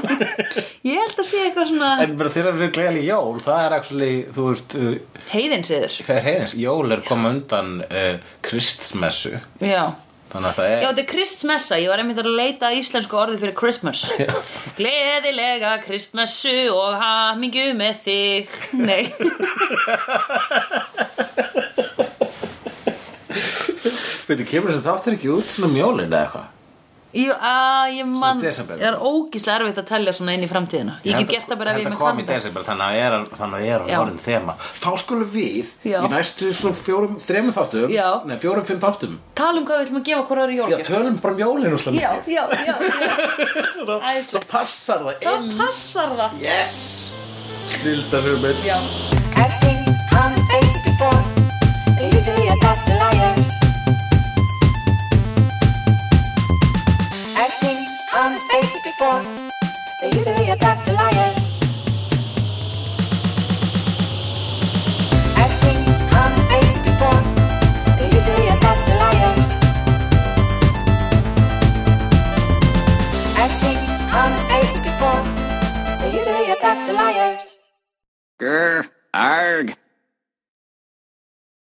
Ég 0.88 0.96
held 1.02 1.18
að 1.20 1.26
sé 1.28 1.36
eitthvað 1.42 1.66
svona 1.68 1.90
En 2.00 2.14
bara 2.16 2.32
þegar 2.32 2.56
það 2.56 2.64
er 2.64 2.70
gleðilega 2.78 3.08
jól 3.10 3.36
það 3.44 3.58
er 3.66 3.72
actually, 3.76 4.08
þú 4.32 4.42
veist 4.48 4.72
uh, 4.80 4.96
heiðinsiður 5.34 5.92
hvað 6.06 6.16
er 6.16 6.24
heiðins? 6.30 6.54
Jól 6.64 6.88
er 6.96 7.04
koma 7.04 7.28
undan 7.34 7.68
uh, 7.84 8.16
kristsmessu 8.48 9.34
Já, 9.60 9.84
þannig 10.32 10.48
að 10.48 10.56
það 10.56 10.70
Já, 10.70 10.72
er 10.78 10.80
þetta 10.86 11.04
er 11.04 11.10
kristmessa, 11.12 11.76
ég 11.84 11.92
var 11.92 12.00
einmitt 12.06 12.22
að 12.24 12.32
leita 12.40 12.72
íslensku 12.78 13.14
orði 13.20 13.36
fyrir 13.42 13.56
Christmas. 13.60 14.00
Gleðilega 14.80 15.76
kristmessu 15.84 16.56
og 16.72 16.96
hamingju 17.04 17.68
með 17.76 17.94
þig. 18.08 18.48
Nei 18.80 19.12
Veitu, 24.28 24.48
kemur 24.48 24.72
þess 24.72 24.82
að 24.82 24.90
þáttur 24.90 25.16
ekki 25.18 25.32
út 25.34 25.54
svona 25.54 25.70
um 25.72 25.78
jólin 25.80 26.08
eða 26.10 26.26
eitthvað? 26.26 26.50
Jú, 27.14 27.30
að 27.30 27.92
ég 27.94 28.06
man 28.10 28.40
Svona 28.40 28.42
í 28.42 28.46
desember. 28.48 28.78
Ég 28.82 28.88
er 28.88 28.96
ógíslega 28.98 29.60
erfitt 29.60 29.76
að 29.78 29.84
telja 29.86 30.12
svona 30.16 30.32
inn 30.34 30.42
í 30.42 30.48
framtíðina 30.50 30.94
Ég 31.06 31.20
get 31.20 31.28
gert 31.30 31.46
það 31.52 31.60
bara 31.60 31.74
ef 31.74 31.78
ég 31.78 31.84
er 31.86 31.92
með 31.92 32.00
kom 32.00 32.08
í 32.08 32.24
kalendar 32.24 32.40
desember 32.40 32.64
þannig 32.66 32.86
að 32.88 33.02
er, 33.04 33.14
þannig 33.38 33.58
að 33.60 33.66
er 33.68 33.84
Já. 33.86 33.98
orðin 34.00 34.18
þema 34.24 34.56
Þá 34.80 34.88
skulum 35.04 35.30
við 35.30 35.70
Já. 35.86 35.98
í 36.00 36.10
næstu 36.10 36.48
svona 36.58 36.78
fjórum, 36.80 37.14
þremur 37.22 37.54
þáttum 37.54 37.94
Já. 37.94 38.08
Nei, 38.26 38.34
fjórum, 38.42 38.66
fimm 38.66 38.82
þáttum 38.82 39.14
Tala 39.38 39.62
um 39.62 39.68
hvað 39.68 39.78
við 39.78 39.86
ætlum 39.86 40.00
að 40.00 40.08
gefa 40.10 40.26
hvort 40.26 40.42
ári 40.42 40.58
Já, 40.58 40.64
jólgjöf 40.64 40.90
tölum 40.90 41.20
bara 41.22 41.36
um 41.38 41.44
jólin 41.44 41.78
og 41.78 41.84
slá 41.84 41.94
já, 41.94 42.10
já, 42.26 42.42
já, 42.50 42.74
já. 43.06 43.94
Æðislegt 44.10 44.50
Passar 44.50 45.06
það 45.06 45.22
Það 45.22 45.48
passar 45.62 46.18
það 46.18 46.42
Yes 46.42 46.76
Snildar 47.76 48.26
hugmynd 48.26 48.66
Já, 48.66 48.80
I've 49.38 49.54
seen 49.62 49.86
honest 50.10 50.50
faces 50.50 50.82
before. 50.82 51.33
They're 52.04 52.12
usually 52.12 52.48
a 52.48 52.56
pass 52.56 52.84
to 52.84 52.94
liars. 52.96 53.48
I've 57.34 57.54
seen 57.54 57.78
honest 58.14 58.46
faces 58.52 58.80
before. 58.84 59.22
They're 60.00 60.14
usually 60.14 60.50
a 60.50 60.56
pass 60.56 60.84
to 60.84 60.92
liars. 60.92 61.54
I've 65.40 65.54
seen 65.54 65.80
honest 66.12 66.46
faces 66.52 66.78
before. 66.84 67.20
They're 67.96 68.12
usually 68.12 68.48
a 68.48 68.56
pass 68.60 68.84
to 68.84 68.94
liars. 69.00 69.48
I've 73.40 73.54
seen 73.62 73.78
honest 74.12 74.46
faces 74.52 74.82
before. 74.84 75.22
They're 76.00 76.12
usually 76.12 76.52
a 76.52 76.56
pass 76.56 76.86
to 76.86 76.92
liars. 76.92 77.56
Grr, 78.38 78.90
arg. 79.14 79.78